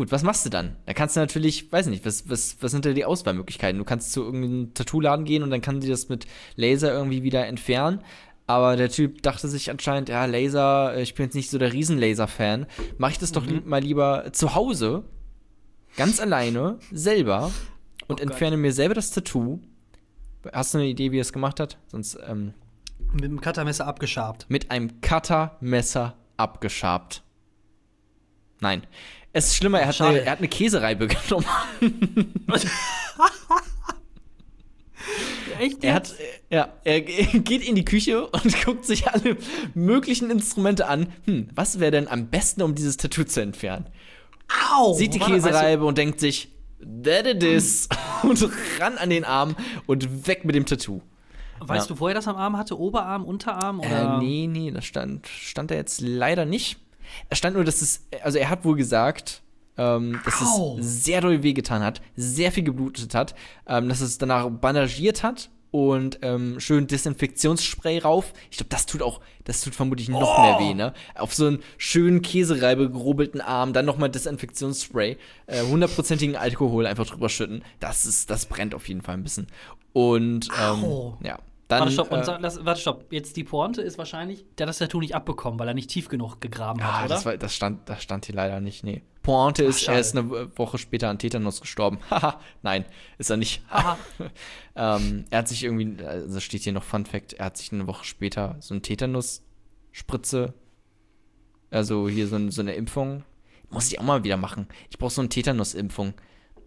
gut, 0.00 0.12
was 0.12 0.22
machst 0.22 0.46
du 0.46 0.50
dann? 0.50 0.76
Da 0.86 0.94
kannst 0.94 1.14
du 1.14 1.20
natürlich, 1.20 1.70
weiß 1.70 1.86
nicht, 1.88 2.06
was, 2.06 2.26
was, 2.30 2.56
was 2.60 2.70
sind 2.70 2.86
da 2.86 2.92
die 2.94 3.04
Auswahlmöglichkeiten? 3.04 3.76
Du 3.78 3.84
kannst 3.84 4.12
zu 4.12 4.22
irgendeinem 4.22 4.72
Tattoo-Laden 4.72 5.26
gehen 5.26 5.42
und 5.42 5.50
dann 5.50 5.60
kann 5.60 5.80
die 5.80 5.88
das 5.90 6.08
mit 6.08 6.26
Laser 6.56 6.90
irgendwie 6.90 7.22
wieder 7.22 7.46
entfernen. 7.46 8.00
Aber 8.46 8.76
der 8.76 8.88
Typ 8.88 9.20
dachte 9.20 9.46
sich 9.46 9.70
anscheinend, 9.70 10.08
ja, 10.08 10.24
Laser, 10.24 10.94
äh, 10.94 11.02
ich 11.02 11.14
bin 11.14 11.26
jetzt 11.26 11.34
nicht 11.34 11.50
so 11.50 11.58
der 11.58 11.74
Riesen-Laser-Fan. 11.74 12.64
Mach 12.96 13.10
ich 13.10 13.18
das 13.18 13.32
doch 13.32 13.44
lieb, 13.44 13.66
mal 13.66 13.82
lieber 13.82 14.32
zu 14.32 14.54
Hause, 14.54 15.04
ganz 15.98 16.18
alleine, 16.18 16.78
selber 16.90 17.52
und 18.08 18.20
Gott. 18.20 18.20
entferne 18.22 18.56
mir 18.56 18.72
selber 18.72 18.94
das 18.94 19.10
Tattoo. 19.10 19.60
Hast 20.50 20.72
du 20.72 20.78
eine 20.78 20.86
Idee, 20.86 21.12
wie 21.12 21.18
er 21.18 21.22
es 21.22 21.34
gemacht 21.34 21.60
hat? 21.60 21.76
Sonst, 21.88 22.18
ähm, 22.26 22.54
Mit 23.12 23.24
dem 23.24 23.38
Cuttermesser 23.42 23.86
abgeschabt. 23.86 24.46
mit 24.48 24.70
einem 24.70 25.02
Cuttermesser 25.02 26.16
abgeschabt. 26.38 27.22
Nein. 28.62 28.82
Es 29.32 29.46
ist 29.46 29.56
schlimmer, 29.56 29.80
er 29.80 29.86
hat, 29.88 30.00
eine, 30.00 30.20
er 30.22 30.32
hat 30.32 30.38
eine 30.38 30.48
Käsereibe 30.48 31.06
genommen. 31.08 31.46
Echt? 35.58 35.84
Er 35.84 35.94
hat, 35.94 36.14
äh, 36.18 36.54
ja, 36.54 36.68
er 36.84 37.00
geht 37.02 37.62
in 37.66 37.74
die 37.74 37.84
Küche 37.84 38.26
und 38.26 38.64
guckt 38.64 38.84
sich 38.84 39.08
alle 39.08 39.36
möglichen 39.74 40.30
Instrumente 40.30 40.86
an. 40.88 41.12
Hm, 41.26 41.48
was 41.54 41.80
wäre 41.80 41.90
denn 41.90 42.08
am 42.08 42.28
besten, 42.28 42.62
um 42.62 42.74
dieses 42.74 42.96
Tattoo 42.96 43.24
zu 43.24 43.40
entfernen? 43.40 43.86
Au! 44.72 44.94
Sieht 44.94 45.14
die 45.14 45.18
Käsereibe 45.18 45.84
und 45.84 45.96
denkt 45.98 46.18
sich, 46.20 46.48
that 47.04 47.26
it 47.26 47.42
is. 47.42 47.88
und 48.22 48.42
ran 48.80 48.96
an 48.98 49.10
den 49.10 49.24
Arm 49.24 49.54
und 49.86 50.26
weg 50.26 50.44
mit 50.44 50.54
dem 50.54 50.66
Tattoo. 50.66 51.02
Weißt 51.60 51.88
Ja. 51.90 51.94
du, 51.94 52.00
wo 52.00 52.08
er 52.08 52.14
das 52.14 52.26
am 52.26 52.36
Arm 52.36 52.56
hatte? 52.56 52.78
Oberarm, 52.78 53.24
Unterarm? 53.24 53.80
Oder? 53.80 54.16
Äh, 54.16 54.24
nee, 54.24 54.46
nee, 54.46 54.70
das 54.70 54.86
stand, 54.86 55.28
stand 55.28 55.70
da 55.70 55.74
jetzt 55.74 56.00
leider 56.00 56.46
nicht. 56.46 56.78
Es 57.28 57.38
stand 57.38 57.54
nur, 57.56 57.64
dass 57.64 57.82
es, 57.82 58.06
also 58.22 58.38
er 58.38 58.50
hat 58.50 58.64
wohl 58.64 58.76
gesagt, 58.76 59.42
ähm, 59.76 60.20
dass 60.24 60.42
Au. 60.42 60.78
es 60.78 61.04
sehr 61.04 61.20
doll 61.20 61.42
wehgetan 61.42 61.82
hat, 61.82 62.00
sehr 62.16 62.52
viel 62.52 62.64
geblutet 62.64 63.14
hat, 63.14 63.34
ähm, 63.66 63.88
dass 63.88 64.00
es 64.00 64.18
danach 64.18 64.48
bandagiert 64.50 65.22
hat 65.22 65.50
und 65.70 66.18
ähm, 66.22 66.58
schön 66.58 66.88
Desinfektionsspray 66.88 67.98
rauf. 68.00 68.32
Ich 68.50 68.56
glaube, 68.56 68.70
das 68.70 68.86
tut 68.86 69.02
auch, 69.02 69.20
das 69.44 69.60
tut 69.62 69.74
vermutlich 69.74 70.08
noch 70.08 70.36
Oh. 70.38 70.42
mehr 70.42 70.58
weh, 70.58 70.74
ne? 70.74 70.92
Auf 71.14 71.32
so 71.32 71.46
einen 71.46 71.62
schönen 71.78 72.22
Käsereibe 72.22 72.90
gerubbelten 72.90 73.40
Arm, 73.40 73.72
dann 73.72 73.86
nochmal 73.86 74.10
Desinfektionsspray, 74.10 75.16
äh, 75.46 75.62
hundertprozentigen 75.62 76.34
Alkohol 76.36 76.86
einfach 76.86 77.06
drüber 77.06 77.28
schütten. 77.28 77.62
Das 77.78 78.04
ist, 78.04 78.30
das 78.30 78.46
brennt 78.46 78.74
auf 78.74 78.88
jeden 78.88 79.02
Fall 79.02 79.14
ein 79.14 79.22
bisschen. 79.22 79.46
Und 79.92 80.48
ähm, 80.60 80.84
Au. 80.84 81.18
ja, 81.22 81.38
dann. 81.70 81.80
Warte, 81.80 81.92
stopp, 81.92 82.10
und 82.12 82.18
äh, 82.20 82.24
sag, 82.24 82.40
lass, 82.40 82.64
warte, 82.64 82.80
stopp. 82.80 83.12
Jetzt 83.12 83.36
die 83.36 83.44
Pointe 83.44 83.82
ist 83.82 83.98
wahrscheinlich, 83.98 84.44
der 84.58 84.64
hat 84.64 84.68
das 84.70 84.78
Tattoo 84.78 85.00
nicht 85.00 85.14
abbekommen, 85.14 85.58
weil 85.58 85.68
er 85.68 85.74
nicht 85.74 85.90
tief 85.90 86.08
genug 86.08 86.40
gegraben 86.40 86.80
Ja, 86.80 86.98
hat, 86.98 87.04
oder? 87.06 87.14
das, 87.14 87.24
war, 87.26 87.36
das, 87.36 87.54
stand, 87.54 87.88
das 87.88 88.02
stand 88.02 88.26
hier 88.26 88.34
leider 88.34 88.60
nicht. 88.60 88.84
Nee. 88.84 89.02
Pointe 89.22 89.64
ist, 89.64 89.82
schade. 89.82 89.96
er 89.96 90.00
ist 90.00 90.16
eine 90.16 90.56
Woche 90.58 90.78
später 90.78 91.08
an 91.10 91.18
Tetanus 91.18 91.60
gestorben. 91.60 91.98
Haha, 92.10 92.40
nein, 92.62 92.84
ist 93.18 93.30
er 93.30 93.36
nicht. 93.36 93.62
Ähm, 94.76 95.24
er 95.30 95.38
hat 95.40 95.48
sich 95.48 95.64
irgendwie, 95.64 96.02
also 96.04 96.40
steht 96.40 96.62
hier 96.62 96.72
noch 96.72 96.84
Fun 96.84 97.04
Fact, 97.04 97.34
er 97.34 97.46
hat 97.46 97.56
sich 97.58 97.70
eine 97.72 97.86
Woche 97.86 98.04
später 98.04 98.56
so 98.60 98.72
eine 98.72 98.80
Tetanus-Spritze, 98.80 100.54
also 101.70 102.08
hier 102.08 102.26
so, 102.28 102.36
ein- 102.36 102.50
so 102.50 102.62
eine 102.62 102.74
Impfung, 102.74 103.24
muss 103.68 103.90
ich 103.92 103.98
auch 104.00 104.04
mal 104.04 104.24
wieder 104.24 104.36
machen. 104.36 104.68
Ich 104.88 104.96
brauche 104.98 105.10
so 105.10 105.20
eine 105.20 105.28
Tetanus-Impfung. 105.28 106.14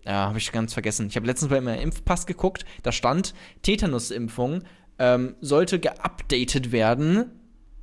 Ja, 0.06 0.28
habe 0.28 0.38
ich 0.38 0.52
ganz 0.52 0.74
vergessen. 0.74 1.08
Ich 1.08 1.16
habe 1.16 1.26
letztens 1.26 1.50
bei 1.50 1.62
meinem 1.62 1.80
Impfpass 1.82 2.26
geguckt, 2.26 2.66
da 2.84 2.92
stand, 2.92 3.34
Tetanus-Impfung 3.62 4.64
ähm, 5.00 5.36
sollte 5.42 5.80
geupdatet 5.80 6.72
werden 6.72 7.32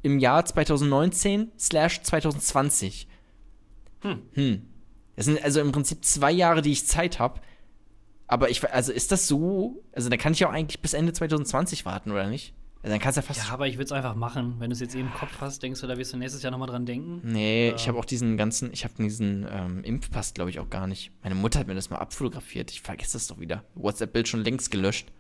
im 0.03 0.19
Jahr 0.19 0.45
2019 0.45 1.53
slash 1.59 2.03
2020. 2.03 3.07
Hm. 4.03 4.23
Hm. 4.33 4.63
Das 5.17 5.27
sind 5.27 5.43
also 5.45 5.61
im 5.61 5.73
Prinzip 5.73 6.05
zwei 6.05 6.33
Jahre, 6.33 6.63
die 6.63 6.73
ich 6.73 6.87
Zeit 6.87 7.19
habe. 7.19 7.41
Aber 8.27 8.49
ich, 8.49 8.69
also 8.73 8.93
ist 8.93 9.13
das 9.13 9.27
so? 9.29 9.83
Also 9.93 10.09
dann 10.09 10.19
kann 10.19 10.33
ich 10.33 10.39
ja 10.41 10.49
auch 10.49 10.53
eigentlich 10.53 10.81
bis 10.81 10.95
Ende 10.95 11.13
2020 11.13 11.85
warten, 11.85 12.11
oder 12.13 12.29
nicht? 12.29 12.55
Also 12.83 12.95
dann 12.95 13.01
kannst 13.01 13.19
du 13.19 13.21
ja 13.21 13.27
fast. 13.27 13.47
Ja, 13.47 13.53
aber 13.53 13.67
ich 13.67 13.75
würde 13.75 13.85
es 13.87 13.93
einfach 13.93 14.15
machen. 14.15 14.55
Wenn 14.59 14.71
du 14.71 14.75
es 14.75 14.81
jetzt 14.81 14.95
eben 14.95 15.09
im 15.09 15.13
Kopf 15.13 15.39
hast, 15.41 15.63
denkst 15.63 15.81
du, 15.83 15.87
da 15.87 15.99
wirst 15.99 16.15
du 16.15 16.17
nächstes 16.17 16.43
Jahr 16.43 16.51
nochmal 16.51 16.69
dran 16.69 16.87
denken? 16.87 17.21
Nee, 17.25 17.73
ich 17.77 17.83
Ja. 17.83 17.89
habe 17.89 17.99
auch 17.99 18.07
diesen 18.07 18.39
ganzen, 18.39 18.73
ich 18.73 18.85
habe 18.85 18.95
diesen 18.97 19.47
ähm, 19.51 19.85
Impfpass, 19.85 20.33
glaube 20.33 20.49
ich, 20.49 20.61
auch 20.61 20.71
gar 20.71 20.87
nicht. 20.87 21.11
Meine 21.23 21.35
Mutter 21.35 21.59
hat 21.59 21.67
mir 21.67 21.75
das 21.75 21.91
mal 21.91 21.99
abfotografiert. 21.99 22.71
Ich 22.71 22.81
vergesse 22.81 23.15
das 23.15 23.27
doch 23.27 23.39
wieder. 23.39 23.65
WhatsApp-Bild 23.75 24.29
schon 24.29 24.45
längst 24.45 24.71
gelöscht. 24.71 25.13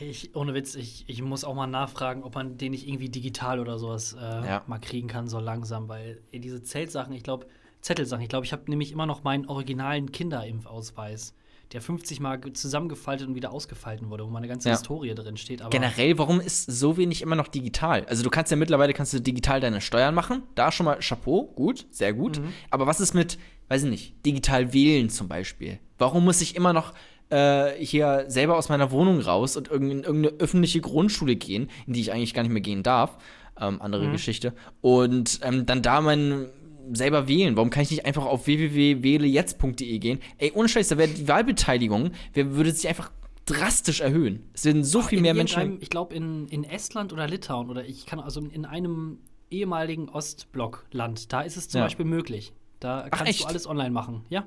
Ich, 0.00 0.34
ohne 0.34 0.54
Witz, 0.54 0.74
ich, 0.74 1.04
ich 1.06 1.22
muss 1.22 1.44
auch 1.44 1.54
mal 1.54 1.66
nachfragen, 1.66 2.22
ob 2.24 2.34
man 2.34 2.56
den 2.58 2.72
nicht 2.72 2.86
irgendwie 2.88 3.08
digital 3.08 3.60
oder 3.60 3.78
sowas 3.78 4.14
äh, 4.18 4.20
Ja. 4.22 4.62
mal 4.66 4.78
kriegen 4.78 5.08
kann, 5.08 5.28
so 5.28 5.38
langsam, 5.38 5.88
weil 5.88 6.20
ey, 6.32 6.40
diese 6.40 6.62
Zeltsachen, 6.62 7.12
ich 7.12 7.22
glaube, 7.22 7.46
Zettelsachen, 7.80 8.22
ich 8.22 8.28
glaube, 8.28 8.46
ich 8.46 8.52
habe 8.52 8.62
nämlich 8.68 8.92
immer 8.92 9.06
noch 9.06 9.24
meinen 9.24 9.46
originalen 9.46 10.10
Kinderimpfausweis, 10.58 11.34
der 11.72 11.80
50 11.80 12.20
Mal 12.20 12.36
ge- 12.38 12.52
zusammengefaltet 12.52 13.26
und 13.28 13.34
wieder 13.34 13.52
ausgefalten 13.52 14.10
wurde, 14.10 14.24
wo 14.24 14.30
meine 14.30 14.48
ganze 14.48 14.68
Ja. 14.68 14.74
Historie 14.74 15.14
drin 15.14 15.36
steht. 15.36 15.60
Aber 15.62 15.70
Generell, 15.70 16.18
warum 16.18 16.40
ist 16.40 16.66
so 16.70 16.96
wenig 16.96 17.22
immer 17.22 17.36
noch 17.36 17.48
digital? 17.48 18.04
Also 18.06 18.22
du 18.22 18.30
kannst 18.30 18.50
ja 18.50 18.56
mittlerweile 18.56 18.92
kannst 18.92 19.12
du 19.12 19.20
digital 19.20 19.60
deine 19.60 19.80
Steuern 19.80 20.14
machen. 20.14 20.42
Da 20.54 20.70
schon 20.72 20.84
mal 20.86 20.98
Chapeau, 21.00 21.44
gut, 21.54 21.86
sehr 21.90 22.12
gut. 22.12 22.40
Aber 22.70 22.86
was 22.86 23.00
ist 23.00 23.14
mit, 23.14 23.38
weiß 23.68 23.84
ich 23.84 23.90
nicht, 23.90 24.26
digital 24.26 24.72
wählen 24.72 25.08
zum 25.10 25.28
Beispiel? 25.28 25.78
Warum 25.98 26.24
muss 26.24 26.40
ich 26.42 26.54
immer 26.56 26.72
noch 26.72 26.92
äh, 27.30 27.72
hier 27.78 28.24
selber 28.28 28.56
aus 28.56 28.68
meiner 28.68 28.90
Wohnung 28.90 29.20
raus 29.20 29.56
und 29.56 29.68
in 29.68 30.02
irgendeine 30.02 30.38
öffentliche 30.38 30.80
Grundschule 30.80 31.36
gehen, 31.36 31.70
in 31.86 31.92
die 31.92 32.00
ich 32.00 32.12
eigentlich 32.12 32.34
gar 32.34 32.42
nicht 32.42 32.52
mehr 32.52 32.60
gehen 32.62 32.82
darf? 32.82 33.16
Ähm, 33.60 33.80
andere 33.80 34.10
Geschichte. 34.10 34.52
Und 34.80 35.40
ähm, 35.42 35.64
dann 35.66 35.82
da 35.82 36.00
mein 36.00 36.48
selber 36.92 37.28
wählen? 37.28 37.56
Warum 37.56 37.70
kann 37.70 37.82
ich 37.82 37.90
nicht 37.90 38.04
einfach 38.04 38.24
auf 38.26 38.46
www.wählejetzt.de 38.46 39.98
gehen? 39.98 40.20
Ey, 40.38 40.52
ohne 40.54 40.68
Scheiß, 40.68 40.88
da 40.88 40.98
wäre 40.98 41.08
die 41.08 41.28
Wahlbeteiligung, 41.28 42.10
wer 42.32 42.54
würde 42.56 42.72
sich 42.72 42.88
einfach 42.88 43.10
drastisch 43.46 44.00
erhöhen. 44.00 44.48
Es 44.54 44.64
werden 44.64 44.84
so 44.84 45.02
viel 45.02 45.18
in 45.18 45.22
mehr 45.22 45.34
Menschen. 45.34 45.78
Ich 45.80 45.90
glaube, 45.90 46.14
in, 46.14 46.48
in 46.48 46.64
Estland 46.64 47.12
oder 47.12 47.26
Litauen 47.26 47.70
oder 47.70 47.84
ich 47.84 48.06
kann 48.06 48.20
also 48.20 48.40
in 48.40 48.64
einem 48.64 49.18
ehemaligen 49.50 50.08
Ostblockland, 50.08 51.32
da 51.32 51.42
ist 51.42 51.56
es 51.56 51.68
zum 51.68 51.78
Ja. 51.78 51.84
Beispiel 51.84 52.06
möglich. 52.06 52.52
Da 52.80 53.08
kannst 53.10 53.30
echt? 53.30 53.42
du 53.42 53.46
alles 53.46 53.66
online 53.66 53.90
machen. 53.90 54.24
Ja. 54.28 54.46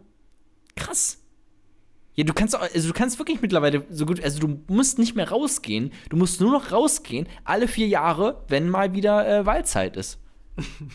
Krass. 0.76 1.24
Ja, 2.18 2.24
du 2.24 2.34
kannst 2.34 2.56
auch, 2.56 2.62
also 2.62 2.88
du 2.88 2.94
kannst 2.94 3.20
wirklich 3.20 3.42
mittlerweile 3.42 3.86
so 3.92 4.08
gut, 4.08 4.24
also 4.24 4.40
du 4.40 4.60
musst 4.68 4.98
nicht 4.98 5.16
mehr 5.16 5.30
rausgehen, 5.30 5.94
du 6.10 6.18
musst 6.18 6.42
nur 6.42 6.52
noch 6.52 6.72
rausgehen, 6.72 7.28
alle 7.44 7.68
vier 7.68 7.88
Jahre, 7.88 8.44
wenn 8.48 8.70
mal 8.70 8.94
wieder 8.94 9.28
äh, 9.28 9.46
Wahlzeit 9.46 9.96
ist. 9.96 10.20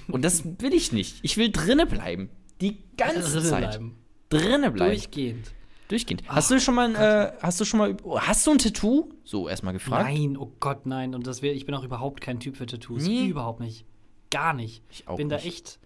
Und 0.09 0.25
das 0.25 0.45
will 0.45 0.75
ich 0.75 0.91
nicht. 0.91 1.21
Ich 1.23 1.37
will 1.37 1.53
drinne 1.53 1.87
bleiben. 1.87 2.29
Die 2.61 2.79
ganze 2.97 3.21
Drinne 3.39 3.49
Zeit. 3.49 3.71
bleiben. 3.71 3.97
Drinne 4.31 4.71
bleiben. 4.73 4.91
Durchgehend. 4.91 5.53
Durchgehend. 5.87 6.25
Hast 6.27 6.51
du 6.51 6.59
schon 6.59 6.75
mal, 6.75 6.89
ein, 6.89 6.95
äh, 6.97 7.33
hast 7.41 7.61
du 7.61 7.65
schon 7.65 7.79
mal, 7.79 7.97
hast 8.17 8.45
du 8.47 8.51
ein 8.51 8.59
Tattoo? 8.59 9.11
So 9.23 9.49
erstmal 9.49 9.75
gefragt. 9.75 10.05
Nein, 10.05 10.37
oh 10.37 10.51
Gott, 10.59 10.87
nein. 10.87 11.15
Und 11.15 11.27
das 11.29 11.41
wär, 11.43 11.55
ich 11.55 11.67
bin 11.67 11.75
auch 11.77 11.85
überhaupt 11.85 12.21
kein 12.21 12.41
Typ 12.41 12.57
für 12.57 12.67
Tattoos. 12.67 13.07
Nee. 13.07 13.27
Überhaupt 13.27 13.61
nicht. 13.61 13.85
Gar 14.33 14.55
nicht. 14.55 14.83
Ich 14.91 15.07
auch 15.07 15.17
bin 15.17 15.29
da 15.29 15.37
nicht. 15.37 15.47
echt. 15.47 15.79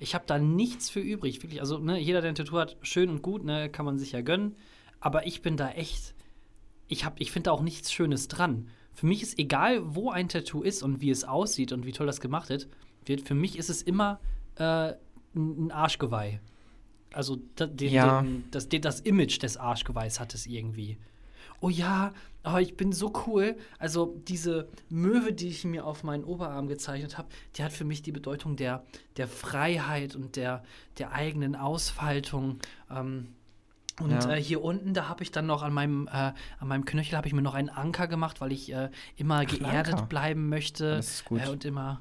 Ich 0.00 0.14
habe 0.16 0.24
da 0.26 0.38
nichts 0.38 0.90
für 0.90 0.98
übrig. 1.00 1.40
Wirklich. 1.42 1.60
Also, 1.60 1.78
ne, 1.78 1.98
jeder, 2.00 2.20
der 2.20 2.30
ein 2.30 2.34
Tattoo 2.34 2.58
hat, 2.58 2.76
schön 2.82 3.08
und 3.10 3.22
gut, 3.22 3.44
ne, 3.44 3.68
kann 3.70 3.84
man 3.84 3.98
sich 3.98 4.10
ja 4.12 4.22
gönnen. 4.22 4.56
Aber 4.98 5.26
ich 5.26 5.42
bin 5.42 5.56
da 5.56 5.70
echt. 5.70 6.14
Ich, 6.88 7.04
hab- 7.04 7.20
ich 7.20 7.30
finde 7.30 7.44
da 7.44 7.52
auch 7.52 7.62
nichts 7.62 7.92
Schönes 7.92 8.26
dran. 8.26 8.68
Für 8.94 9.06
mich 9.06 9.22
ist 9.22 9.38
egal, 9.38 9.94
wo 9.94 10.10
ein 10.10 10.28
Tattoo 10.28 10.62
ist 10.62 10.82
und 10.82 11.00
wie 11.00 11.10
es 11.10 11.22
aussieht 11.24 11.70
und 11.72 11.86
wie 11.86 11.92
toll 11.92 12.06
das 12.06 12.20
gemacht 12.20 12.48
wird, 12.48 12.66
für 13.24 13.34
mich 13.34 13.56
ist 13.56 13.70
es 13.70 13.82
immer 13.82 14.18
äh, 14.56 14.94
ein 15.36 15.70
Arschgeweih. 15.70 16.40
Also 17.12 17.36
den, 17.58 17.92
Ja. 17.92 18.22
den, 18.22 18.44
das, 18.50 18.68
den, 18.68 18.82
das 18.82 19.00
Image 19.00 19.40
des 19.42 19.56
Arschgeweihs 19.56 20.18
hat 20.20 20.34
es 20.34 20.46
irgendwie. 20.46 20.98
Oh 21.60 21.68
ja, 21.68 22.12
oh, 22.44 22.56
ich 22.56 22.76
bin 22.76 22.92
so 22.92 23.12
cool. 23.26 23.56
Also 23.78 24.16
diese 24.26 24.68
Möwe, 24.88 25.32
die 25.32 25.48
ich 25.48 25.64
mir 25.64 25.84
auf 25.84 26.02
meinen 26.04 26.24
Oberarm 26.24 26.68
gezeichnet 26.68 27.18
habe, 27.18 27.28
die 27.56 27.62
hat 27.62 27.72
für 27.72 27.84
mich 27.84 28.02
die 28.02 28.12
Bedeutung 28.12 28.56
der, 28.56 28.82
der 29.18 29.28
Freiheit 29.28 30.16
und 30.16 30.36
der, 30.36 30.62
der 30.98 31.12
eigenen 31.12 31.54
Ausfaltung. 31.56 32.58
Ähm, 32.90 33.28
und 34.00 34.10
Ja. 34.12 34.30
äh, 34.32 34.42
hier 34.42 34.64
unten, 34.64 34.94
da 34.94 35.08
habe 35.10 35.22
ich 35.22 35.30
dann 35.30 35.44
noch 35.44 35.62
an 35.62 35.74
meinem, 35.74 36.06
äh, 36.08 36.32
an 36.58 36.68
meinem 36.68 36.86
Knöchel 36.86 37.18
habe 37.18 37.26
ich 37.28 37.34
mir 37.34 37.42
noch 37.42 37.52
einen 37.54 37.68
Anker 37.68 38.08
gemacht, 38.08 38.40
weil 38.40 38.52
ich 38.52 38.72
äh, 38.72 38.88
immer 39.16 39.44
geerdet 39.44 39.92
Anker. 39.94 40.06
bleiben 40.06 40.48
möchte. 40.48 40.96
Das 40.96 41.08
ist 41.10 41.24
gut. 41.26 41.42
Äh, 41.44 41.50
und 41.50 41.66
immer. 41.66 42.00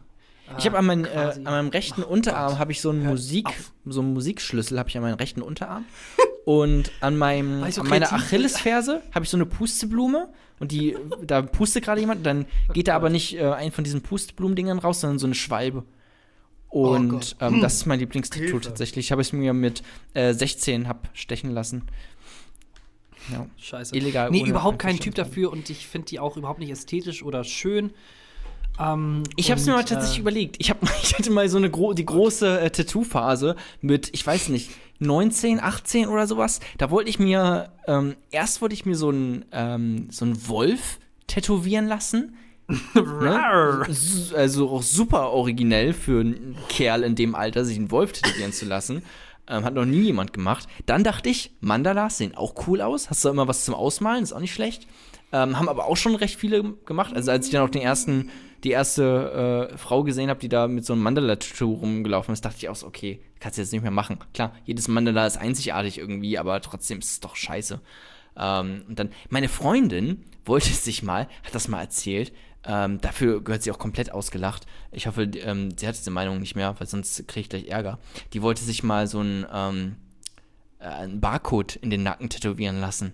Ich 0.57 0.65
habe 0.65 0.77
an, 0.79 0.85
meinen, 0.85 1.03
äh, 1.05 1.09
quasi- 1.09 1.39
an 1.39 1.43
meinem 1.43 1.67
rechten 1.67 2.01
Oh 2.03 2.07
Unterarm 2.07 2.57
habe 2.57 2.71
ich 2.71 2.79
so 2.81 2.89
einen 2.91 3.03
Musik, 3.05 3.45
auf. 3.47 3.73
so 3.85 3.99
einen 3.99 4.13
Musikschlüssel 4.13 4.79
habe 4.79 4.87
ich 4.89 4.95
an 4.97 5.03
meinem 5.03 5.15
rechten 5.17 5.41
Unterarm 5.41 5.83
und 6.45 6.91
an 7.01 7.17
meinem 7.17 7.63
an 7.63 7.87
meiner. 7.87 8.11
Achillesferse 8.11 9.01
habe 9.13 9.25
ich 9.25 9.29
so 9.29 9.37
eine 9.37 9.45
Pusteblume 9.45 10.29
und 10.59 10.71
die 10.71 10.97
da 11.21 11.41
pustet 11.41 11.83
gerade 11.85 12.01
jemand, 12.01 12.25
dann 12.25 12.45
geht 12.73 12.87
da 12.87 12.95
aber 12.95 13.09
nicht 13.09 13.35
äh, 13.35 13.51
ein 13.51 13.71
von 13.71 13.83
diesen 13.83 14.01
Pusteblumen-Dingern 14.01 14.79
raus, 14.79 15.01
sondern 15.01 15.19
so 15.19 15.27
eine 15.27 15.35
Schwalbe. 15.35 15.83
Und 16.69 17.35
Oh 17.39 17.45
ähm, 17.45 17.61
das 17.61 17.75
ist 17.75 17.85
mein 17.87 17.99
Lieblingstattoo 17.99 18.59
tatsächlich. 18.59 19.07
Ich 19.07 19.11
habe 19.11 19.21
es 19.21 19.33
mir 19.33 19.53
mit 19.53 19.81
äh, 20.13 20.33
16 20.33 20.87
hab 20.87 21.09
stechen 21.13 21.51
lassen. 21.51 21.83
Ja. 23.31 23.47
Scheiße. 23.57 23.95
Illegal, 23.95 24.29
Nee, 24.31 24.43
überhaupt 24.43 24.79
kein 24.79 24.99
Typ 24.99 25.15
dafür 25.15 25.51
und 25.51 25.69
ich 25.69 25.87
finde 25.87 26.07
die 26.07 26.19
auch 26.19 26.37
überhaupt 26.37 26.59
nicht 26.59 26.69
ästhetisch 26.69 27.23
oder 27.23 27.43
schön. 27.43 27.91
Ähm, 28.79 29.23
Ich 29.35 29.51
habe 29.51 29.59
es 29.59 29.67
mir 29.67 29.73
mal 29.73 29.83
tatsächlich 29.83 30.19
äh, 30.19 30.21
überlegt. 30.21 30.55
Ich, 30.59 30.69
hab, 30.69 30.77
ich 31.03 31.17
hatte 31.17 31.31
mal 31.31 31.47
so 31.49 31.57
eine 31.57 31.69
gro 31.69 31.93
die 31.93 32.05
große 32.05 32.59
äh, 32.59 32.69
Tattoo-Phase 32.69 33.55
mit, 33.81 34.09
ich 34.13 34.25
weiß 34.25 34.49
nicht, 34.49 34.71
19, 34.99 35.59
18 35.59 36.07
oder 36.07 36.27
sowas. 36.27 36.59
Da 36.77 36.91
wollte 36.91 37.09
ich 37.09 37.19
mir, 37.19 37.71
ähm, 37.87 38.15
erst 38.31 38.61
wollte 38.61 38.75
ich 38.75 38.85
mir 38.85 38.95
so 38.95 39.09
einen 39.09 39.45
ähm, 39.51 40.07
so 40.11 40.25
einen 40.25 40.47
Wolf 40.47 40.99
tätowieren 41.27 41.87
lassen. 41.87 42.35
Ne? 42.93 43.87
Also 44.35 44.69
auch 44.69 44.83
super 44.83 45.31
originell 45.31 45.91
für 45.93 46.21
einen 46.21 46.55
Kerl 46.67 47.01
in 47.01 47.15
dem 47.15 47.33
Alter, 47.33 47.65
sich 47.65 47.77
einen 47.77 47.89
Wolf 47.89 48.11
tätowieren 48.11 48.53
zu 48.53 48.65
lassen. 48.65 49.01
Ähm, 49.47 49.65
hat 49.65 49.73
noch 49.73 49.85
nie 49.85 50.01
jemand 50.01 50.33
gemacht. 50.33 50.67
Dann 50.85 51.03
dachte 51.03 51.29
ich, 51.29 51.51
Mandalas 51.59 52.19
sehen 52.19 52.35
auch 52.35 52.67
cool 52.67 52.81
aus. 52.81 53.09
Hast 53.09 53.25
du 53.25 53.29
immer 53.29 53.47
was 53.47 53.65
zum 53.65 53.73
Ausmalen, 53.73 54.21
ist 54.21 54.33
auch 54.33 54.39
nicht 54.39 54.53
schlecht. 54.53 54.87
Ähm, 55.31 55.57
haben 55.57 55.67
aber 55.69 55.85
auch 55.85 55.97
schon 55.97 56.13
recht 56.13 56.39
viele 56.39 56.63
gemacht. 56.85 57.15
Also 57.15 57.31
als 57.31 57.47
ich 57.47 57.51
dann 57.51 57.63
auch 57.63 57.69
den 57.69 57.81
ersten, 57.81 58.29
die 58.63 58.71
erste 58.71 59.69
äh, 59.71 59.77
Frau 59.77 60.03
gesehen 60.03 60.29
habe, 60.29 60.39
die 60.39 60.49
da 60.49 60.67
mit 60.67 60.85
so 60.85 60.93
einem 60.93 61.03
Mandala-Tattoo 61.03 61.73
rumgelaufen 61.73 62.33
ist, 62.33 62.43
dachte 62.43 62.57
ich 62.57 62.69
auch 62.69 62.75
so, 62.75 62.87
okay, 62.87 63.21
kannst 63.39 63.57
du 63.57 63.61
jetzt 63.61 63.71
nicht 63.71 63.81
mehr 63.81 63.91
machen. 63.91 64.17
Klar, 64.33 64.53
jedes 64.65 64.87
Mandala 64.87 65.25
ist 65.25 65.37
einzigartig 65.37 65.97
irgendwie, 65.97 66.37
aber 66.37 66.59
trotzdem 66.61 66.99
ist 66.99 67.11
es 67.11 67.19
doch 67.19 67.35
scheiße. 67.35 67.79
Ähm, 68.37 68.83
und 68.87 68.99
dann, 68.99 69.09
meine 69.29 69.49
Freundin 69.49 70.23
wollte 70.45 70.69
sich 70.69 71.03
mal, 71.03 71.27
hat 71.43 71.55
das 71.55 71.67
mal 71.67 71.81
erzählt, 71.81 72.33
ähm, 72.65 72.99
dafür 72.99 73.41
gehört 73.41 73.63
sie 73.63 73.71
auch 73.71 73.79
komplett 73.79 74.11
ausgelacht. 74.11 74.65
Ich 74.91 75.07
hoffe, 75.07 75.23
ähm, 75.23 75.71
sie 75.77 75.87
hat 75.87 75.97
diese 75.97 76.11
Meinung 76.11 76.39
nicht 76.39 76.55
mehr, 76.55 76.75
weil 76.77 76.87
sonst 76.87 77.27
kriege 77.27 77.41
ich 77.41 77.49
gleich 77.49 77.67
Ärger. 77.67 77.99
Die 78.33 78.41
wollte 78.41 78.63
sich 78.63 78.83
mal 78.83 79.07
so 79.07 79.21
ein, 79.21 79.45
ähm, 79.51 79.95
äh, 80.79 80.85
einen 80.85 81.21
Barcode 81.21 81.77
in 81.77 81.89
den 81.89 82.03
Nacken 82.03 82.29
tätowieren 82.29 82.79
lassen. 82.81 83.13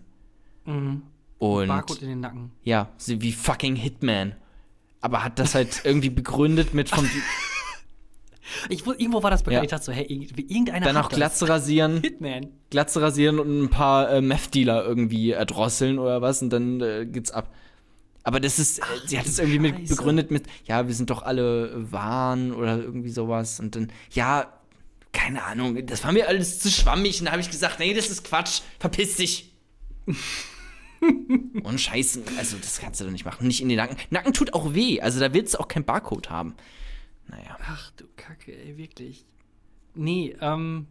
Mhm. 0.65 1.03
Und 1.37 1.67
Barcode 1.67 2.01
in 2.01 2.09
den 2.09 2.19
Nacken. 2.21 2.51
ja, 2.63 2.89
sie 2.97 3.21
wie 3.21 3.31
fucking 3.33 3.75
Hitman. 3.75 4.35
Aber 5.05 5.23
hat 5.23 5.37
das 5.37 5.53
halt 5.53 5.81
irgendwie 5.83 6.09
begründet 6.09 6.73
mit 6.73 6.89
vom 6.89 7.07
Ich, 8.69 8.87
irgendwo 8.87 9.21
war 9.21 9.29
das 9.29 9.43
bekannt. 9.43 9.57
Ja. 9.57 9.63
Ich 9.63 9.69
dachte 9.69 9.85
so, 9.85 9.91
hey, 9.91 10.03
irgendeiner 10.03 10.83
dann 10.83 10.97
auch. 10.97 11.09
Glatze 11.09 11.47
rasieren, 11.47 12.01
Hitman. 12.01 12.47
Glatze 12.71 13.03
rasieren 13.03 13.39
und 13.39 13.65
ein 13.65 13.69
paar 13.69 14.09
äh, 14.09 14.21
Meth-Dealer 14.21 14.83
irgendwie 14.83 15.29
erdrosseln 15.29 15.99
oder 15.99 16.23
was 16.23 16.41
und 16.41 16.49
dann 16.49 16.81
äh, 16.81 17.05
geht's 17.05 17.29
ab. 17.29 17.53
Aber 18.23 18.39
das 18.39 18.57
ist, 18.57 18.79
äh, 18.79 18.83
sie 19.05 19.19
hat 19.19 19.27
es 19.27 19.37
irgendwie 19.37 19.59
mit 19.59 19.89
begründet 19.89 20.31
mit, 20.31 20.47
ja, 20.65 20.87
wir 20.87 20.95
sind 20.95 21.11
doch 21.11 21.21
alle 21.21 21.71
Wahn 21.91 22.51
oder 22.51 22.79
irgendwie 22.79 23.11
sowas. 23.11 23.59
Und 23.59 23.75
dann, 23.75 23.91
ja, 24.09 24.51
keine 25.13 25.43
Ahnung, 25.43 25.85
das 25.85 26.03
war 26.03 26.13
mir 26.13 26.27
alles 26.27 26.57
zu 26.59 26.71
schwammig. 26.71 27.19
Und 27.19 27.25
da 27.25 27.31
habe 27.33 27.41
ich 27.41 27.51
gesagt, 27.51 27.77
nee, 27.77 27.93
das 27.93 28.09
ist 28.09 28.23
Quatsch, 28.23 28.61
verpiss 28.79 29.17
dich. 29.17 29.53
und 31.63 31.81
Scheiße, 31.81 32.23
also 32.37 32.57
das 32.57 32.79
kannst 32.79 32.99
du 32.99 33.05
doch 33.05 33.11
nicht 33.11 33.25
machen. 33.25 33.47
Nicht 33.47 33.61
in 33.61 33.69
den 33.69 33.77
Nacken. 33.77 33.97
Nacken 34.09 34.33
tut 34.33 34.53
auch 34.53 34.73
weh, 34.73 35.01
also 35.01 35.19
da 35.19 35.33
willst 35.33 35.53
du 35.53 35.59
auch 35.59 35.67
kein 35.67 35.85
Barcode 35.85 36.29
haben. 36.29 36.55
Naja. 37.27 37.57
Ach 37.67 37.91
du 37.97 38.05
Kacke, 38.15 38.55
ey, 38.55 38.77
wirklich. 38.77 39.25
Nee, 39.95 40.35
ähm, 40.41 40.87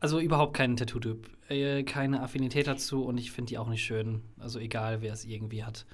also 0.00 0.20
überhaupt 0.20 0.54
keinen 0.54 0.76
Tattoo-Typ. 0.76 1.28
Äh, 1.48 1.82
keine 1.84 2.22
Affinität 2.22 2.66
dazu 2.66 3.04
und 3.04 3.18
ich 3.18 3.30
finde 3.30 3.50
die 3.50 3.58
auch 3.58 3.68
nicht 3.68 3.84
schön. 3.84 4.22
Also 4.38 4.58
egal, 4.58 5.00
wer 5.00 5.12
es 5.12 5.24
irgendwie 5.24 5.64
hat. 5.64 5.86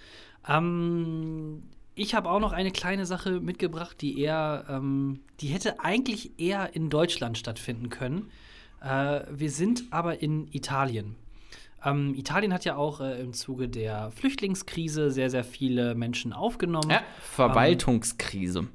Ähm, 0.48 1.62
ich 1.94 2.14
habe 2.14 2.30
auch 2.30 2.40
noch 2.40 2.52
eine 2.52 2.72
kleine 2.72 3.06
Sache 3.06 3.40
mitgebracht, 3.40 4.00
die 4.00 4.18
eher, 4.20 4.64
ähm, 4.68 5.20
die 5.40 5.48
hätte 5.48 5.80
eigentlich 5.80 6.38
eher 6.38 6.74
in 6.74 6.90
Deutschland 6.90 7.38
stattfinden 7.38 7.88
können. 7.88 8.30
Äh, 8.80 9.20
wir 9.30 9.50
sind 9.50 9.84
aber 9.90 10.20
in 10.20 10.48
Italien. 10.52 11.14
Ähm, 11.84 12.14
Italien 12.14 12.52
hat 12.52 12.64
ja 12.64 12.76
auch 12.76 13.00
äh, 13.00 13.20
im 13.20 13.32
Zuge 13.32 13.68
der 13.68 14.10
Flüchtlingskrise 14.12 15.10
sehr, 15.10 15.30
sehr 15.30 15.44
viele 15.44 15.94
Menschen 15.94 16.32
aufgenommen. 16.32 16.90
Ja, 16.90 17.02
Verwaltungskrise. 17.20 18.68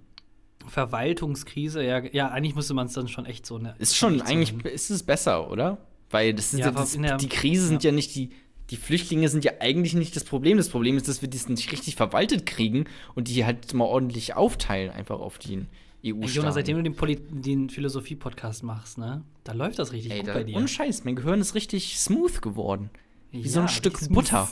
Verwaltungskrise, 0.68 1.84
ja, 1.84 2.00
ja, 2.12 2.30
eigentlich 2.30 2.56
müsste 2.56 2.74
man 2.74 2.88
es 2.88 2.94
dann 2.94 3.08
schon 3.08 3.26
echt 3.26 3.46
so 3.46 3.58
ne. 3.58 3.76
Ist 3.80 3.98
schon 3.98 4.20
so 4.20 4.26
eigentlich, 4.26 4.52
nennen. 4.54 4.66
ist 4.74 4.90
es 4.90 5.04
besser, 5.04 5.50
oder? 5.50 5.78
Weil 6.12 6.34
das 6.34 6.52
sind 6.52 6.60
Ja, 6.60 6.68
ja, 6.68 6.72
das, 6.72 6.94
der- 6.94 7.18
die 7.18 7.30
Krise 7.30 7.68
sind 7.68 7.84
ja 7.84 7.92
nicht 7.92 8.16
die, 8.16 8.30
die 8.70 8.78
Flüchtlinge 8.78 9.30
sind 9.30 9.44
ja 9.46 9.54
eigentlich 9.60 9.94
nicht 9.96 10.16
das 10.16 10.24
Problem. 10.24 10.58
Das 10.58 10.70
Problem 10.70 10.96
ist, 10.98 11.08
dass 11.08 11.22
wir 11.22 11.30
das 11.30 11.50
nicht 11.50 11.72
richtig 11.72 11.96
verwaltet 11.96 12.46
kriegen 12.46 12.86
und 13.16 13.28
die 13.28 13.46
halt 13.46 13.74
mal 13.74 13.86
ordentlich 13.86 14.36
aufteilen, 14.36 14.92
einfach 14.92 15.20
auf 15.20 15.40
die 15.40 15.66
EU-Staaten. 16.06 16.34
Jonas, 16.36 16.54
seitdem 16.54 16.78
du 16.78 16.84
den, 16.84 16.96
Poli- 16.96 17.20
den 17.30 17.70
Philosophie-Podcast 17.70 18.64
machst, 18.64 18.98
ne, 18.98 19.24
da 19.44 19.52
läuft 19.54 19.80
das 19.80 19.92
richtig 19.92 20.12
Ey, 20.14 20.20
gut 20.20 20.30
da, 20.30 20.34
bei 20.34 20.44
dir. 20.44 20.56
ohne 20.58 20.68
Scheiß, 20.68 21.04
mein 21.04 21.16
Gehirn 21.16 21.42
ist 21.42 21.56
richtig 21.56 22.00
smooth 22.00 22.42
geworden. 22.42 22.90
Wie 23.32 23.48
so 23.48 23.60
Ja, 23.60 23.66
ein 23.66 23.70
Stück. 23.70 24.00
Butter. 24.10 24.48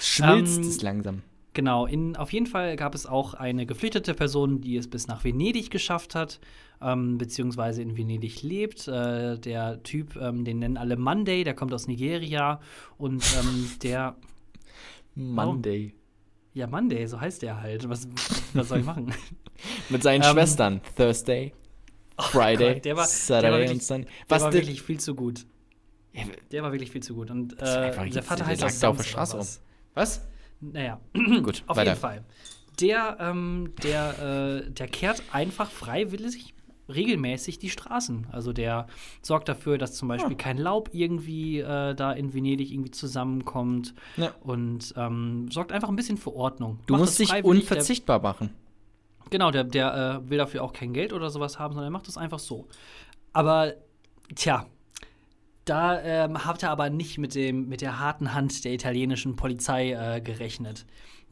Schmilzt 0.00 0.58
Ähm, 0.58 0.64
es 0.68 0.82
langsam. 0.82 1.22
Genau, 1.54 1.84
in, 1.86 2.16
auf 2.16 2.32
jeden 2.32 2.46
Fall 2.46 2.76
gab 2.76 2.94
es 2.94 3.04
auch 3.04 3.34
eine 3.34 3.66
geflüchtete 3.66 4.14
Person, 4.14 4.60
die 4.62 4.76
es 4.76 4.88
bis 4.88 5.06
nach 5.06 5.22
Venedig 5.22 5.70
geschafft 5.70 6.14
hat, 6.14 6.40
ähm, 6.80 7.18
beziehungsweise 7.18 7.82
in 7.82 7.96
Venedig 7.98 8.42
lebt. 8.42 8.88
Äh, 8.88 9.38
der 9.38 9.82
Typ, 9.82 10.16
ähm, 10.16 10.44
den 10.44 10.60
nennen 10.60 10.78
alle 10.78 10.96
Monday, 10.96 11.44
der 11.44 11.54
kommt 11.54 11.74
aus 11.74 11.86
Nigeria 11.88 12.58
und 12.96 13.22
ähm, 13.38 13.70
der, 13.82 14.16
Monday. 15.14 15.92
Ja, 16.54 16.66
Monday, 16.66 17.06
so 17.06 17.20
heißt 17.20 17.42
der 17.42 17.60
halt. 17.60 17.88
Was, 17.88 18.08
was 18.54 18.68
soll 18.68 18.80
ich 18.80 18.84
machen? 18.84 19.12
Mit 19.88 20.02
seinen 20.02 20.22
Ähm, 20.22 20.30
Schwestern. 20.32 20.80
Thursday, 20.96 21.52
Friday, 22.18 22.74
Gott, 22.74 22.84
der 22.84 22.96
war- 22.96 22.96
der 22.96 22.96
war 22.96 23.06
Saturday 23.06 23.52
wirklich- 23.60 23.70
und 23.72 23.82
Sunday. 23.82 24.04
Der 24.06 24.30
Was 24.36 24.42
war 24.42 24.50
denn- 24.50 24.60
wirklich 24.60 24.82
viel 24.82 25.00
zu 25.00 25.14
gut. 25.14 25.46
Der 26.50 26.62
war 26.62 26.72
wirklich 26.72 26.90
viel 26.90 27.02
zu 27.02 27.14
gut. 27.14 27.30
Und 27.30 27.54
äh, 27.54 28.10
der 28.10 28.22
Vater 28.22 28.44
der 28.44 28.66
heißt 28.66 28.84
auch 28.84 28.90
auf 28.90 28.96
der 28.98 29.04
Straße 29.04 29.38
was. 29.38 29.62
Was? 29.94 30.28
Naja, 30.60 31.00
Gut, 31.42 31.64
auf 31.66 31.76
weiter. 31.76 31.90
jeden 31.92 32.00
Fall. 32.00 32.24
Der, 32.80 33.16
ähm, 33.18 33.72
der, 33.82 34.62
äh, 34.66 34.70
der 34.70 34.88
kehrt 34.88 35.22
einfach 35.32 35.70
freiwillig 35.70 36.51
regelmäßig 36.88 37.58
die 37.58 37.70
Straßen. 37.70 38.26
Also 38.32 38.52
der 38.52 38.86
sorgt 39.22 39.48
dafür, 39.48 39.78
dass 39.78 39.94
zum 39.94 40.08
Beispiel 40.08 40.32
Ja. 40.32 40.36
kein 40.38 40.58
Laub 40.58 40.90
irgendwie 40.92 41.60
äh, 41.60 41.94
da 41.94 42.12
in 42.12 42.34
Venedig 42.34 42.70
irgendwie 42.72 42.90
zusammenkommt 42.90 43.94
Ja. 44.16 44.32
und 44.40 44.92
ähm, 44.96 45.48
sorgt 45.50 45.72
einfach 45.72 45.88
ein 45.88 45.96
bisschen 45.96 46.16
für 46.18 46.34
Ordnung. 46.34 46.78
Du 46.86 46.94
Macht 46.94 47.00
musst 47.02 47.18
dich 47.18 47.28
freiwillig, 47.28 47.66
der- 47.66 47.72
unverzichtbar 47.76 48.20
machen. 48.20 48.50
Genau, 49.30 49.50
der, 49.50 49.64
der 49.64 50.20
äh, 50.26 50.30
will 50.30 50.38
dafür 50.38 50.62
auch 50.62 50.72
kein 50.72 50.92
Geld 50.92 51.12
oder 51.12 51.30
sowas 51.30 51.58
haben, 51.58 51.72
sondern 51.74 51.90
er 51.90 51.92
macht 51.96 52.08
das 52.08 52.18
einfach 52.18 52.38
so. 52.38 52.66
Aber, 53.32 53.72
tja, 54.34 54.66
da 55.64 56.00
ähm, 56.02 56.44
hat 56.44 56.62
er 56.62 56.70
aber 56.70 56.90
nicht 56.90 57.18
mit, 57.18 57.34
dem, 57.34 57.68
mit 57.68 57.80
der 57.80 57.98
harten 58.00 58.34
Hand 58.34 58.64
der 58.64 58.72
italienischen 58.72 59.36
Polizei 59.36 59.92
äh, 59.92 60.20
gerechnet. 60.20 60.84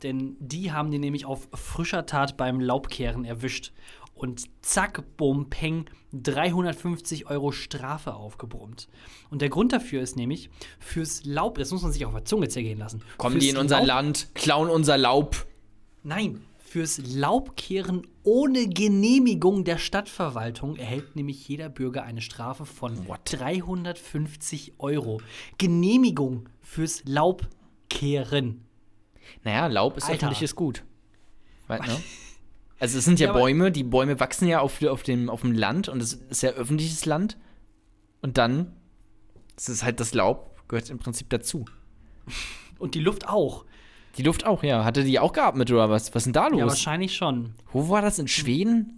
Denn 0.02 0.36
die 0.38 0.72
haben 0.72 0.90
den 0.90 1.02
nämlich 1.02 1.26
auf 1.26 1.48
frischer 1.52 2.06
Tat 2.06 2.36
beim 2.38 2.58
Laubkehren 2.60 3.24
erwischt. 3.26 3.72
Und 4.20 4.44
zack, 4.60 5.16
bum, 5.16 5.48
peng, 5.48 5.86
350 6.12 7.30
Euro 7.30 7.52
Strafe 7.52 8.14
aufgebrummt. 8.14 8.88
Und 9.30 9.40
der 9.40 9.48
Grund 9.48 9.72
dafür 9.72 10.02
ist 10.02 10.14
nämlich, 10.16 10.50
fürs 10.78 11.24
Laub, 11.24 11.56
das 11.56 11.70
muss 11.70 11.80
man 11.82 11.90
sich 11.90 12.04
auf 12.04 12.12
der 12.12 12.26
Zunge 12.26 12.48
zergehen 12.48 12.78
lassen. 12.78 13.02
Kommen 13.16 13.32
fürs 13.32 13.44
die 13.44 13.50
in 13.50 13.56
unser 13.56 13.78
Laub- 13.78 13.86
Land, 13.86 14.28
klauen 14.34 14.68
unser 14.68 14.98
Laub. 14.98 15.46
Nein, 16.02 16.42
fürs 16.58 16.98
Laubkehren 17.14 18.06
ohne 18.22 18.68
Genehmigung 18.68 19.64
der 19.64 19.78
Stadtverwaltung 19.78 20.76
erhält 20.76 21.16
nämlich 21.16 21.48
jeder 21.48 21.70
Bürger 21.70 22.02
eine 22.02 22.20
Strafe 22.20 22.66
von 22.66 23.08
What? 23.08 23.20
350 23.24 24.74
Euro. 24.78 25.22
Genehmigung 25.56 26.48
fürs 26.60 27.02
Laubkehren. 27.06 28.66
Naja, 29.44 29.66
Laub 29.68 29.96
ist 29.96 30.04
Alter. 30.04 30.14
öffentliches 30.26 30.54
Gut. 30.54 30.84
Weißt 31.68 31.88
du? 31.88 31.92
Also 32.80 32.98
es 32.98 33.04
sind 33.04 33.20
ja, 33.20 33.28
Ja, 33.28 33.32
Bäume, 33.34 33.70
die 33.70 33.84
Bäume 33.84 34.18
wachsen 34.18 34.48
ja 34.48 34.60
auf, 34.60 34.82
auf, 34.82 35.02
dem, 35.02 35.28
auf 35.30 35.42
dem 35.42 35.52
Land 35.52 35.88
und 35.88 36.02
es 36.02 36.14
ist 36.14 36.42
ja 36.42 36.50
öffentliches 36.50 37.04
Land. 37.06 37.36
Und 38.22 38.38
dann 38.38 38.72
ist 39.56 39.68
es 39.68 39.84
halt 39.84 40.00
das 40.00 40.14
Laub, 40.14 40.56
gehört 40.68 40.90
im 40.90 40.98
Prinzip 40.98 41.28
dazu. 41.30 41.64
Und 42.78 42.94
die 42.94 43.00
Luft 43.00 43.28
auch. 43.28 43.64
Die 44.16 44.22
Luft 44.22 44.46
auch, 44.46 44.62
ja. 44.64 44.84
Hatte 44.84 45.04
die 45.04 45.18
auch 45.18 45.32
geatmet 45.32 45.70
oder 45.70 45.88
was? 45.90 46.14
Was 46.14 46.22
ist 46.22 46.26
denn 46.26 46.32
da 46.32 46.44
Ja, 46.44 46.48
los? 46.48 46.70
wahrscheinlich 46.72 47.14
schon. 47.14 47.54
Wo 47.72 47.88
war 47.90 48.02
das? 48.02 48.18
In 48.18 48.26
Schweden? 48.28 48.96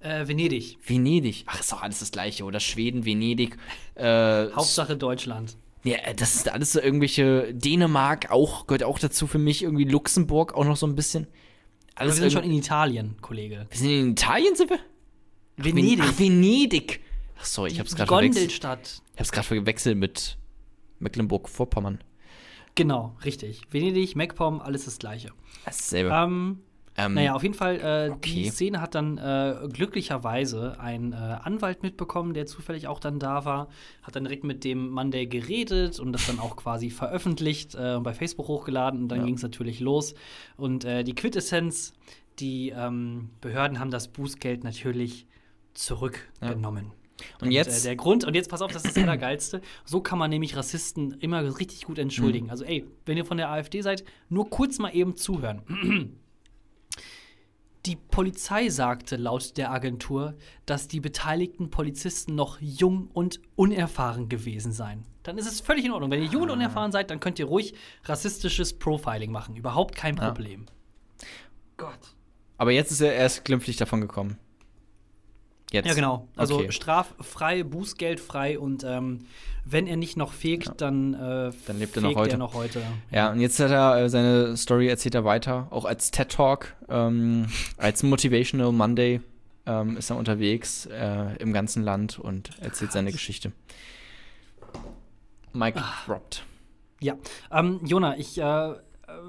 Äh, 0.00 0.28
Venedig. 0.28 0.78
Venedig. 0.86 1.44
Ach, 1.46 1.58
ist 1.60 1.72
doch 1.72 1.82
alles 1.82 2.00
das 2.00 2.12
Gleiche, 2.12 2.44
oder? 2.44 2.60
Schweden, 2.60 3.04
Venedig. 3.06 3.56
Äh, 3.94 4.50
Hauptsache 4.52 4.96
Deutschland. 4.96 5.56
Ja, 5.82 5.96
das 6.16 6.34
ist 6.34 6.48
alles 6.50 6.72
so 6.72 6.80
irgendwelche 6.80 7.52
Dänemark 7.54 8.30
auch, 8.30 8.66
gehört 8.66 8.84
auch 8.84 8.98
dazu 8.98 9.26
für 9.26 9.38
mich, 9.38 9.62
irgendwie 9.62 9.84
Luxemburg 9.84 10.54
auch 10.54 10.64
noch 10.64 10.76
so 10.76 10.86
ein 10.86 10.94
bisschen. 10.94 11.26
Aber 11.96 12.06
wir 12.06 12.10
Alles 12.12 12.16
sind 12.16 12.32
schon 12.32 12.44
in 12.44 12.52
Italien, 12.52 13.16
Kollege. 13.20 13.66
wir 13.70 13.78
sind 13.78 13.90
in 13.90 14.10
Italien, 14.12 14.56
sind 14.56 14.70
wir? 14.70 14.78
Ach, 14.80 15.64
Ven- 15.64 15.76
Venedig. 15.76 16.00
Ach, 16.02 16.18
Venedig. 16.18 17.00
Ach 17.38 17.44
sorry, 17.44 17.70
ich 17.70 17.78
hab's 17.78 17.94
gerade 17.94 18.08
verwechselt. 18.08 18.34
Gondelstadt. 18.36 19.02
Ich 19.14 19.20
hab's 19.20 19.32
gerade 19.32 19.46
verwechselt 19.46 19.96
mit 19.98 20.36
Mecklenburg-Vorpommern. 20.98 22.02
Genau, 22.74 23.16
richtig. 23.24 23.60
Venedig, 23.70 24.16
MacPom, 24.16 24.60
alles 24.60 24.86
das 24.86 24.98
Gleiche. 24.98 25.30
Dasselbe. 25.64 26.10
Ähm, 26.12 26.60
Ähm, 26.96 27.14
Naja, 27.14 27.34
auf 27.34 27.42
jeden 27.42 27.54
Fall, 27.56 27.76
äh, 27.80 28.06
die 28.24 28.40
okay. 28.42 28.50
Szene 28.50 28.80
hat 28.80 28.94
dann 28.94 29.18
äh, 29.18 29.66
glücklicherweise 29.72 30.78
ein 30.78 31.12
äh, 31.12 31.16
Anwalt 31.16 31.82
mitbekommen, 31.82 32.34
der 32.34 32.46
zufällig 32.46 32.86
auch 32.86 33.00
dann 33.00 33.18
da 33.18 33.44
war, 33.44 33.68
hat 34.04 34.14
dann 34.14 34.24
direkt 34.24 34.44
mit 34.44 34.62
dem 34.62 34.90
Monday 34.90 35.26
geredet 35.26 35.98
und 35.98 36.12
das 36.12 36.26
dann 36.28 36.38
auch 36.38 36.54
quasi 36.56 36.90
veröffentlicht 36.90 37.74
äh, 37.74 37.94
und 37.94 38.04
bei 38.04 38.14
Facebook 38.14 38.46
hochgeladen 38.46 39.02
und 39.02 39.08
dann 39.08 39.18
Ja. 39.20 39.24
ging 39.24 39.34
es 39.34 39.42
natürlich 39.42 39.80
los. 39.80 40.14
Und 40.56 40.84
äh, 40.84 41.02
die 41.02 41.14
Quintessenz, 41.16 41.94
die 42.38 42.70
ähm, 42.70 43.30
Behörden 43.40 43.80
haben 43.80 43.90
das 43.90 44.06
Bußgeld 44.08 44.62
natürlich 44.62 45.26
zurückgenommen. 45.74 46.92
Und 47.40 47.50
jetzt- 47.52 47.80
äh, 47.84 47.88
der 47.88 47.96
Grund, 47.96 48.24
und 48.24 48.34
jetzt 48.34 48.50
pass 48.50 48.60
auf, 48.62 48.72
das 48.72 48.84
ist 48.84 48.96
das 48.96 49.02
Allergeilste. 49.02 49.60
So 49.84 50.00
kann 50.00 50.18
man 50.18 50.30
nämlich 50.30 50.56
Rassisten 50.56 51.12
immer 51.20 51.58
richtig 51.58 51.84
gut 51.86 51.96
Mhm. 51.96 52.02
entschuldigen. 52.04 52.50
Also, 52.50 52.64
ey, 52.64 52.84
wenn 53.06 53.16
ihr 53.16 53.24
von 53.24 53.36
der 53.36 53.50
AfD 53.50 53.80
seid, 53.82 54.04
nur 54.28 54.50
kurz 54.50 54.78
mal 54.78 54.90
eben 54.94 55.16
zuhören. 55.16 55.62
Die 57.86 57.96
Polizei 57.96 58.70
sagte 58.70 59.16
laut 59.16 59.56
der 59.58 59.70
Agentur, 59.70 60.34
dass 60.64 60.88
die 60.88 61.00
beteiligten 61.00 61.68
Polizisten 61.70 62.34
noch 62.34 62.58
jung 62.60 63.08
und 63.12 63.40
unerfahren 63.56 64.28
gewesen 64.30 64.72
seien. 64.72 65.04
Dann 65.22 65.36
ist 65.36 65.46
es 65.46 65.60
völlig 65.60 65.84
in 65.84 65.90
Ordnung. 65.92 66.10
Wenn 66.10 66.22
ihr 66.22 66.28
jung 66.30 66.42
und 66.44 66.50
Ah. 66.50 66.54
unerfahren 66.54 66.92
seid, 66.92 67.10
dann 67.10 67.20
könnt 67.20 67.38
ihr 67.38 67.44
ruhig 67.46 67.74
rassistisches 68.04 68.72
Profiling 68.78 69.30
machen. 69.30 69.54
Überhaupt 69.56 69.94
kein 69.96 70.16
Ja. 70.16 70.26
Problem. 70.28 70.64
Gott. 71.76 71.98
aber 72.56 72.70
jetzt 72.70 72.92
ist 72.92 73.00
er 73.00 73.12
erst 73.14 73.44
glimpflich 73.44 73.76
davon 73.76 74.00
gekommen. 74.00 74.38
Jetzt. 75.74 75.86
Ja, 75.86 75.94
genau. 75.94 76.28
Also 76.36 76.56
Okay. 76.58 76.72
straffrei, 76.72 77.62
bußgeldfrei 77.64 78.58
und 78.58 78.84
ähm, 78.84 79.26
wenn 79.64 79.86
er 79.86 79.96
nicht 79.96 80.16
noch 80.16 80.32
fegt, 80.32 80.80
dann, 80.80 81.14
äh, 81.14 81.50
Dann 81.66 81.78
lebt 81.78 81.96
er 81.96 82.02
noch 82.02 82.14
heute. 82.14 82.30
Er 82.32 82.38
noch 82.38 82.54
heute. 82.54 82.82
Ja, 83.10 83.32
und 83.32 83.40
jetzt 83.40 83.58
hat 83.60 83.70
er 83.70 83.96
äh, 84.04 84.08
seine 84.08 84.56
Story 84.56 84.88
erzählt 84.88 85.14
er 85.14 85.24
weiter, 85.24 85.66
auch 85.70 85.84
als 85.84 86.10
TED 86.10 86.28
Talk, 86.30 86.74
ähm, 86.88 87.46
als 87.76 88.02
Motivational 88.02 88.72
Monday 88.72 89.20
ähm, 89.66 89.96
ist 89.96 90.10
er 90.10 90.16
unterwegs 90.16 90.86
äh, 90.86 91.34
im 91.38 91.52
ganzen 91.52 91.82
Land 91.82 92.18
und 92.18 92.50
erzählt 92.60 92.92
seine 92.92 93.10
Geschichte. 93.10 93.52
Mike 95.52 95.78
Ah. 95.80 95.94
dropped. 96.06 96.44
Ja, 97.00 97.16
ähm, 97.50 97.80
Jona, 97.84 98.16
ich 98.18 98.38
äh, 98.38 98.74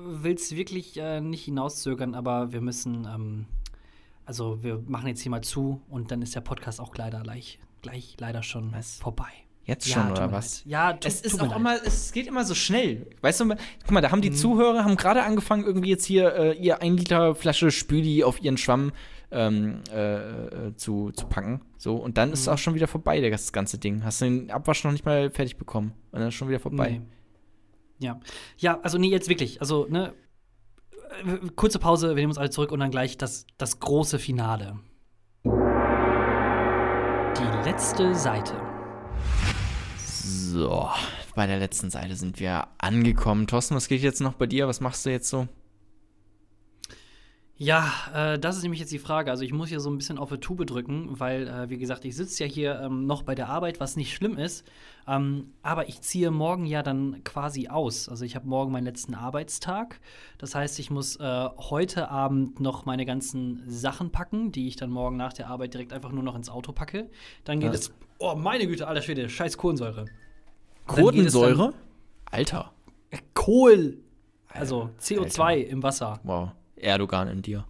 will 0.06 0.34
es 0.36 0.56
wirklich 0.56 0.98
äh, 0.98 1.22
nicht 1.22 1.46
hinauszögern, 1.46 2.16
aber 2.16 2.52
wir 2.52 2.62
müssen, 2.62 3.06
ähm, 3.14 3.46
also 4.26 4.64
wir 4.64 4.82
machen 4.88 5.08
jetzt 5.08 5.22
hier 5.22 5.30
mal 5.32 5.42
zu 5.42 5.82
und 5.90 6.12
dann 6.12 6.22
ist 6.22 6.36
der 6.36 6.42
Podcast 6.42 6.80
auch 6.80 6.96
leider 6.96 7.22
gleich, 7.22 7.60
gleich 7.82 8.16
leider 8.20 8.44
schon 8.44 8.72
Was? 8.74 8.98
vorbei. 8.98 9.28
Jetzt 9.64 9.88
Ja, 9.88 9.96
schon, 9.96 10.08
tut 10.10 10.18
oder 10.18 10.32
was? 10.32 10.64
leid. 10.66 10.72
Ja, 10.72 10.94
tu, 10.94 11.08
Es 11.08 11.22
ist 11.22 11.42
auch 11.42 11.48
leid. 11.48 11.58
immer, 11.58 11.76
es 11.84 12.12
geht 12.12 12.28
immer 12.28 12.46
so 12.46 12.54
schnell. 12.54 13.08
Weißt 13.22 13.40
du, 13.40 13.48
guck 13.48 13.92
mal, 13.92 14.02
da 14.02 14.12
haben 14.12 14.22
die 14.22 14.30
Mhm. 14.30 14.36
Zuhörer, 14.36 14.84
haben 14.84 14.96
gerade 14.96 15.24
angefangen, 15.24 15.64
irgendwie 15.66 15.90
jetzt 15.90 16.06
hier 16.06 16.36
äh, 16.36 16.54
ihr 16.58 16.82
1 16.84 17.00
Liter 17.00 17.34
Flasche 17.34 17.72
Spüli 17.72 18.24
auf 18.24 18.42
ihren 18.44 18.58
Schwamm 18.58 18.92
ähm, 19.32 19.82
äh, 19.92 20.68
äh, 20.68 20.76
zu, 20.76 21.12
zu 21.12 21.26
packen. 21.26 21.62
So, 21.78 21.96
und 21.96 22.18
dann 22.20 22.32
ist 22.32 22.42
es 22.42 22.46
Mhm. 22.48 22.54
auch 22.54 22.58
schon 22.60 22.76
wieder 22.76 22.88
vorbei, 22.88 23.28
das 23.28 23.52
ganze 23.54 23.80
Ding. 23.80 24.04
Hast 24.04 24.22
du 24.22 24.26
den 24.26 24.52
Abwasch 24.52 24.84
noch 24.84 24.92
nicht 24.92 25.04
mal 25.06 25.32
fertig 25.32 25.58
bekommen. 25.58 25.94
Und 26.12 26.20
dann 26.20 26.28
ist 26.30 26.36
schon 26.36 26.48
wieder 26.48 26.60
vorbei. 26.60 27.02
Nee. 27.02 28.06
Ja. 28.06 28.20
Ja, 28.58 28.80
also 28.82 28.98
nee, 29.00 29.08
jetzt 29.10 29.30
wirklich. 29.30 29.62
Also, 29.62 29.88
ne, 29.90 30.14
kurze 31.56 31.80
Pause, 31.80 32.10
wir 32.10 32.16
nehmen 32.16 32.32
uns 32.32 32.38
alle 32.38 32.50
zurück 32.50 32.72
und 32.72 32.80
dann 32.80 32.92
gleich 32.92 33.18
das, 33.18 33.46
das 33.58 33.80
große 33.80 34.20
Finale. 34.20 34.80
Die 37.38 37.70
letzte 37.70 38.16
Seite. 38.16 38.54
So, 39.98 40.90
bei 41.36 41.48
der 41.48 41.60
letzten 41.60 41.90
Seite 41.90 42.16
sind 42.16 42.40
wir 42.40 42.68
angekommen. 42.78 43.48
Thorsten, 43.48 43.76
was 43.76 43.88
geht 43.88 44.02
jetzt 44.02 44.22
noch 44.22 44.34
bei 44.34 44.46
dir? 44.48 44.68
Was 44.68 44.80
machst 44.80 45.06
du 45.06 45.10
jetzt 45.10 45.30
so? 45.30 45.48
Ja, 47.58 47.90
äh, 48.14 48.38
das 48.38 48.58
ist 48.58 48.64
nämlich 48.64 48.82
jetzt 48.82 48.92
die 48.92 49.00
Frage. 49.00 49.32
Also 49.32 49.44
ich 49.46 49.54
muss 49.54 49.70
hier 49.70 49.80
so 49.80 49.90
ein 49.90 49.98
bisschen 49.98 50.18
auf 50.18 50.30
die 50.30 50.40
Tube 50.40 50.66
drücken, 50.66 51.18
weil, 51.22 51.48
äh, 51.48 51.70
wie 51.70 51.78
gesagt, 51.78 52.04
ich 52.04 52.14
sitze 52.14 52.44
ja 52.44 52.50
hier 52.50 52.82
ähm, 52.82 53.06
noch 53.06 53.24
bei 53.24 53.34
der 53.34 53.48
Arbeit, 53.48 53.80
was 53.80 53.96
nicht 53.96 54.14
schlimm 54.14 54.38
ist. 54.38 54.66
Ähm, 55.08 55.54
aber 55.64 55.88
ich 55.88 56.02
ziehe 56.02 56.32
morgen 56.32 56.66
ja 56.66 56.84
dann 56.84 57.24
quasi 57.24 57.70
aus. 57.70 58.10
Also 58.10 58.26
ich 58.26 58.36
habe 58.36 58.46
morgen 58.46 58.74
meinen 58.74 58.84
letzten 58.84 59.14
Arbeitstag. 59.16 60.02
Das 60.38 60.54
heißt, 60.54 60.80
ich 60.80 60.92
muss 60.92 61.16
äh, 61.16 61.50
heute 61.58 62.10
Abend 62.12 62.60
noch 62.60 62.86
meine 62.86 63.06
ganzen 63.06 63.64
Sachen 63.68 64.12
packen, 64.12 64.52
die 64.52 64.68
ich 64.68 64.76
dann 64.76 64.90
morgen 64.90 65.16
nach 65.16 65.32
der 65.32 65.48
Arbeit 65.48 65.74
direkt 65.74 65.94
einfach 65.94 66.12
nur 66.12 66.24
noch 66.24 66.36
ins 66.36 66.50
Auto 66.50 66.74
packe. 66.74 67.10
Dann 67.46 67.62
geht 67.62 67.70
Ja. 67.72 67.76
es. 67.76 67.94
Oh, 68.20 68.36
meine 68.36 68.68
Güte, 68.68 68.86
alter 68.86 69.02
Schwede, 69.02 69.30
scheiß 69.30 69.58
Kohlensäure. 69.58 70.06
Kohlensäure? 70.88 71.74
Alter. 72.30 72.74
Kohl. 73.34 74.00
Also 74.50 74.90
CO2 75.00 75.40
Alter. 75.42 75.68
im 75.70 75.84
Wasser. 75.84 76.20
Wow. 76.24 76.50
Erdogan 76.78 77.28
in 77.28 77.42
dir. 77.42 77.66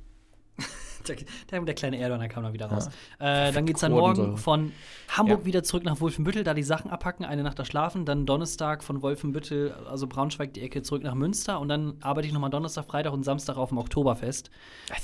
Der, 1.07 1.17
der, 1.51 1.61
der 1.61 1.75
kleine 1.75 1.99
Erdogan, 1.99 2.19
der 2.21 2.29
kam 2.29 2.41
dann 2.41 2.53
wieder 2.53 2.65
raus. 2.65 2.87
Äh, 3.19 3.51
dann 3.51 3.67
geht's 3.67 3.81
dann 3.81 3.91
Kohlensäure. 3.91 4.27
morgen 4.29 4.37
von 4.39 4.71
Hamburg 5.09 5.41
Ja. 5.41 5.45
wieder 5.45 5.61
zurück 5.61 5.83
nach 5.83 6.01
Wolfenbüttel, 6.01 6.43
da 6.43 6.55
die 6.55 6.63
Sachen 6.63 6.89
abpacken, 6.89 7.23
eine 7.27 7.43
Nacht 7.43 7.59
da 7.59 7.63
schlafen, 7.65 8.05
dann 8.05 8.25
Donnerstag 8.25 8.83
von 8.83 9.03
Wolfenbüttel, 9.03 9.75
also 9.87 10.07
Braunschweig 10.07 10.55
die 10.55 10.61
Ecke, 10.63 10.81
zurück 10.81 11.03
nach 11.03 11.13
Münster 11.13 11.59
und 11.59 11.67
dann 11.69 11.97
arbeite 12.01 12.25
ich 12.25 12.33
nochmal 12.33 12.49
Donnerstag, 12.49 12.85
Freitag 12.87 13.13
und 13.13 13.21
Samstag 13.23 13.55
auf 13.57 13.69
dem 13.69 13.77
Oktoberfest. 13.77 14.49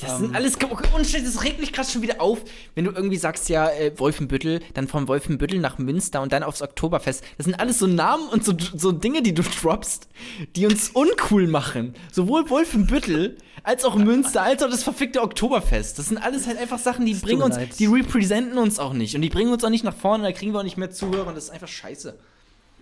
Das 0.01 0.13
Ähm. 0.13 0.17
sind 0.21 0.35
alles 0.35 0.57
Unschnitt, 0.95 1.23
das 1.23 1.43
regt 1.43 1.59
mich 1.59 1.71
gerade 1.71 1.87
schon 1.87 2.01
wieder 2.01 2.19
auf, 2.19 2.45
wenn 2.73 2.85
du 2.85 2.91
irgendwie 2.91 3.17
sagst, 3.17 3.47
ja, 3.49 3.69
äh, 3.69 3.91
Wolfenbüttel, 3.99 4.61
dann 4.73 4.87
von 4.87 5.07
Wolfenbüttel 5.07 5.59
nach 5.59 5.77
Münster 5.77 6.23
und 6.23 6.33
dann 6.33 6.41
aufs 6.41 6.63
Oktoberfest. 6.63 7.23
Das 7.37 7.45
sind 7.45 7.59
alles 7.59 7.77
so 7.77 7.85
Namen 7.85 8.27
und 8.29 8.43
so, 8.43 8.53
so 8.57 8.91
Dinge, 8.91 9.21
die 9.21 9.35
du 9.35 9.43
droppst, 9.61 10.07
die 10.55 10.65
uns 10.65 10.89
uncool 10.89 11.45
machen. 11.45 11.93
Sowohl 12.11 12.49
Wolfenbüttel 12.49 13.37
als 13.63 13.85
auch 13.85 13.95
Münster, 13.95 14.41
als 14.41 14.63
auch 14.63 14.69
das 14.69 14.83
verfickte 14.83 15.21
Oktoberfest. 15.21 15.99
Das 15.99 16.07
sind 16.07 16.17
alles 16.17 16.47
halt 16.47 16.57
einfach 16.57 16.79
Sachen, 16.79 17.05
die 17.05 17.13
bringen 17.13 17.41
uns, 17.41 17.57
die 17.77 17.85
representen 17.85 18.57
uns 18.57 18.79
auch 18.79 18.93
nicht. 18.93 19.15
Und 19.15 19.21
die 19.21 19.29
bringen 19.29 19.51
uns 19.51 19.63
auch 19.63 19.69
nicht 19.69 19.83
nach 19.83 19.95
vorne, 19.95 20.23
da 20.23 20.31
kriegen 20.31 20.53
wir 20.53 20.59
auch 20.59 20.63
nicht 20.63 20.77
mehr 20.77 20.91
Zuhörer 20.91 21.27
und 21.27 21.35
das 21.35 21.45
ist 21.45 21.49
einfach 21.51 21.67
scheiße. 21.67 22.17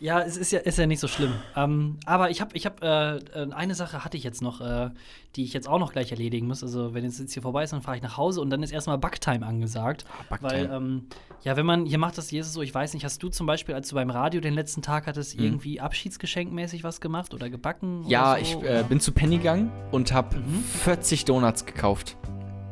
Ja, 0.01 0.21
es 0.21 0.37
ist 0.37 0.51
ja, 0.51 0.59
ist 0.59 0.77
ja 0.77 0.87
nicht 0.87 0.99
so 1.01 1.07
schlimm. 1.09 1.33
Ähm, 1.57 1.97
aber 2.05 2.29
ich 2.29 2.39
habe, 2.39 2.55
ich 2.55 2.65
hab, 2.65 2.81
äh, 2.81 3.17
äh, 3.17 3.51
eine 3.51 3.75
Sache 3.75 4.05
hatte 4.05 4.15
ich 4.15 4.23
jetzt 4.23 4.41
noch, 4.41 4.61
äh, 4.61 4.91
die 5.35 5.43
ich 5.43 5.51
jetzt 5.51 5.67
auch 5.67 5.77
noch 5.79 5.91
gleich 5.91 6.11
erledigen 6.11 6.47
muss. 6.47 6.63
Also, 6.63 6.93
wenn 6.93 7.03
es 7.03 7.19
jetzt 7.19 7.33
hier 7.33 7.41
vorbei 7.41 7.63
ist, 7.63 7.73
dann 7.73 7.81
fahre 7.81 7.97
ich 7.97 8.03
nach 8.03 8.15
Hause 8.15 8.39
und 8.39 8.49
dann 8.49 8.63
ist 8.63 8.71
erstmal 8.71 8.97
Backtime 8.97 9.45
angesagt. 9.45 10.05
Ah, 10.07 10.23
Backtime. 10.29 10.69
Weil, 10.69 10.75
ähm, 10.77 11.07
ja, 11.43 11.57
wenn 11.57 11.65
man, 11.65 11.85
hier 11.85 11.97
macht 11.97 12.17
das 12.17 12.31
Jesus 12.31 12.53
so, 12.53 12.61
ich 12.61 12.73
weiß 12.73 12.93
nicht, 12.93 13.03
hast 13.03 13.21
du 13.21 13.27
zum 13.29 13.45
Beispiel, 13.45 13.75
als 13.75 13.89
du 13.89 13.95
beim 13.95 14.09
Radio 14.09 14.39
den 14.41 14.53
letzten 14.53 14.81
Tag 14.81 15.05
hattest, 15.05 15.37
Mhm. 15.37 15.43
irgendwie 15.45 15.81
abschiedsgeschenkmäßig 15.81 16.83
was 16.85 17.01
gemacht 17.01 17.33
oder 17.33 17.49
gebacken? 17.49 18.05
Ja, 18.07 18.33
oder 18.35 18.45
so, 18.45 18.61
ich 18.61 18.69
äh, 18.69 18.83
bin 18.87 18.99
zu 19.01 19.11
Penny 19.11 19.37
gegangen 19.37 19.69
und 19.91 20.13
habe 20.13 20.37
Mhm. 20.37 20.63
40 20.63 21.25
Donuts 21.25 21.65
gekauft. 21.65 22.15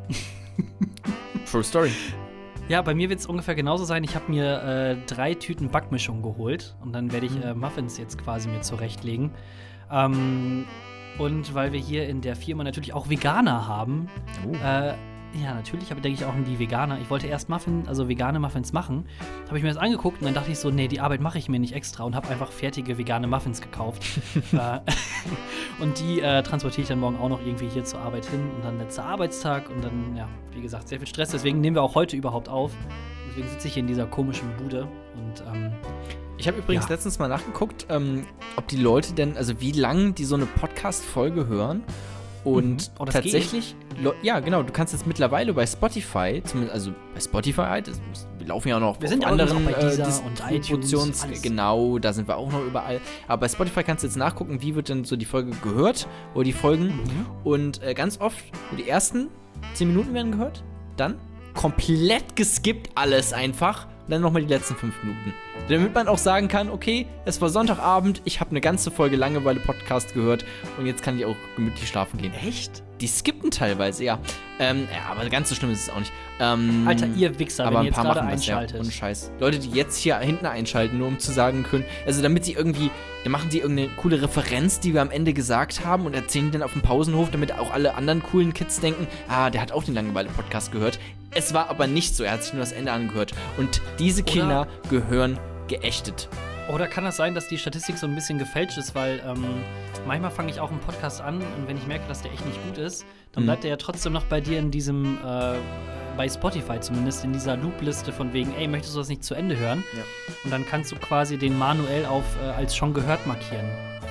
True 1.52 1.64
Story. 1.64 1.92
Ja, 2.70 2.82
bei 2.82 2.94
mir 2.94 3.10
wird 3.10 3.20
es 3.20 3.26
ungefähr 3.26 3.56
genauso 3.56 3.86
sein. 3.86 4.04
Ich 4.04 4.14
habe 4.16 4.30
mir 4.30 4.62
äh, 4.64 4.98
drei 5.08 5.34
Tüten 5.34 5.70
Backmischung 5.70 6.22
geholt 6.22 6.76
und 6.82 6.92
dann 6.94 7.12
werde 7.14 7.26
ich 7.26 7.32
Mhm. 7.36 7.44
äh, 7.44 7.54
Muffins 7.54 7.98
jetzt 7.98 8.18
quasi 8.18 8.50
mir 8.50 8.62
zurechtlegen. 8.62 9.32
Ähm, 9.90 10.66
und 11.18 11.54
weil 11.56 11.72
wir 11.72 11.80
hier 11.80 12.08
in 12.10 12.20
der 12.22 12.36
Firma 12.36 12.64
natürlich 12.66 12.94
auch 12.94 13.10
Veganer 13.10 13.68
haben, 13.68 14.10
Oh. 14.46 14.54
äh, 14.54 14.94
ja, 15.44 15.54
natürlich, 15.54 15.92
aber 15.92 16.02
denke 16.02 16.20
ich 16.20 16.26
auch 16.26 16.34
an 16.34 16.44
die 16.46 16.58
Veganer. 16.60 17.00
Ich 17.00 17.10
wollte 17.10 17.28
erst 17.28 17.50
Muffin, 17.50 17.84
also 17.88 18.08
vegane 18.10 18.40
Muffins 18.40 18.74
machen. 18.74 19.06
Habe 19.48 19.58
ich 19.58 19.64
mir 19.64 19.70
das 19.70 19.78
angeguckt 19.78 20.20
und 20.22 20.26
dann 20.26 20.34
dachte 20.34 20.52
ich 20.52 20.60
so, 20.60 20.70
nee, 20.72 20.88
die 20.88 21.00
Arbeit 21.00 21.22
mache 21.22 21.38
ich 21.38 21.50
mir 21.50 21.60
nicht 21.60 21.74
extra 21.74 22.04
und 22.04 22.16
habe 22.16 22.28
einfach 22.30 22.52
fertige 22.52 22.98
vegane 22.98 23.28
Muffins 23.28 23.62
gekauft. 23.62 24.04
äh, 24.54 24.80
und 25.82 26.00
die 26.00 26.22
äh, 26.22 26.44
transportiere 26.44 26.82
ich 26.84 26.88
dann 26.88 27.00
morgen 27.00 27.18
auch 27.18 27.30
noch 27.30 27.42
irgendwie 27.46 27.68
hier 27.70 27.84
zur 27.84 28.00
Arbeit 28.00 28.26
hin 28.26 28.42
und 28.56 28.64
dann 28.66 28.78
letzter 28.78 29.06
Arbeitstag 29.06 29.70
und 29.70 29.84
dann, 29.84 30.16
ja, 30.16 30.28
wie 30.54 30.62
gesagt, 30.62 30.88
sehr 30.88 31.00
viel 31.00 31.08
Stress. 31.08 31.30
Deswegen 31.30 31.62
nehmen 31.62 31.76
wir 31.76 31.84
auch 31.84 31.96
heute 31.96 32.16
überhaupt 32.16 32.50
auf. 32.50 32.72
Deswegen 33.30 33.48
sitze 33.50 33.68
ich 33.68 33.74
hier 33.74 33.82
in 33.82 33.88
dieser 33.88 34.06
komischen 34.08 34.50
Bude 34.58 34.88
und 35.16 35.44
ähm, 35.54 35.72
Ich 36.38 36.48
habe 36.48 36.58
übrigens 36.60 36.86
Ja. 36.86 36.92
letztens 36.92 37.20
mal 37.20 37.28
nachgeguckt, 37.28 37.86
ähm, 37.90 38.26
ob 38.56 38.68
die 38.68 38.78
Leute 38.78 39.14
denn, 39.14 39.38
also 39.38 39.60
wie 39.62 39.72
lang 39.72 40.16
die 40.16 40.26
so 40.26 40.36
eine 40.36 40.46
Podcast-Folge 40.46 41.48
hören. 41.48 41.84
Und 42.44 42.66
Mhm. 42.92 42.96
Oh, 43.00 43.06
tatsächlich, 43.06 43.76
Ja, 44.22 44.40
genau, 44.40 44.64
du 44.64 44.72
kannst 44.72 44.94
jetzt 44.94 45.08
mittlerweile 45.08 45.54
bei 45.54 45.66
Spotify, 45.66 46.42
zumindest, 46.44 46.74
also 46.74 46.92
bei 47.14 47.20
Spotify, 47.20 47.82
das, 47.84 48.00
wir 48.38 48.48
laufen 48.48 48.68
ja 48.70 48.78
auch 48.78 48.82
noch 48.82 49.02
Wir 49.02 49.10
sind 49.10 49.26
anderen 49.26 49.58
auch 49.58 49.72
bei 49.72 49.74
Deezer 49.74 50.04
Dis- 50.04 50.20
und 50.20 50.44
iTunes, 50.50 51.24
alles. 51.24 51.42
genau, 51.42 51.98
da 51.98 52.14
sind 52.14 52.28
wir 52.28 52.38
auch 52.38 52.52
noch 52.52 52.64
überall. 52.64 53.02
Aber 53.28 53.42
bei 53.42 53.50
Spotify 53.50 53.84
kannst 53.84 54.04
du 54.04 54.08
jetzt 54.08 54.18
nachgucken, 54.18 54.62
wie 54.62 54.76
wird 54.76 54.90
denn 54.90 55.04
so 55.04 55.16
die 55.16 55.26
Folge 55.26 55.52
gehört 55.64 56.08
oder 56.34 56.44
die 56.44 56.54
Folgen. 56.54 56.86
Mhm. 56.86 57.26
Und 57.44 57.84
äh, 57.84 57.94
ganz 57.94 58.20
oft, 58.20 58.38
die 58.78 58.88
ersten 58.88 59.30
10 59.74 59.88
Minuten 59.88 60.14
werden 60.14 60.32
gehört, 60.32 60.64
dann 60.96 61.16
komplett 61.54 62.36
geskippt 62.36 62.92
alles 62.96 63.34
einfach 63.34 63.88
und 64.06 64.12
dann 64.12 64.22
nochmal 64.22 64.44
die 64.44 64.48
letzten 64.48 64.76
5 64.76 64.94
Minuten. 65.04 65.34
Damit 65.70 65.94
man 65.94 66.08
auch 66.08 66.18
sagen 66.18 66.48
kann, 66.48 66.70
okay, 66.70 67.08
es 67.26 67.42
war 67.42 67.50
Sonntagabend, 67.50 68.22
ich 68.24 68.40
habe 68.40 68.52
eine 68.52 68.62
ganze 68.62 68.90
Folge 68.92 69.18
Langeweile-Podcast 69.18 70.14
gehört 70.14 70.46
und 70.78 70.86
jetzt 70.86 71.04
kann 71.04 71.18
ich 71.18 71.26
auch 71.26 71.36
gemütlich 71.56 71.90
schlafen 71.90 72.18
gehen. 72.20 72.34
echt? 72.34 72.84
Die 73.02 73.08
skippen 73.08 73.52
teilweise, 73.52 74.04
ja. 74.04 74.20
Ähm, 74.60 74.88
ja, 74.92 75.12
aber 75.12 75.30
ganz 75.30 75.50
so 75.50 75.56
schlimm 75.56 75.72
ist 75.72 75.84
es 75.84 75.90
auch 75.90 76.00
nicht. 76.00 76.12
Ähm, 76.40 76.86
Alter, 76.88 77.08
ihr 77.16 77.38
Wichser, 77.38 77.66
aber 77.66 77.74
wenn 77.74 77.78
ein 77.80 77.84
ihr 77.84 77.88
jetzt 77.90 77.96
paar 77.96 78.06
gerade 78.06 78.22
machen 78.22 78.32
das, 78.32 78.46
ja. 78.48 78.66
Ohne 78.80 78.92
Scheiß. 78.92 79.32
Leute, 79.40 79.60
die 79.60 79.70
jetzt 79.70 79.98
hier 79.98 80.18
hinten 80.18 80.48
einschalten, 80.48 80.98
nur 80.98 81.08
um 81.08 81.20
zu 81.20 81.32
sagen 81.32 81.64
können, 81.64 81.86
also 82.08 82.24
damit 82.24 82.46
sie 82.46 82.54
irgendwie, 82.54 82.90
dann 83.24 83.32
machen 83.32 83.52
sie 83.52 83.60
irgendeine 83.60 83.90
coole 83.98 84.22
Referenz, 84.22 84.80
die 84.80 84.96
wir 84.96 85.02
am 85.04 85.12
Ende 85.12 85.34
gesagt 85.34 85.86
haben 85.86 86.06
und 86.08 86.16
erzählen 86.16 86.46
die 86.46 86.52
dann 86.54 86.64
auf 86.64 86.74
dem 86.74 86.82
Pausenhof, 86.82 87.30
damit 87.30 87.52
auch 87.54 87.72
alle 87.72 87.94
anderen 87.94 88.24
coolen 88.24 88.54
Kids 88.54 88.80
denken, 88.80 89.06
ah, 89.28 89.52
der 89.52 89.62
hat 89.62 89.72
auch 89.72 89.84
den 89.84 89.94
Langeweile-Podcast 89.94 90.72
gehört. 90.72 90.98
Es 91.32 91.54
war 91.54 91.70
aber 91.70 91.86
nicht 91.86 92.16
so, 92.16 92.24
er 92.24 92.32
hat 92.32 92.44
sich 92.44 92.54
nur 92.54 92.62
das 92.62 92.72
Ende 92.72 92.92
angehört. 92.92 93.34
Und 93.58 93.82
diese 94.00 94.24
Oder- 94.24 94.32
Kinder 94.32 94.68
gehören 94.90 95.38
geächtet. 95.68 96.30
Oder 96.70 96.88
kann 96.88 97.06
das 97.06 97.16
sein, 97.18 97.34
dass 97.34 97.48
die 97.48 97.58
Statistik 97.58 97.98
so 97.98 98.08
ein 98.08 98.16
bisschen 98.16 98.38
gefälscht 98.40 98.78
ist, 98.78 98.94
weil 98.94 99.22
ähm, 99.26 99.44
manchmal 100.06 100.32
fange 100.32 100.52
ich 100.52 100.60
auch 100.60 100.70
einen 100.70 100.80
Podcast 100.82 101.22
an 101.22 101.36
und 101.38 101.68
wenn 101.68 101.78
ich 101.78 101.88
merke, 101.88 102.08
dass 102.08 102.22
der 102.22 102.32
echt 102.34 102.46
nicht 102.46 102.62
gut 102.66 102.78
ist, 102.78 103.06
dann 103.32 103.44
Mhm. 103.44 103.48
bleibt 103.48 103.64
der 103.64 103.70
ja 103.72 103.78
trotzdem 103.78 104.12
noch 104.14 104.24
bei 104.26 104.42
dir 104.42 104.60
in 104.60 104.70
diesem, 104.70 105.18
äh, 105.26 105.56
bei 106.18 106.28
Spotify 106.28 106.80
zumindest, 106.80 107.24
in 107.24 107.32
dieser 107.32 107.56
Loop-Liste 107.56 108.12
von 108.12 108.34
wegen, 108.34 108.54
ey, 108.56 108.68
möchtest 108.68 108.96
du 108.96 109.00
das 109.00 109.08
nicht 109.08 109.24
zu 109.24 109.34
Ende 109.36 109.56
hören? 109.58 109.84
Ja. 109.96 110.04
Und 110.44 110.52
dann 110.52 110.66
kannst 110.66 110.92
du 110.92 110.96
quasi 110.98 111.38
den 111.38 111.58
manuell 111.58 112.06
auf 112.06 112.24
äh, 112.44 112.50
als 112.50 112.76
schon 112.76 112.94
gehört 112.94 113.26
markieren. 113.28 113.66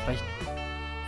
Vielleicht 0.05 0.23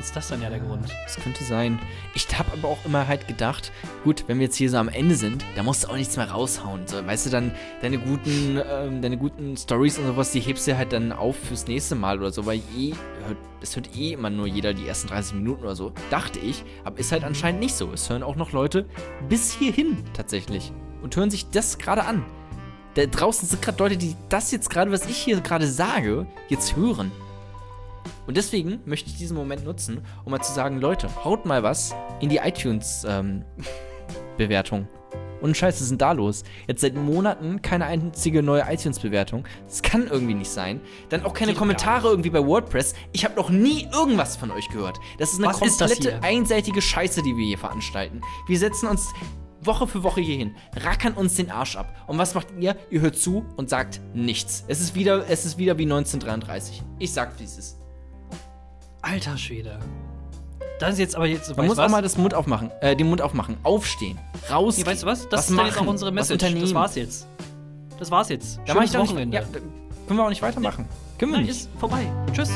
ist 0.01 0.15
das 0.15 0.29
dann 0.29 0.43
ja 0.43 0.51
der 0.51 0.61
Grund. 0.61 0.89
Das 1.05 1.17
könnte 1.17 1.45
sein. 1.45 1.79
Ich 2.15 2.27
habe 2.39 2.53
aber 2.53 2.69
auch 2.69 2.85
immer 2.85 3.07
halt 3.07 3.27
gedacht, 3.29 3.73
gut, 4.05 4.25
wenn 4.27 4.39
wir 4.39 4.47
jetzt 4.47 4.57
hier 4.57 4.71
so 4.71 4.77
am 4.77 4.89
Ende 4.89 5.15
sind, 5.15 5.45
da 5.57 5.63
musst 5.63 5.85
du 5.85 5.89
auch 5.89 5.97
nichts 5.97 6.17
mehr 6.17 6.31
raushauen. 6.31 6.87
So, 6.87 7.05
weißt 7.05 7.27
du, 7.27 7.31
dann 7.31 7.53
deine 7.83 7.99
guten, 7.99 8.61
ähm, 8.71 9.03
deine 9.03 9.17
guten 9.17 9.57
Stories 9.57 9.99
und 9.99 10.07
sowas, 10.07 10.31
die 10.33 10.41
hebst 10.41 10.67
du 10.69 10.77
halt 10.77 10.93
dann 10.93 11.13
auf 11.13 11.37
fürs 11.37 11.67
nächste 11.67 11.95
Mal 11.95 12.19
oder 12.19 12.31
so, 12.31 12.47
weil 12.47 12.61
eh, 12.77 12.93
es 13.61 13.75
hört 13.77 13.97
eh 13.97 14.13
immer 14.13 14.31
nur 14.31 14.47
jeder 14.47 14.75
die 14.75 14.87
ersten 14.87 15.09
30 15.09 15.35
Minuten 15.35 15.63
oder 15.63 15.77
so. 15.77 15.93
Dachte 16.11 16.39
ich, 16.39 16.65
aber 16.85 16.99
ist 16.99 17.13
halt 17.13 17.25
anscheinend 17.25 17.61
nicht 17.61 17.75
so. 17.75 17.93
Es 17.93 18.09
hören 18.09 18.23
auch 18.23 18.37
noch 18.37 18.53
Leute 18.53 18.87
bis 19.29 19.53
hierhin 19.53 19.99
tatsächlich 20.15 20.73
und 21.03 21.17
hören 21.17 21.31
sich 21.31 21.51
das 21.51 21.79
gerade 21.79 22.05
an. 22.05 22.25
Da 22.95 23.07
draußen 23.07 23.49
sind 23.49 23.63
gerade 23.63 23.79
Leute, 23.83 23.97
die 23.97 24.17
das 24.29 24.51
jetzt 24.51 24.71
gerade, 24.71 24.91
was 24.91 25.07
ich 25.07 25.17
hier 25.17 25.41
gerade 25.41 25.67
sage, 25.67 26.27
jetzt 26.49 26.75
hören. 26.75 27.13
Und 28.27 28.37
deswegen 28.37 28.81
möchte 28.85 29.11
ich 29.11 29.17
diesen 29.17 29.37
Moment 29.37 29.65
nutzen, 29.65 30.01
um 30.25 30.33
mal 30.33 30.41
zu 30.41 30.53
sagen, 30.53 30.81
Leute, 30.81 31.09
haut 31.25 31.47
mal 31.47 31.63
was 31.63 31.95
in 32.21 32.29
die 32.29 32.39
iTunes-Bewertung. 32.39 34.89
und 35.41 35.57
Scheiß, 35.57 35.77
was 35.77 35.83
ist 35.83 35.91
denn 35.91 35.99
da 35.99 36.13
los? 36.13 36.45
Jetzt 36.67 36.81
seit 36.81 36.95
Monaten 36.95 37.63
keine 37.63 37.87
einzige 37.87 38.43
neue 38.43 38.65
iTunes-Bewertung. 38.69 39.45
Das 39.67 39.83
kann 39.83 40.09
irgendwie 40.09 40.35
nicht 40.35 40.51
sein. 40.51 40.81
Dann 41.09 41.25
auch 41.25 41.33
keine 41.33 41.53
Geht 41.53 41.59
Kommentare 41.59 42.09
irgendwie 42.09 42.31
bei 42.31 42.45
WordPress. 42.45 42.95
Ich 43.13 43.25
habe 43.25 43.37
noch 43.37 43.51
nie 43.51 43.89
irgendwas 43.93 44.37
von 44.37 44.51
euch 44.51 44.69
gehört. 44.69 44.99
Das 45.19 45.33
ist 45.33 45.39
eine 45.39 45.49
Was 45.49 45.63
ist 45.63 45.79
komplette 45.79 46.11
hier? 46.11 46.23
einseitige 46.23 46.83
Scheiße, 46.83 47.23
die 47.23 47.37
wir 47.37 47.47
hier 47.47 47.59
veranstalten. 47.59 48.21
Wir 48.47 48.59
setzen 48.59 48.89
uns 48.89 49.09
Woche 49.61 49.89
für 49.89 50.03
Woche 50.03 50.21
hier 50.21 50.37
hin, 50.37 50.55
rackern 50.77 51.15
uns 51.15 51.35
den 51.35 51.51
Arsch 51.51 51.77
ab. 51.77 52.05
Und 52.07 52.19
was 52.19 52.35
macht 52.35 52.49
ihr? 52.59 52.77
Ihr 52.91 53.01
hört 53.01 53.17
zu 53.17 53.45
und 53.57 53.69
sagt 53.69 54.01
nichts. 54.15 54.65
Es 54.69 54.81
ist 54.81 54.95
wieder, 54.95 55.29
es 55.29 55.45
ist 55.45 55.59
wieder 55.59 55.79
wie 55.79 55.83
1933. 55.83 56.83
Ich 56.99 57.13
sag, 57.13 57.39
wie 57.39 57.45
es 57.45 57.59
ist. 57.59 57.78
Alter 59.03 59.37
Schwede. 59.37 59.79
Das 60.81 60.93
ist 60.93 60.99
jetzt 60.99 61.17
aber 61.17 61.27
jetzt. 61.27 61.57
Man 61.57 61.67
muss 61.67 61.77
was? 61.77 61.87
auch 61.87 61.91
mal 61.91 62.03
das 62.03 62.17
Mund 62.17 62.35
aufmachen, 62.35 62.71
äh, 62.81 62.95
den 62.95 63.09
Mund 63.09 63.21
aufmachen, 63.21 63.57
aufmachen, 63.65 64.19
raus. 64.51 64.79
Nee, 64.79 64.87
weißt 64.87 65.03
du 65.03 65.07
was? 65.07 65.29
Das 65.29 65.41
was 65.41 65.51
ist 65.51 65.59
dann 65.59 65.67
jetzt 65.67 65.79
auch 65.79 65.87
unsere 65.87 66.13
Message. 66.13 66.45
Das 66.61 66.75
war's 66.75 66.95
jetzt. 66.95 67.27
Das 67.99 68.11
war's 68.11 68.29
jetzt. 68.29 68.61
Da 68.67 68.75
mach 68.75 68.85
ich 68.85 68.91
Schönes 68.91 68.93
doch 68.93 69.01
nicht, 69.01 69.11
Wochenende. 69.11 69.37
ja, 69.37 69.43
können 69.43 70.19
wir 70.19 70.25
auch 70.25 70.29
nicht 70.29 70.43
weitermachen. 70.43 70.89
Können 71.19 71.33
wir 71.33 71.39
Nein, 71.39 71.47
nicht. 71.47 71.57
ist 71.57 71.71
vorbei. 71.79 72.07
Tschüss. 72.33 72.51